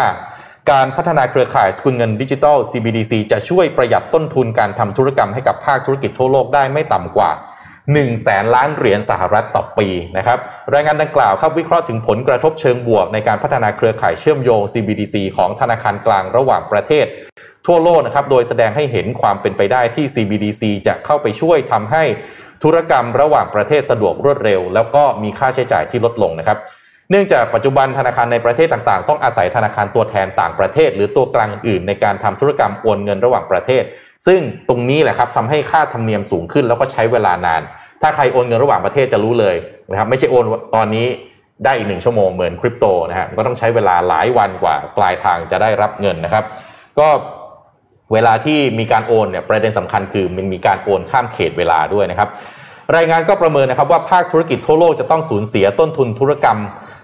[0.72, 7.32] การพัฒนาเครือข่ายสกุลเงินดิจิทัล CBDC จะช่วยประหยัดต้นทุนการทำธุรกรรมให้กับภาคธุรกิจทั่วโลกได้ไม่ต่ำกว่า
[7.78, 10.40] 1แสนล้านเหรียญสหรัฐต่อปีนะครับ
[10.74, 17.06] รายงานดังกล่าวครับวิเคราะห์ถึงผลกระทบเชิงบวกในการพัฒนาเครือข่ายเชื่อมโยง CBDC ของธนาคารกลางระหว่างประเทศ
[17.68, 22.04] ทั่วโลกนะครับ โดยแสดงให้เห็นความเป็นไปได้ที่ CBDC จะเข้าไปช่วยทำให้
[22.64, 26.58] ธุรกรรมระหว่างประเทศสะดวกรวดเร็ว แล้วก็มีค่าใช้จ่ายที่ลดลงนะครับ
[27.10, 33.84] เนื่องจากปัจจุบันธนาคารในประเทศต่างๆ ต้องอาศัยธนาคารตัวแทนต่างประเทศ หรือตัวกลางอื่นในการทำธุรกรรมโอนเงินระหว่างประเทศ
[34.28, 34.40] ซึ่ง
[34.70, 37.62] ตรงนี้แหละครับทำให้ค่าธรรมเนียมสูงขึ้นแล้วก็ใช้เวลานาน
[38.02, 39.56] ถ้าใครโอนเงินระหว่างประเทศจะรู้เลย
[39.92, 40.46] นะครับไม่ใช่โอน
[40.76, 41.08] ตอนนี้
[41.66, 46.44] ได้อีกหนึ่งชั่วโมงเหมือนคริปโตนะฮะก็ต้องใช้เวลาหลายวันกว่าปลายทางจะได้รับเงินนะครับ
[47.00, 47.08] ก็
[48.14, 52.30] เวลาที่มีการโอนเนี่ยประเด็นสำคัญคือมันมีการโอนข้ามเขตเวลาด้วยนะครับ
[52.96, 56.58] รายงานก็ประเมินนะครับว่าภาคธุรกิจทั่วโลกจะต้องสูญเสียต้นทุนธุรกรรม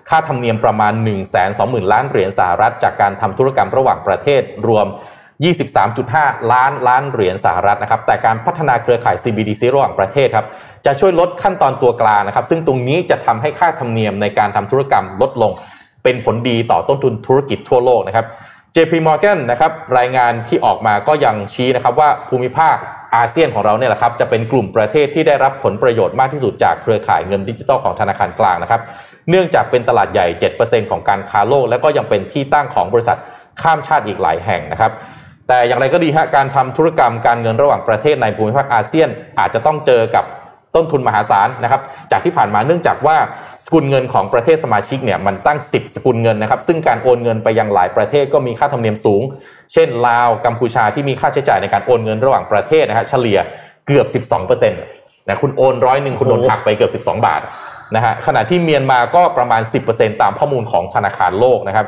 [0.10, 4.86] ค่าธรรมเนียมประมาณ 1 2 0 0 0 0 ล้านเหรียญสหรัฐ จากการทำธุรกรรมระหว่างประเทศรวม
[5.70, 10.46] 23.5 ล้านล้านเหรียญสหรัฐนะครับแต่การพัฒนาเครือข่าย CBDC ระหว่างประเทศครับ
[10.86, 15.52] จะช่วยลดขั้นตอนตัวกลางนะครับ ซึ่งตรงนี้จะทำให้ค่าธรรมเนียมในการทำธุรกรรมลดลง
[16.04, 18.26] เป็นผลดีต่อต้นทุนธุรกิจทั่วโลกนะครับ
[18.76, 22.76] JP Morgan นะครับรายงานที่ออกมาก็ยังชี้นะครับว่าภูมิภาค
[23.16, 28.82] อาเซียนของเราเนี่ยแหละครับจะเป็นกลุ่มประเทศที่ได้รับผลประโยชน์มากที่สุดจากเครือข่ายเงินดิจิทัลของธนาคารกลางนะครับ
[29.30, 30.28] เนื่องจากเป็นตลาดใหญ่
[30.60, 33.18] 7%ของการค้าโลก และก็ยังเป็นที่ตั้งของบริษัท
[33.62, 34.92] ข้ามชาติอีกหลายแห่งนะครับ
[35.48, 39.10] แต่อย่างไรก็ดีฮะการทำธุรกรรมการเงินระหว่างประเทศในภูมิภาคอาเซียน
[39.40, 40.26] อาจจะต้องเจอกับ
[40.78, 43.18] ต้นทุนมหาศาลนะครับจากที่ผ่านมาเนื่องจากว่า
[43.66, 49.22] สกุลเงินของประเทศสมาชิกเนี่ยมันตั้ง 10 สกุลเงินนะครับซึ่งการโอนเงินไปยังหลายประเทศก็มีค่าธรรมเนียมสูง
[49.74, 53.40] เช่นลาวกัมพูชาที่มีค่าใช้จ่ายในการโอนเงินระหว่างประเทศนะฮะเฉลี่ย
[53.88, 57.42] เกือบ 12%นะคุณโอนร้อยหนึ่งคุณโดนหักไปเกือบ 12 บาท
[57.96, 59.62] นะฮะขณะที่เมียนมาก็ประมาณ
[59.92, 61.88] 10%ตามข้อมูลของธนาคารโลกนะครับ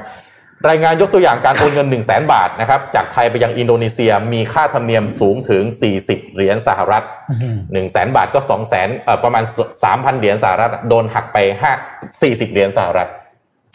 [0.68, 5.64] รายงานยกตัวอย่างการโอนเงิน 1 0 0 0 0แบาทนะครับจากไทยไปยังอินโดนีเซียมีค่าธรรมเนียมสูงถึง
[6.00, 7.04] 40 เหรียญสหรัฐ
[7.44, 9.44] 1 0 0 0 0แบาทก็ 2 0 0 0 0เอ่อประมาณ
[9.84, 11.38] 3,000 เหรียญสหรัฐ โดนหักไป
[11.82, 13.08] 5 40 เหรียญสหรัฐ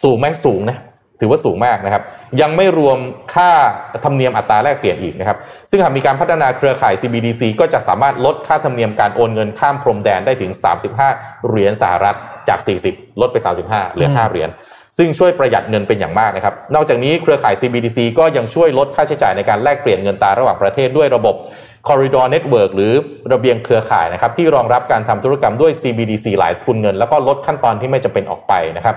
[0.03, 0.77] สูงไหมสูงนะ
[1.19, 2.03] ถือว่าสูงมากนะครับ
[2.41, 2.97] ยังไม่รวม
[3.33, 3.51] ค่า
[4.05, 5.37] ธรรมเนียมอัตราแลกเปลี่ยนอีกนะครับ
[5.71, 10.51] ซึ่งหากมีการพัฒนาเครือข่าย CBDC ก็จะสามารถลดค่าธรรมเนียมการโอนเงินข้ามพรมแดนได้ถึง
[10.99, 12.15] 35 เหรียญสหรัฐ
[12.49, 12.59] จาก
[12.89, 14.49] 40 ลดไป 35 เหลือ 5 เหรียญ
[14.97, 21.35] ซึ่งช่วยประหยัดเงินเป็นอย่างมากนะครับ นอกจากนี้เครือข่าย CBDC ก็ยังช่วยลดค่าใช้จ่ายในการแลกเปลี่ยนเงินตราระหว่างประเทศด้วยระบบ
[21.87, 22.93] Corridor Network หรือ
[23.31, 28.95] ระเบียงเครือข่ายนะครับที่รองรับการทำธุรกรรมด้วย CBDC หลายสกุลเงิน แล้วก็ลดขั้นตอนที่ไม่จำเป็นออกไปนะครับ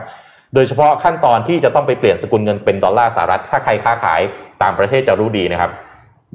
[0.54, 4.20] โดยเฉพาะขั้นตอนที่จะต้องไปเปลี่ยนสกุลเงินเป็นดอลลาร์สหรัฐถ้าใครค้าขาย
[4.62, 5.70] ต่างประเทศจะรู้ดีนะครับ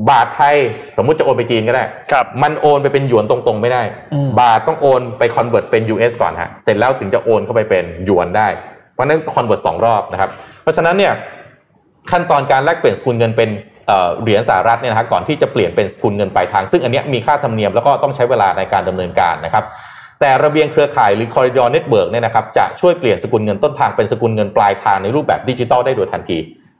[0.10, 0.56] บาทไทย
[0.98, 3.84] สมมุติจะโอนไปจีนก็ได้ครับมันโอนไปเป็นหยวนตรงๆ ไม่ได้
[4.14, 8.48] อืมบาทต้องโอนไป convert เป็น US ก่อนฮะเสร็จแล้วถึงจะโอนเข้าไปเป็นหยวนได้
[8.94, 10.30] เพราะฉะนั้น convert สองรอบนะครับ
[10.62, 11.14] เพราะฉะนั้นเนี่ย
[12.12, 13.50] ขั้นตอนการแลกเปลี่ยนสกุลเงินเป็น
[13.88, 19.64] เอ่อเหรียญสหรัฐเนี่ยนะฮะก่อนที่จะเปลี่ยนเป็นสกุลเงินปลายทาง ซึ่งอันเนี้ยมีค่าธรรมเนียมแล้วก็ต้องใช้เวลาในการดำเนินการนะครับ
[20.20, 26.40] แต่ระเบียงเครือข่ายหรือ Corridor Network เนี่ยนะครับจะช่วยเปลี่ยนสกุลเงินต้นทางเป็นสกุลเงินปลายทางในรูปแบบดิจิตอลได้โดยทันที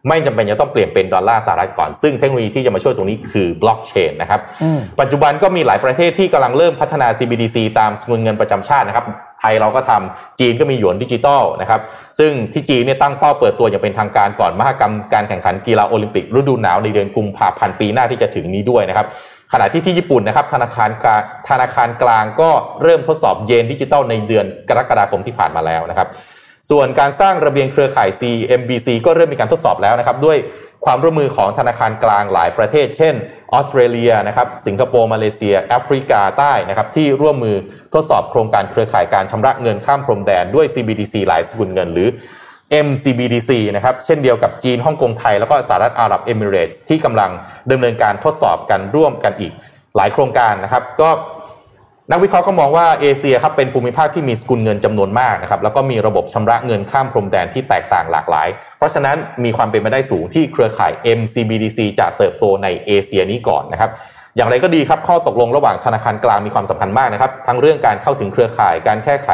[0.10, 11.82] ไม่จำเป็นจะต้องเปลี่ยนเป็นดอลลาร์สหรัฐก่อน ซึ่งเทคโนโลยีที่จะมาช่วยตรงนี้คือบล็อกเชนนะครับอืมปัจจุบันก็มีหลายประเทศที่กำลังเริ่มพัฒนา CBDC ตามสกุลเงินประจำชาตินะครับไทยเราก็ทำจีนก็มีหยวนดิจิตอลนะครับ
[12.20, 19.08] ซึ่งที่จีนเนี่ยตั้งเป้าเปิดตัวอย่างเป็นทางการก่อนมหกรรมการแข่งขันกีฬาโอลิมปิกฤดูหนาวในเดือนกุมภาพันธ์ปีหน้าที่จะถึงนี้ด้วยนะครับ
[19.54, 22.50] ขณะที่ที่ญี่ปุ่นนะครับธนาคารกลางธนาคารกลางก็
[22.84, 26.08] เริ่มทดสอบเยนดิจิตอลในเดือนกรกฎาคมที่ผ่านมาแล้วนะครับ
[26.70, 30.38] ส่วนการสร้างระเบียงเครือข่าย CMBC ก็เริ่มมีการทดสอบแล้วนะครับด้วย
[30.86, 33.16] ความร่วมมือของธนาคารกลางหลายประเทศ เช่น
[33.54, 37.56] ออสเตรเลียนะครับสิงคโปร์มาเลเซีย แอฟริกาใต้นะครับที่ร่วมมือ
[37.94, 42.10] ทดสอบโครงการเครือข่ายการชำระเงินข้ามพรมแดนด้วย CBDC หลายสกุลเงินหรือ
[42.86, 47.32] MCBDC นะครับเช่นเดียวกับจีนฮ่องกงไทย แล้วก็สหรัฐอาหรับเอมิเรตส์ที่กำลัง
[47.72, 49.54] ดำเนินการทดสอบกันร่วมกันอีก
[49.96, 51.10] หลายโครงการนะครับก็
[52.12, 58.48] นักวิเคราะห์ก็มองว่าเอเชียครับเป็นภูมิภาคที่มีสกุลเงินจำนวนมากนะครับแล้วก็มีระบบชำระเงินข้ามพรมแดนที่แตกต่างหลากหลาย
[58.78, 63.90] เพราะฉะนั้นมีความเป็นไปได้สูงที่เครือข่าย MCBDC จะเติบโตในเอเชียนี้ก่อนนะครับ
[64.36, 69.30] อย่างไรก็ดีครับข้อตกลงระหว่างธนาคารกลางมีความสำคัญมากนะครับทั้งเรื่องการเข้าถึงเครือข่ายการแก้ไข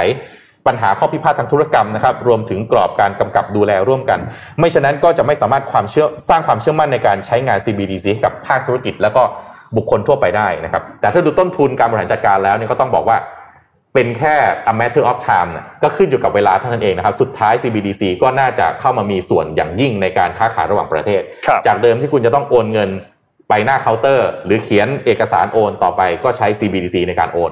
[0.68, 4.20] ปัญหาข้อพิพาททางธุรกรรมนะครับรวมถึงกรอบการกำกับดูแลร่วมกัน
[4.60, 9.24] ไม่ฉะนั้นก็จะไม่สามารถความเชื่อสร้างความเชื่อมั่นในการใช้งาน CBDC ให้กับภาคธุรกิจ แล้วก็
[9.78, 13.18] บุคคลทั่วไปได้นะครับ แต่ถ้าดูต้นทุนการบริหารจัดการแล้วเนี่ยก็ต้องบอกว่า
[13.94, 14.36] เป็นแค่
[14.72, 22.90] a matter of time นะก็ขึ้นอยู่กับเวลาเท่านั้นเองนะครับ สุดท้าย CBDC ก็น่าจะเข้ามามีส่วนอย่างยิ่งในการค้าขายระหว่างประเทศครับจากเดิมที่คุณจะต้องโอนเงิน
[23.50, 27.52] ไปหน้าเคาน์เตอร์ หรือเขียนเอกสารโอนต่อไปก็ใช้ CBDC ในการโอน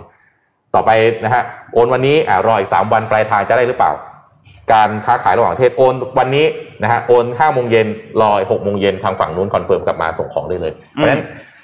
[0.75, 0.91] ต่อไป
[1.23, 1.43] นะฮะ
[1.73, 3.91] โอนวันนี้อ่ารออีก 3 วันปลายทางจะได้หรือเปล่า
[4.73, 6.45] การค้าขายระหว่างประเทศโอนวันนี้
[6.83, 7.87] นะฮะโอน5โมงเย็น
[8.21, 11.23] รอ6โมงเย็นทางฝั่งนู้นคอนเฟิร์มกลับมาส่งของได้เลยเพราะฉะนั้น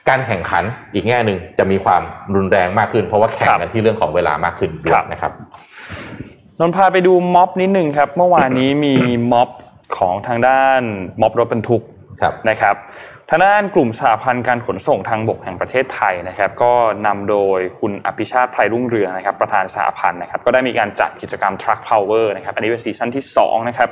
[0.09, 2.01] การแข่งขันอีกแง่หนึ่งจะมีความ
[2.35, 5.31] รุนแรงมากขึ้น เพราะว่าแข่งกันที่เรื่องของเวลามากขึ้นด้วยนะครับ
[6.59, 8.93] นนท์พาไปดูม็อบนิดนึงครับ เมื่อวานนี้มี
[9.31, 9.49] ม็อบ
[9.97, 10.81] ของทางด้าน
[11.21, 11.83] ม็อบรถบรรทุก
[12.21, 12.75] ครับนะครับ
[13.29, 16.73] ทางด้านกลุ่มสหพันธ์การขนส่งทางบกแห่งประเทศไทยนะครับ ก็
[17.05, 23.89] นำโดยคุณอภิชาติไพรรุ่งเรืองนะครับ ประธานสหพันธ์นะครับ ก็ได้มีการจัดกิจกรรม Truck Power นะครับ อันนี้เป็นซีซั่นที่2นะครับ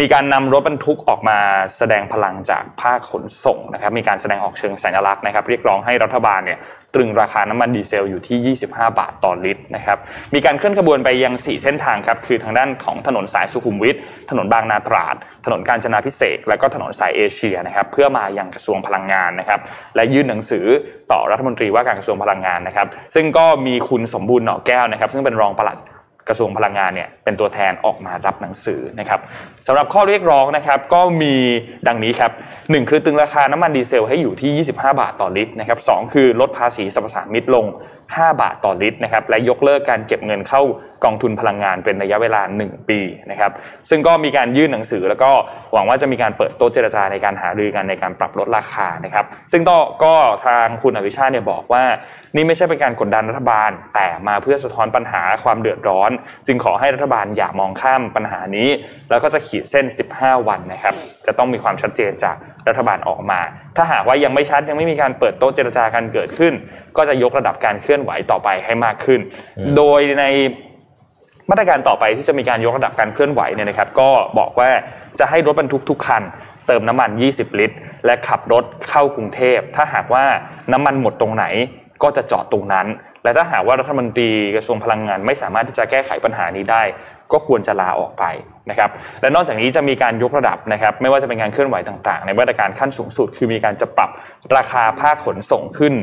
[0.00, 1.38] มีการนำรถบรรทุกออกมา
[1.76, 6.58] แสดงพลังจากภาคขนส่งนะครับ มีการแสดงออกเชิงสัญลักษณ์นะครับ เรียกร้องให้รัฐบาลเนี่ย
[6.94, 9.98] ตรึงราคาน้ำมันดีเซลอยู่ที่ 25 บาทต่อลิตรนะครับ
[10.34, 13.96] มีการเคลื่อนขบวนไปยัง 4 เส้นทางครับ คือทางด้านของถนนสายสุขุมวิท
[14.30, 19.60] ถนนบางนาตราด ถนนกาญจนาพิเศษ และก็ถนนสายเอเชียนะครับ เพื่อมายังกระทรวงพลังงานนะครับ
[19.96, 20.64] และยื่นหนังสือ
[21.12, 25.78] ต่อรัฐมนตรีว่าการกระทรวงพลังงานนะครับ ซึ่งก็มีคุณสมบูรณ์หน่อแก้วนะครับ ซึ่งเป็นรองปลัด
[26.28, 29.20] กระทรวงพลังงานเนี่ยเป็นตัวแทนออกมารับหนังสือนะครับ
[29.66, 31.34] สำหรับข้อเรียกร้องนะครับก็มี
[31.88, 32.30] ดังนี้ครับ
[32.70, 37.66] หนึ่งคือตึงราคาน้ำมันดีเซลให้อยู่ที่ 25 บาทต่อลิตรนะครับสองคือลดภาษีสรรพสามิตลง
[38.16, 40.62] 5 บาทต่อลิตรนะครับและยกเลิกการเก็บเงินเข้า
[41.04, 43.00] กองทุนพลังงานเป็นระยะเวลา 1 ปี
[43.30, 43.52] นะครับ
[43.90, 45.30] ซึ่งก็มีการยื่นหนังสือ แล้วก็
[45.72, 49.62] หวังว่าจะมีการเปิดโต๊ะเจรจาในการหารือกันในการปรับลดราคานะครับซึ่ง
[50.04, 50.14] ก็
[50.46, 51.84] ทางคุณอภิชาติเนี่ยบอกว่า
[52.36, 56.10] นี่ไม่ใช่เป็นการกดดันรัฐบาล แต่มาเพื่อสะท้อนปัญหาความเดือดร้อน
[56.46, 58.68] จึงขอให้รัฐบาลอย่ามองข้ามปัญหานี้
[59.10, 59.84] แล้วก็จะขีดเส้น
[60.16, 60.94] 15 วันนะครับ
[61.26, 62.36] จะต้องมีความชัดเจนจาก
[62.68, 63.40] รัฐบาลออกมา
[63.76, 66.54] ถ้าหากว่ายังไม่ชัดยังไม่มีการเปิดโต๊ะเจรจากันเกิดขึ้น
[66.96, 69.20] ก็จะยกระดับการเคลื่อนไหวต่อไปให้มากขึ้น
[69.76, 70.24] โดยใน
[71.50, 74.70] มาตรการต่อไปที่จะมีการยกระดับการเคลื่อนไหวเนี่ยนะครับ ก็บอกว่า
[75.20, 76.22] จะให้รถบรรทุกทุกคัน
[76.66, 77.76] เติมน้ำมัน 20 ลิตร
[78.06, 80.24] และขับรถเข้ากรุงเทพ ถ้าหากว่า
[80.72, 81.44] น้ำมันหมดตรงไหน
[82.02, 82.86] ก็จะจอดตรงนั้น
[83.24, 86.82] และถ้าหากว่ารัฐมนตรีกระทรวงพลังงาน ไม่สามารถที่จะแก้ไขปัญหานี้ได้
[87.32, 88.24] ก็ควรจะลาออกไป
[88.70, 94.10] นะครับและนอกจากนี้จะมีการยกระดับนะครับ ไม่ว่าจะเป็นการเคลื่อนไหวต่างๆ ในมาตรการขั้นสูงสุด คือมีการจะปรับ
[94.56, 95.94] ราคาภาคขนส่งขึ้น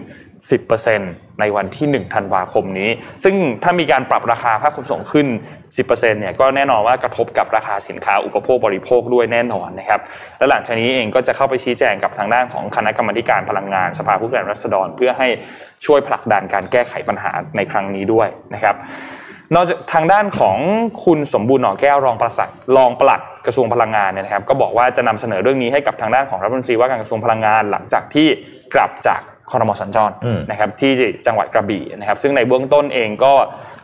[0.52, 2.90] 10%ในวันที่ 1 ธันวาคมนี้
[3.24, 5.28] ซึ่งถ้ามีการปรับราคาภาคขนส่งขึ้น
[5.76, 10.02] 10%เนี่ยก็แน่นอนว่ากระทบกับราคาสินค้าอุปโภคบริโภคด้วยแน่นอนนะครับ
[10.38, 15.28] และหลังจากนี้เองก็จะเข้าไปชี้แจงกับทางด้านของคณะกรรมการพลังงานสภาผู้แทนราษฎร เพื่อให้
[15.86, 18.76] ช่วยผลักดันการแก้ไขปัญหาในครั้งนี้ด้วยนะครับ
[19.56, 20.58] นอกจากทางด้านของ
[21.06, 28.28] คุณสมบูรณ์หน่อแก้วรองปลัดรองปลัดกระทรวงพลังงานเนี่ยนะครับ ก็บอกว่าจะนำเสนอเรื่องนี้ให้กับทางด้านของรัฐมนตรีว่าการกระทรวงพลังงาน หลังจากที่
[28.74, 29.22] กลับจาก
[29.52, 30.92] คอรมอสัญจรอืมนะครับที่
[31.28, 33.34] จังหวัดกระบี่นะครับ ซึ่งในเบื้องต้นเองก็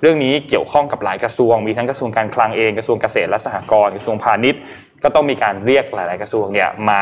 [0.02, 4.62] เรื่องนี้เกี่ยวข้องกับหลายกระทรวง มีทั้งกระทรวงการคลังเองกระทรวงเกษตรและสหกรณ์กระทรวงพาณิชย์
[5.04, 7.02] ก็ต้องมีการเรียกหลาย ๆ กระทรวงเนี่ยมา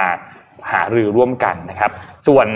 [0.71, 1.91] หารือร่วมกันนะครับ
[2.27, 2.47] ส่วน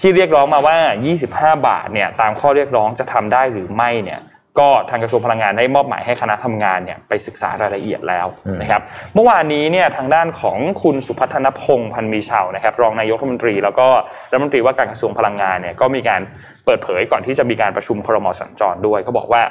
[0.00, 0.76] ที่เรียกร้องมาว่า
[1.18, 4.20] 25 บาทเนี่ยตามข้อเรียกร้องจะทำได้หรือไม่เนี่ย
[4.60, 8.26] ก็ทางกระทรวงพลังงานได้มอบหมายให้คณะทำงานเนี่ยไปศึกษารายละเอียดแล้ว
[8.60, 8.82] นะครับ
[9.14, 13.88] เมื่อวานนี้เนี่ยทางด้านของคุณสุพัฒนพงศ์พันมีเชานะครับ รองนายกรัฐมนตรี แล้วก็
[14.30, 16.20] รัฐมนตรีว่าการกระทรวงพลังงานเนี่ยก็มีการ
[16.64, 19.42] เปิดเผยก่อนที่จะมีการประชุมครมสัญจรด้วยเขาบอกว่า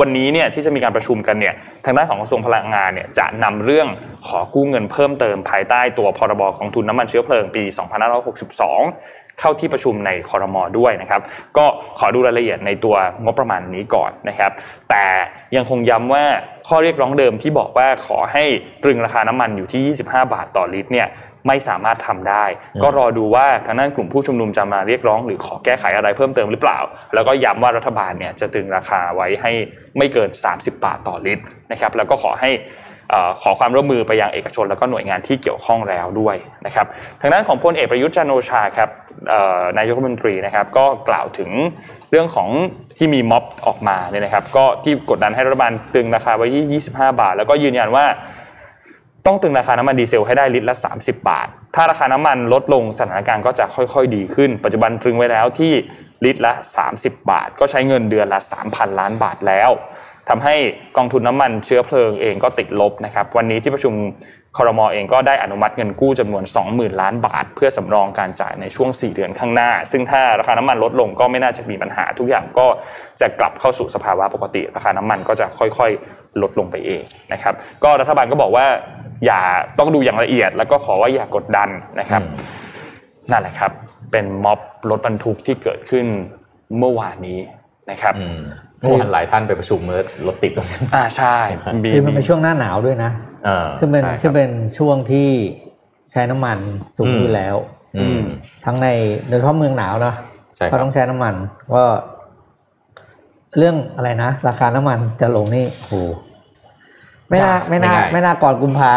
[0.00, 3.88] วันนี้เนี่ยที่จะมีการประชุมกันเนี่ยทางด้านของกระทรวงพลังงานเนี่ยจะนำเรื่อง
[4.26, 7.62] ขอกู้เงินเพิ่มเติมภายใต้ตัวพรบกองทุนน้ำมันเชื้อเพลิงปี
[8.28, 11.20] 2562 เข้าที่ประชุมในคอรมอด้วยนะครับ
[11.58, 11.66] ก็
[11.98, 14.52] ขอดูรายละเอียดในตัวงบประมาณนี้ก่อนนะครับ
[14.90, 15.04] แต่
[15.56, 16.24] ยังคงย้ำว่า
[16.68, 18.44] ข้อเรียกร้องเดิมที่บอกว่าขอให้
[18.82, 21.08] ตรึงราคาน้ำมันอยู่ที่ 25 บาทต่อลิตรเนี่ย
[21.48, 22.44] ไม่สามารถทำได้
[22.82, 26.78] ก็รอดูว่าทางด้านกลุ่มผู้ชุมนุมจะมาเรียกร้อง หรือขอแก้ไขอะไรเพิ่มเติมหรือเปล่า
[27.14, 29.52] แล้วก็ย้ำว่ารัฐบาลเนี่ยจะตรึงราคาไว้ให้
[29.98, 32.50] ไม่เกิน 30 บาทต่อลิตรนะครับ แล้วก็ขอให้
[33.42, 36.36] ขอความร่วมมือไปยังเอกชน แล้วก็หน่วยงานที่เกี่ยวข้องแล้วด้วย
[36.66, 36.86] นะครับ
[37.20, 38.88] ทางด้านของพลเอกประยุทธ์จันโอชาครับ
[39.78, 41.50] นายกรัฐมนตรีนะครับ ก็กล่าวถึง
[42.10, 42.48] เรื่องของ
[42.98, 48.04] ที่มีม็อบออกมาเนี่ยนะครับ ก็ที่กดดันให้รัฐบาลตึงราคาไว้ที่ 25 บาท แล้วก็ยืนยันว่า
[49.26, 55.72] ต้องตึงราคาน้ำมันดีเซลให้ได้ลิตรละ 30 บาท ถ้าราคาน้ำมันลดลงสถานการณ์ก็จะค่อย ๆ ดีขึ้น ปัจจุบันตรึงไว้แล้วที่
[56.24, 56.52] ลิตรละ
[56.90, 59.70] 30 บาท ก็ใช้เงินเดือนละ 3,000 ล้านบาทแล้ว
[60.28, 60.54] ทำให้
[60.96, 63.94] กองทุนน้ำมันเชื้อเพลิงเองก็ติดลบนะครับวันนี้ที่ประชุม
[64.58, 72.66] คอรมอเองก็ได้อนุมัติเงินกู้จำนวน 20,000 ล้านบาท เพื่อสำรองการจ่ายในช่วง 4 เดือนข้างหน้า ซึ่งถ้าราคาน้ำมันลดลงก็ไม่น่าจะมีปัญหา ทุกอย่างก็
[73.20, 77.02] จะกลับเข้าสู่สภาวะปกติ ราคาน้ำมันก็จะค่อยๆ ลดลงไปเอง
[77.32, 77.54] นะครับ
[77.84, 78.66] ก็รัฐบาลก็บอกว่า
[79.26, 79.40] อย่า
[79.78, 81.68] ต้องดูอย่างละเอียด แล้วก็ขอว่าอย่ากดดัน
[82.00, 82.22] นะครับ
[83.30, 83.72] นั่นแหละครับ
[84.12, 84.60] เป็นม็อบ
[84.90, 86.06] รถบรรทุกที่เกิดขึ้น
[86.78, 87.38] เมื่อวานนี้
[87.90, 88.14] นะครับ
[88.82, 90.52] เมื่อวานหลายท่านไปประชุมเมื่อรถติด
[90.94, 91.36] อ่าใช่
[91.92, 93.10] คือมันเป็นช่วงหน้าหนาวด้วยนะ
[93.78, 95.28] ซึ่งเป็นซึ่งเป็นช่วงที่
[96.10, 96.58] ใช้น้ำมัน
[96.96, 97.56] สูงอยู่แล้ว
[98.64, 98.86] ทั้งใน
[99.28, 100.14] โดยเฉพาะเมืองหนาวนะ
[100.68, 101.34] เขาต้องใช้น้ำมัน
[101.72, 101.84] ว่า
[103.58, 105.94] เรื่องอะไรนะ ราคาน้ำมันจะลงนี่โห
[107.28, 108.92] ไม่น่าไม่น่าไม่น่าก่อนกุมภา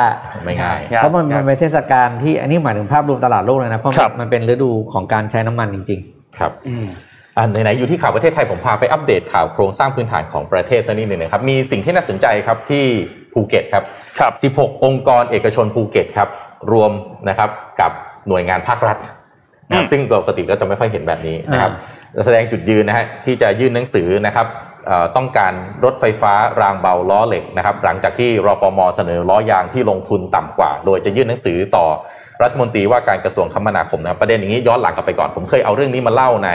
[0.46, 6.90] ไม่ง่ายเพราะมันมันเป็นเทศกาลที่อันนี้หมายถึงภาพรวมตลาดโลกเลยนะเพราะมันเป็นฤดูของการใช้น้ำมันจริง ๆ ครับอ่า
[7.50, 12.86] ไหนๆอยู่ที่ข่าวประเทศไทยผมพาไปอัปเดตข่าวโครงสร้างพื้นฐานของประเทศสักนิดหนึ่งนะครับ มีสิ่งที่น่าสนใจครับที่
[13.34, 13.84] ภูเก็ตครับ
[14.20, 16.30] ครับ 16 องค์กรเอกชนภูเก็ตครับ
[16.72, 16.92] รวม
[17.30, 17.50] นะครับ
[17.82, 17.92] กับ
[18.28, 18.98] หน่วยงานภาครัฐ
[19.70, 21.72] นะซึ่งปกติก็จะไม่ค่อยเห็นแบบนี้นะครับ
[22.26, 24.48] แสดงจุดยืนนะฮะที่จะยื่นหนังสือนะครับ
[25.16, 25.54] ต้องการ
[25.86, 31.86] รถไฟฟ้ารางเบาล้อเหล็กนะครับหลังจากที่รฟมเสนอล้อยางที่ลงทุนต่ำกว่า โดยจะยื่นหนังสือต่อ
[32.44, 36.50] รัฐมนตรีว่าการกระทรวงคมนาคมนะประเด็นอย่างนี้ย้อนหลังกลับไปก่อน ผมเคยเอาเรื่องนี้มาเล่าใน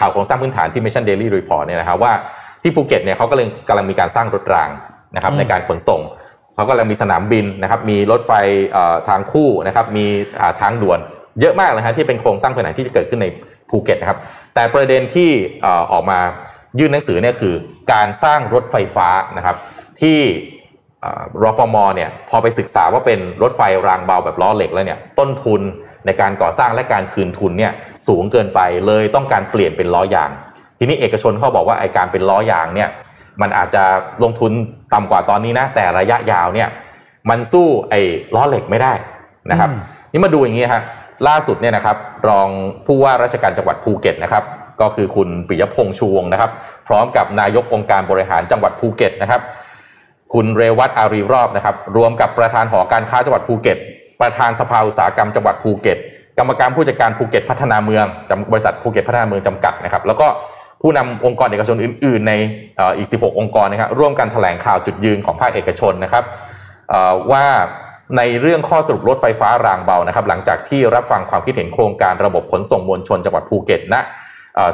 [0.00, 2.12] ข่าวโครงสร้างพื้นฐานที่ Mission Daily Report เนี่ยนะครับว่า
[2.62, 4.70] ที่ภูเก็ตเนี่ยเขากำลังกำลังมีการสร้างรถราง
[5.16, 6.00] นะครับในการขนส่ง
[6.54, 8.32] เขากำลังมีสนามบินนะครับมีรถไฟ
[9.08, 10.06] ทางคู่นะครับมี
[10.60, 10.98] ทางด่วน
[11.40, 13.26] เยอะมากเลยฮะที่เป็นโครงสร้างพื้นฐานที่จะเกิดขึ้นใน
[13.70, 14.18] ภูเก็ตนะครับ
[14.54, 15.30] แต่ประเด็นที่
[15.92, 16.20] ออกมา
[16.78, 17.54] ยื่นหนังสือเนี่ยคือ
[17.92, 19.56] การสร้างรถไฟฟ้านะครับ
[20.00, 20.18] ที่
[21.42, 25.60] รฟมเนี่ยพอไปศึกษาว่าเป็นรถไฟรางเบาแบบล้อเหล็กแล้วเนี่ยต้นทุน
[26.06, 27.72] ในการก่อสร้างและการคืนทุนเนี่ย
[28.06, 30.30] สูงเกินไปเลยต้องการเปลี่ยนเป็นล้อยาง
[30.78, 32.88] ทีนี้เอกชนเขาบอกว่าไอการเป็นล้อยางเนี่ย
[33.40, 33.84] มันอาจจะ
[34.22, 34.52] ลงทุน
[34.94, 36.68] ต่ำกว่าตอนนี้นะแต่ระยะยาวเนี่ย
[37.30, 38.00] มันสู้ไอ้
[38.34, 38.92] ล้อเหล็กไม่ได้
[39.50, 39.70] นะครับ
[40.12, 40.82] นี่มาดูอย่างนี้ฮะ
[41.28, 41.96] ล่าสุดเนี่ยนะครับ
[42.28, 42.48] รอง
[42.86, 44.44] ผู้ว่าราชการจังหวัดภูเก็ตนะครับ
[44.80, 46.50] ก็คือคุณปิยพงษ์ชูวงศ์นะครับ
[46.88, 49.40] พร้อมกับนายกองค์การบริหารจังหวัดภูเก็ตนะครับ
[50.32, 53.78] คุณเรวัตอารีรอบนะครับ รวมกับประธานหอการค้าจังหวัดภูเก็ต
[54.20, 55.98] ประธานสภาอุตสาหกรรมจังหวัดภูเก็ต
[56.38, 58.06] กรรมการผู้จัดการภูเก็ตพัฒนาเมือง
[58.52, 60.26] บริษัทภูเก็ตพัฒนาเมืองจำกัดนะครับ แล้วก็
[60.82, 62.32] ผู้นำองค์กรเอกชนอื่น ๆ ใน
[62.98, 66.24] อีก 16 องค์กรนะครับร่วมกันแถลงข่าวจุดยืนของภาคเอกชนนะครับ
[67.32, 67.46] ว่า
[68.16, 74.02] ในเรื่องข้อสรุปรถไฟฟ้ารางเบานะครับ หลังจากที่รับฟังความคิดเห็นโครงการระบบขนส่งมวลชนจังหวัดภูเก็ตนะ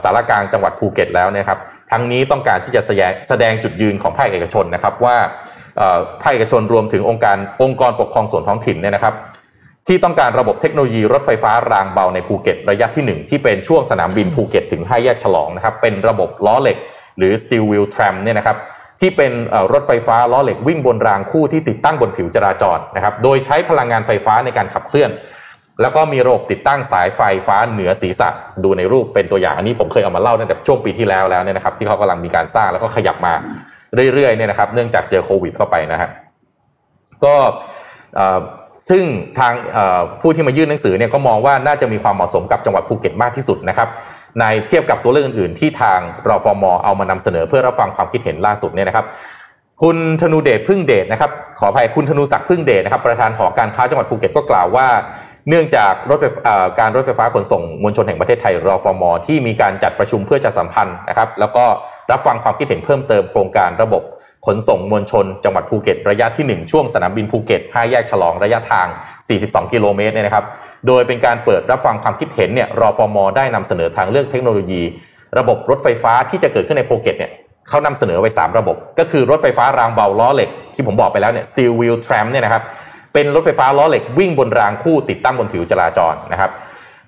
[0.03, 1.59] ศาลากลางจังหวัดภูเก็ตแล้วนะครับ
[1.91, 5.17] ทั้งนี้ต้องการที่จะแสดงแสดงจุดยืนของภาคเอกชนนะครับว่า
[6.23, 9.15] ภาคเอกชนรวมถึงองค์การองค์กรปกครองส่วนท้องถิ่นเนี่ยนะครับ
[9.89, 16.77] ที่ต้องการระบบเทคโนโลยีรถไฟฟ้ารางเบาในภูเก็ตระยะที่ 1 ที่เป็นช่วงสนามบินภูเก็ตถึงห้าแยกฉลองนะครับเป็นระบบล้อเหล็ก
[17.19, 18.57] หรือ steel wheel tram เนี่ยนะครับ
[19.01, 19.33] ที่เป็น
[19.73, 25.11] รถไฟฟ้าล้อเหล็กวิ่งบนรางคู่ที่ติดตั้งบนผิวจราจรนะครับโดยใช้พลังงานไฟฟ้าในการขับเคลื่อน
[25.81, 28.29] แล้วก็มีระบบติดตั้งสายไฟฟ้าเหนือศีรษะ
[28.65, 33.35] ดูในรูปเป็นตัวอย่างอันนี้ผมเคยเอามาเล่าตั้งแต่ช่วงปีที่แล้วแล้วเนี่ยนะครับที่เขากำลังมีการสร้างแล้วก็ขยับมา
[34.15, 36.09] เรื่อยๆเนี่ยนะครับ เนื่องจากเจอโควิดเข้าไปนะฮะ
[37.25, 37.35] ก็
[38.91, 39.03] ซึ่ง
[39.39, 39.53] ทาง
[40.21, 43.89] ผู้ที่มายื่นหนังสือเนี่ยก็มองว่าน่าจะมีความเหมาะสมกับจังหวัดภูเก็ตมากที่สุดนะครับ
[44.41, 49.07] ในเทียบกับตัวเลือกอื่นๆที่ทางรฟมเอามานำเสนอเพื่อรับฟังความคิดเห็นล่าสุดเนี่ยนะครับ
[49.83, 54.87] คุณธนูเดชพึ่งเดชนะครับ ขออภัยคุณธนูศักดิ์พึ่งเดชนะครับ ประธานหอการค้าจังหวัดภูเก็ตก็กล่าวว่า
[55.49, 56.25] เนื่องจากรถไฟ
[56.81, 61.65] การรถไฟฟ้าขนส่งมวลชนแห่งประเทศไทยรอฟมอที่มีการจัดประชุมเพื่อประชาสัมพันธ์นะครับ แล้วก็
[62.11, 64.03] รับฟังความคิดเห็นเพิ่มเติมโครงการระบบ
[64.47, 68.87] ขนส่งมวลชน จังหวัดภูเก็ต ระยะที่ 1 ช่วงสนามบินภูเก็ต5แยกฉลองระยะทาง
[69.31, 70.45] 42 กิโลเมตรเนี่ยนะครับ
[70.87, 74.83] โดยเป็นการเปิดรับฟังความคิดเห็นเนี่ยรอฟมอได้นำเสนอทางเลือกเทคโนโลยี
[75.39, 77.31] ระบบรถไฟฟ้าที่จะเกิดขึ้นในภูเก็ตเนี่ย
[77.69, 82.63] เขานำเสนอไว้ 3 ระบบ ก็คือรถไฟฟ้ารางเบาล้อเหล็กที่ผมบอกไปแล้วเนี่ย steel wheel tram เนี่ยนะครับ
[83.15, 86.51] เป็นรถไฟฟ้าล้อเหล็กวิ่งบนรางคู่ติดตั้งบนผิวจราจรนะครับ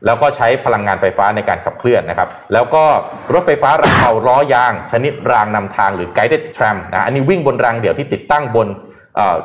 [0.07, 2.85] แล้วก็ใช้พลังงานไฟฟ้าในการขับเคลื่อนนะครับ แล้วก็
[3.35, 8.69] รถไฟฟ้ารางเบาล้อยาง ชนิดรางนำทางหรือ guided tram นะอันนี้วิ่งบนรางเดี่ยวที่ติดตั้งบน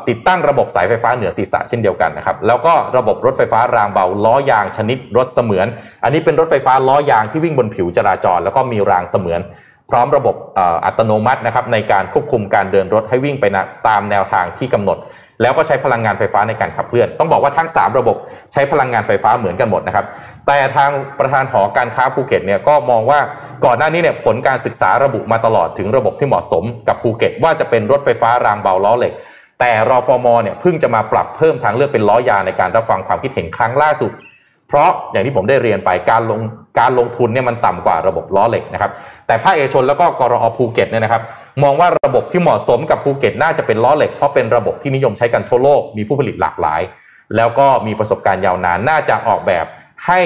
[0.10, 5.68] ติดตั้งระบบสายไฟฟ้าเหนือศีรษะเช่นเดียวกันนะครับ แล้วก็ระบบรถไฟฟ้ารางเบาล้อยางชนิดรถเสมือน
[6.04, 9.40] อันนี้เป็นรถไฟฟ้าล้อยางที่วิ่งบนผิวจราจร แล้วก็มีรางเสมือน
[9.91, 10.35] พร้อมระบบ
[10.85, 14.97] อัตโนมัตินะครับในการควบคุมการเดินรถให้วิ่งไปนะตามแนวทางที่กำหนด
[15.41, 18.15] แล้วก็ใช้พลังงานไฟฟ้าในการขับเคลื่อน ต้องบอกว่าทั้ง 3 ระบบ
[18.53, 20.05] ใช้พลังงานไฟฟ้าเหมือนกันหมดนะครับ
[20.47, 23.19] แต่ทางประธานหอการค้าภูเก็ตเนี่ยก็มองว่า
[23.65, 29.13] ก่อนหน้านี้เนี่ยผลการศึกษาระบุมาตลอดถึงระบบที่เหมาะสมกับภูเก็ต ว่าจะเป็นรถไฟฟ้ารางเบาล้อเหล็ก
[29.59, 34.11] แต่รอฟอร์มเนี่ยเพิ่งจะมาปรับเพิ่มทางเลือกเป็นล้อยางในการรับฟังความคิดเห็นครั้งล่าสุด
[34.72, 36.39] เพราะอย่างที่ผมได้เรียนไปการลง
[36.80, 38.91] การลงทุนเนี่ยมันต่ำกว่าระบบล้อเหล็กนะครับ
[39.27, 41.22] แต่ภาคเอกชนแล้วก็กรอภูเก็ตเนี่ยนะครับ
[41.64, 46.81] มองว่าระบบที่เหมาะสมกับภูเก็ตน่าจะเป็นล้อเหล็กเพราะเป็นระบบที่นิยมใช้กันทั่วโลกมีผู้ผลิตหลากหลาย
[47.35, 49.65] แล้วก็มีประสบการณ์ยาวนานน่าจะออกแบบ
[50.07, 50.19] ให้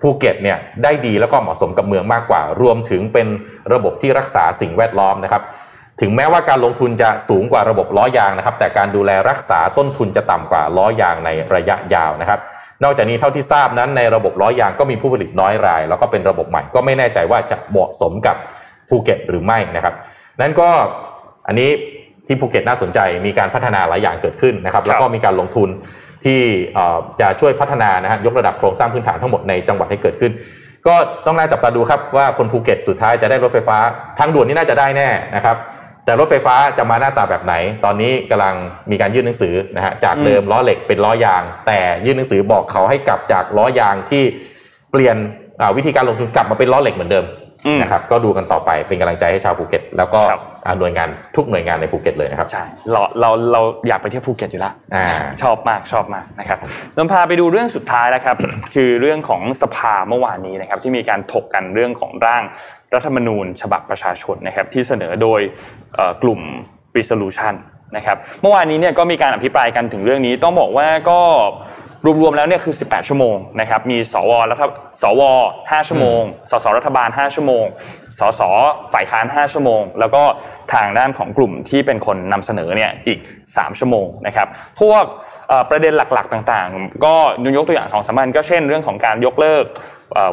[0.00, 3.26] ภูเก็ตเนี่ยได้ดีแล้วก็เหมาะสมกับเมืองมากกว่า รวมถึงเป็น
[3.72, 5.42] ระบบที่รักษาสิ่งแวดล้อมนะครับ
[6.00, 12.40] ถึงแม้ว่าการลงทุนจะสูงกว่าระบบล้อยางนะครับ แต่การดูแลรักษาต้นทุนจะต่ำกว่าล้อยางในระยะยาวนะครับ
[12.84, 18.36] นอกจากนี้เท่าที่ทราบนั้นในระบบล้อยางก็มีผู้ผลิตน้อยราย แล้วก็เป็นระบบใหม่ก็ไม่แน่ใจว่าจะเหมาะสมกับ
[18.88, 19.94] ภูเก็ตหรือไม่นะครับ
[20.40, 20.68] นั้นก็
[21.48, 21.70] อันนี้
[22.26, 25.68] ที่ภูเก็ตน่าสนใจมีการพัฒนาหลายอย่างเกิดขึ้นนะครับ แล้วก็มีการลงทุน
[26.24, 26.40] ที่
[27.20, 30.32] จะช่วยพัฒนานะฮะยกระดับโครงสร้างพื้นฐานทั้งหมดในจังหวัดให้เกิดขึ้น
[30.86, 30.94] ก็
[31.26, 33.78] ต้องน่าจับตาดูครับว่าคนภูเก็ตสุดท้ายจะได้รถไฟฟ้า
[34.18, 35.56] ทางด่วนนี่น่าจะได้แน่นะครับ
[36.08, 37.54] แต่รถไฟฟ้าจะมาหน้าตาแบบไหน
[37.84, 38.54] ตอนนี้กำลัง
[38.90, 44.22] มีการยื่นหนังสือนะฮะจากเดิมล้อเหล็กเป็นล้อยาง แต่ยื่นหนังสือบอกเขาให้กลับจากล้อยางที่
[44.92, 45.16] เปลี่ยน
[45.76, 47.24] วิธีการลงทุนกลับมาเป็นล้อเหล็กเหมือนเดิม
[47.82, 50.20] นะครับก็ดูกันต่อไปเป็นกำลังใจให้ชาวภูเก็ต แล้วก็
[50.78, 54.72] หน่วยงานทุกหน่วยงานในภูเก็ตเลยนะครับใช่เราเราเราอยากไปเที่ยวภูเก็ตอยู่แล้ว
[55.42, 56.58] ชอบมากชอบมากนะครับ
[56.96, 58.36] นำพาไปดูเรื่องสุดท้ายแล้วครับ
[58.74, 62.42] คือเรื่องของสภาเมื่อวานนี้นะครับที่มีการถกกันเรื่องของร่าง
[62.94, 65.40] รัฐธรรมนูญ ฉบับประชาชนนะครับที่เสนอโดย
[66.22, 66.40] กลุ่ม
[66.96, 67.54] resolution
[67.96, 71.20] นะครับเมื่อวานนี้เนี่ยก็มีการอภิปรายกันถึงเรื่องนี้ต้องบอกว่าก็
[72.20, 74.62] รวมๆแล้วเนี่ยคือ 18 ชั่วโมงนะครับ มีสวรัฐ
[75.02, 75.22] สว
[75.56, 77.64] 5 ชั่วโมง สสรัฐบาล 5 ชั่วโมง
[78.18, 78.42] สส
[78.92, 80.22] ฝ่ายค้าน 5 ชั่วโมง แล้วก็
[80.72, 84.48] ทางด้านของกลุ่มที่เป็นคนนำเสนอเนี่ยอีก 3 ชั่วโมงนะครับ
[84.80, 85.04] พวก
[85.70, 87.14] ประเด็นหลักๆต่างๆ ก็
[87.56, 89.64] ยกตัวอย่างสองสามัญก็เช่นเรื่องของการยกเลิก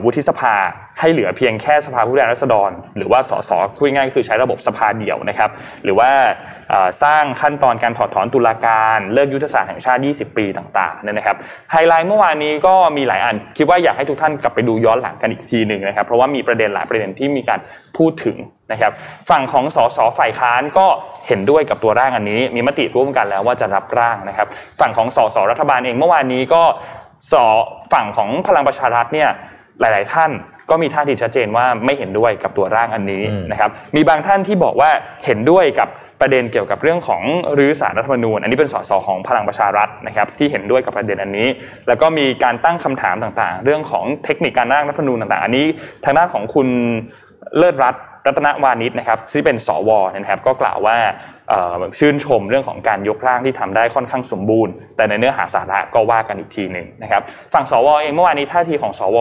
[0.04, 0.56] วุฒิสภา
[1.00, 5.50] ให้เหลือเพียงแค่สภาผู้แทนราษฎร หรือว่าสสคุยง่ายคือใช้ระบบสภาเดี่ยวนะครับ
[5.84, 6.10] หรือว่า
[7.04, 11.36] สร้างขั้นตอนการถอดถอนตุลาการเลิกยุทธศาสตร์แห่งชาติ 20 ปีต่างๆเนี่ยนะครับ
[11.72, 17.60] ไฮไลท์เมื่อวานนี้ก็มีหลายอัน คิดว่าอยากให้ทุกท่านกลับไปดูย้อนหลังกันอีกทีหนึ่งนะครับเพราะว่ามีประเด็นหลายประเด็นที่มีการ
[17.98, 18.38] พูดถึง
[18.72, 18.92] นะครับ
[19.30, 20.88] ฝั่งของสสฝ่ายค้านก็
[21.28, 24.48] เห็นด้วยกับตัวร่างอันนี้ มีมติร่วมกันแล้วว่าจะรับร่างนะครับ
[24.80, 26.64] ฝั่งของสสรัฐบาลเองเมื่อวานนี้ก็
[27.32, 27.34] ส
[27.94, 29.30] ฝั่งของพลังประชารัฐเนี่ย
[29.80, 30.32] หลาย ๆ ท่าน
[30.70, 34.90] ก็มีท่าทีชัดเจนว่าไม่เห็นด้วยกับตัวร่างอันนี้นะครับมีบางท่านที่บอกว่า
[35.26, 35.90] เห็นด้วยกับ
[36.22, 37.22] ประเด็นเกี่ยวกับเรื่องของ
[37.58, 41.48] รื้อสารรัฐธรรมนูญ อันนี้เป็นสสของพลังประชารัฐนะครับที่เห็นด้วยกับประเด็นอันนี้
[41.88, 45.66] แล้วก็มีการตั้งคำถามต่างๆ เรื่องของเทคนิคการร่างรัฐธรรมนูญต่างๆ อันนี้
[46.06, 46.68] ทางด้านของคุณ
[47.58, 47.96] เลิศรัต
[48.26, 50.98] รัตนวานิชนะครับที่เป็นสวนะครับ ก็กล่าวว่า
[52.00, 57.22] ชื่นชมเรื่องของการยกร่างที่ทำได้ค่อนข้างสมบูรณ์ แต่ในเนื้อหาสาระก็ว่ากันอีกทีหนึ่งนะครับ
[57.54, 59.18] ฝั่งสวเองเมื่อวานนี้ท่าทีของสว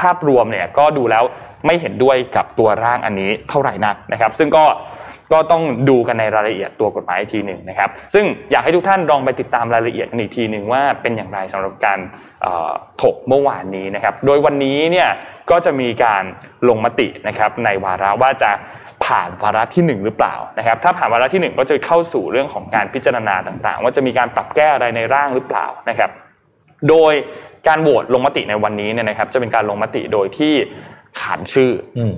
[0.00, 1.24] ภาพรวมเนี่ยก็ดูแล้ว
[1.66, 4.64] ไม่เห็นด้วยกับตัวร่างอันนี้เท่าไหร่นักนะครับ ซึ่งก็
[5.32, 11.98] ก็ต้องดูกันในรายละเอียดตัวกฎหมายอีกทีหนึ่งนะครับ ซึ่งอยากให้ทุกท่านลองไปติดตามรายละเอียดกันอีกทีหนึ่งว่าเป็นอย่างไรสำหรับการ
[13.02, 15.08] ถกเมื่อวานนี้นะครับ โดยวันนี้เนี่ย
[15.50, 16.24] ก็จะมีการ
[16.68, 18.50] ลงมตินะครับในวาระว่าจะ
[19.04, 26.10] ผ่านวาระที่ 1 หรือเปล่านะครับ ถ้าผ่านวาระที่ 1 ก็จะเข้าสู่เรื่องของการพิจารณาต่างๆ ว่าจะมีการปรับแก้อะไรในร่างหรือเปล่านะครับ
[26.88, 27.12] โดย
[27.68, 30.54] การโหวตลงมติในวันนี้เนี่ยนะครับ จะเป็นการลงมติโดยที่
[31.20, 31.70] ขานชื่อ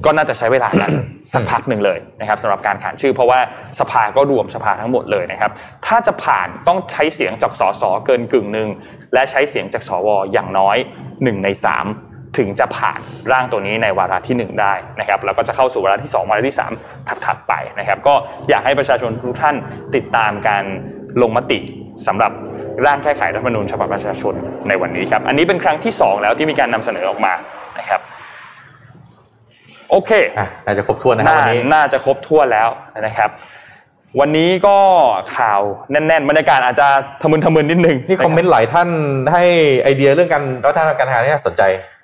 [0.04, 0.90] ก็น่าจะใช้เวลากัน
[1.34, 3.40] สักพักหนึ่งเลยนะครับสำหรับการขานชื่อ เพราะว่า
[3.80, 5.50] สภาก็รวมสภาทั้งหมดเลยนะครับ
[5.86, 8.68] ถ้าจะผ่านต้องใช้เสียงจากสสเกินกึ่งหนึ่ง
[9.14, 10.76] และใช้เสียงจากสวอย่างน้อย
[11.10, 11.48] 1ใน
[11.92, 13.00] 3ถึงจะผ่าน
[13.32, 18.14] ร่างตัวนี้ในวาระที่ 1 ได้นะครับแล้วก็จะเข้าสู่วาระที่ 2 วาระที่ 3 ถัดๆไปนะครับ ก็
[18.48, 19.56] อยากให้ประชาชนทุกท่าน
[19.94, 20.64] ติดตามการ
[21.22, 21.58] ลงมติ
[22.06, 22.32] สำหรับ
[22.86, 24.34] ร่างแก้ไขรัฐธรรมนูญฉบับประชาชน
[24.68, 27.32] ในวันนี้ครับ อันนี้เป็นครั้งที่ 2 แล้วที่มีการนำเสนอออกมา
[27.78, 28.00] นะครับ
[29.90, 32.68] โอเคอะน่าจะครบถ้วนนะครับน่าวันนี้น่าจะครบถ้วนแล้ว
[33.00, 33.30] นะครับ
[34.20, 34.76] วันนี้ก็
[35.36, 35.60] ข่าว
[35.90, 36.88] แน่นๆบรรยากาศอาจจะ
[37.22, 38.88] ทะมึนทะมึนนิดนึงนี่คอมเมนต์หลายท่าน
[39.32, 39.44] ให้
[39.82, 41.62] ไอเดียเรื่องการวัฒนธรรมการทำงานที่น่าสนใจ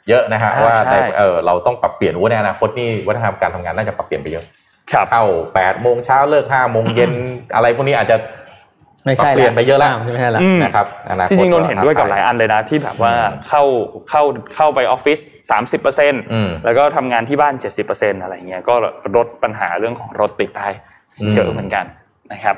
[0.09, 4.45] เยอะนะฮะอ่าว่าใช่ในเออเราต้องปรับเปลี่ยนว่าในอนาคตนี่วัฒนธรรมการทำงานน่าจะปรับเปลี่ยนไปเยอะ
[4.93, 7.13] ครับเข้า8ปดโมงเช้าเลิก5้าโมงเย็น
[7.55, 8.17] อะไรพวกนี้าจจะ
[9.07, 13.13] ไม่ใช่ปรับเปลี่ยนไปเยอะแล้วาไม่ใช่ละอืมนะครับอนาคตจริงๆนนท์เห็นด้วยกับหลายอันเลยนะที่แบบว่า
[13.49, 13.63] เข้า
[14.09, 14.23] เข้า
[14.55, 15.19] เข้าไปออฟฟิศ
[15.81, 17.55] 30%อืมแล้วก็ทำงานที่บ้าน
[17.89, 18.75] 70%อะไรเงี้ยก็
[19.17, 20.69] ลดปัญหาเรื่องของรถติดได้
[21.21, 21.85] อืมเยอะเหมือนกัน
[22.33, 22.57] นะครับ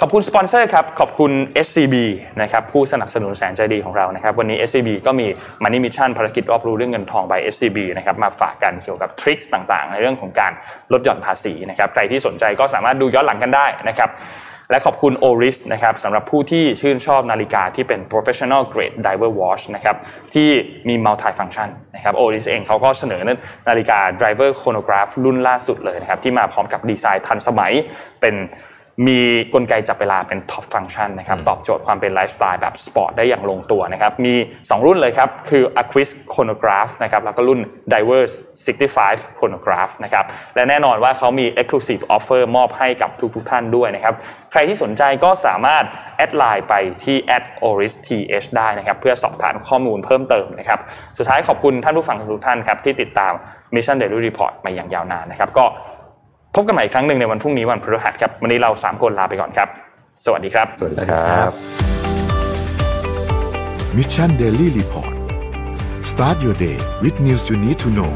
[0.00, 1.32] ขอบคุณสปอนเซอร์ครับขอบคุณ
[1.66, 1.94] SCB
[2.42, 5.26] นะครับผู้สนับสนุนแสนใจดีของเรานะครับวันนี้ SCB ก็มี
[5.62, 10.52] Money Mission ภารกิจรอบรู้เรื่องเงินทอง by SCB นะครับมาฝากกันเกี่ยวกับทริคต่างๆ ในเรื่องของการ
[10.92, 14.10] ลดหย่อนภาษีนะครับใครที่สนใจก็สามารถดูย้อนหลังกันได้นะครับ
[14.70, 19.96] และขอบคุณ Oris นะครับสำหรับผู้ที่ชื่นชอบนาฬิกาที่เป็น professional grade diver watch นะครับ
[20.34, 20.48] ที่
[20.88, 23.22] มี multi function นะครับ Oris เองเขาก็เสนอ
[23.68, 27.72] นาฬิกา diver chronograph รุ่นล่าสุดเลยนะครับที่มาพร้อมกับดีไซน์ทันสมัย
[28.20, 28.34] เป็น
[29.06, 29.20] มี
[29.54, 37.60] กลไกจับเวลาเป็น top function นะครับตอบโจทย์ความเป็นไลฟ์สไตล์แบบสปอร์ตได้อย่างลงตัวนะครับมี 2 รุ่นเลยครับคือ Aquis chronograph นะครับแล้วก็รุ่น
[37.92, 38.32] Divers
[38.86, 44.14] 65 chronograph นะครับและแน่นอนว่าเขามี exclusive offer มอบให้กับทุกๆท่านด้วยนะครับ
[44.52, 45.84] ใครที่สนใจก็สามารถ
[46.16, 47.16] แอดไลน์ไปที่
[47.64, 50.80] @oristh ได้นะครับเพื่อสอบถามข้อมูลเพิ่มเติมนะครับ
[51.18, 53.32] สุดท้ายขอบคุณท่านผู้ฟังทุกท่านครับที่ติดตาม
[53.74, 55.64] Mission Daily Report มาอย่างยาวนานนะครับก็
[56.54, 59.68] พบกันใหม่อีกครั้งหนึ่งในวันพรุ่งนี้วันพฤหัสครับ วันนี้เราสามคนลาไปก่อนครับ
[60.24, 61.50] สวัสดีครับ สวัสดีครับ
[63.96, 65.14] Mission Daily Report
[66.10, 68.12] start your day with news you need to know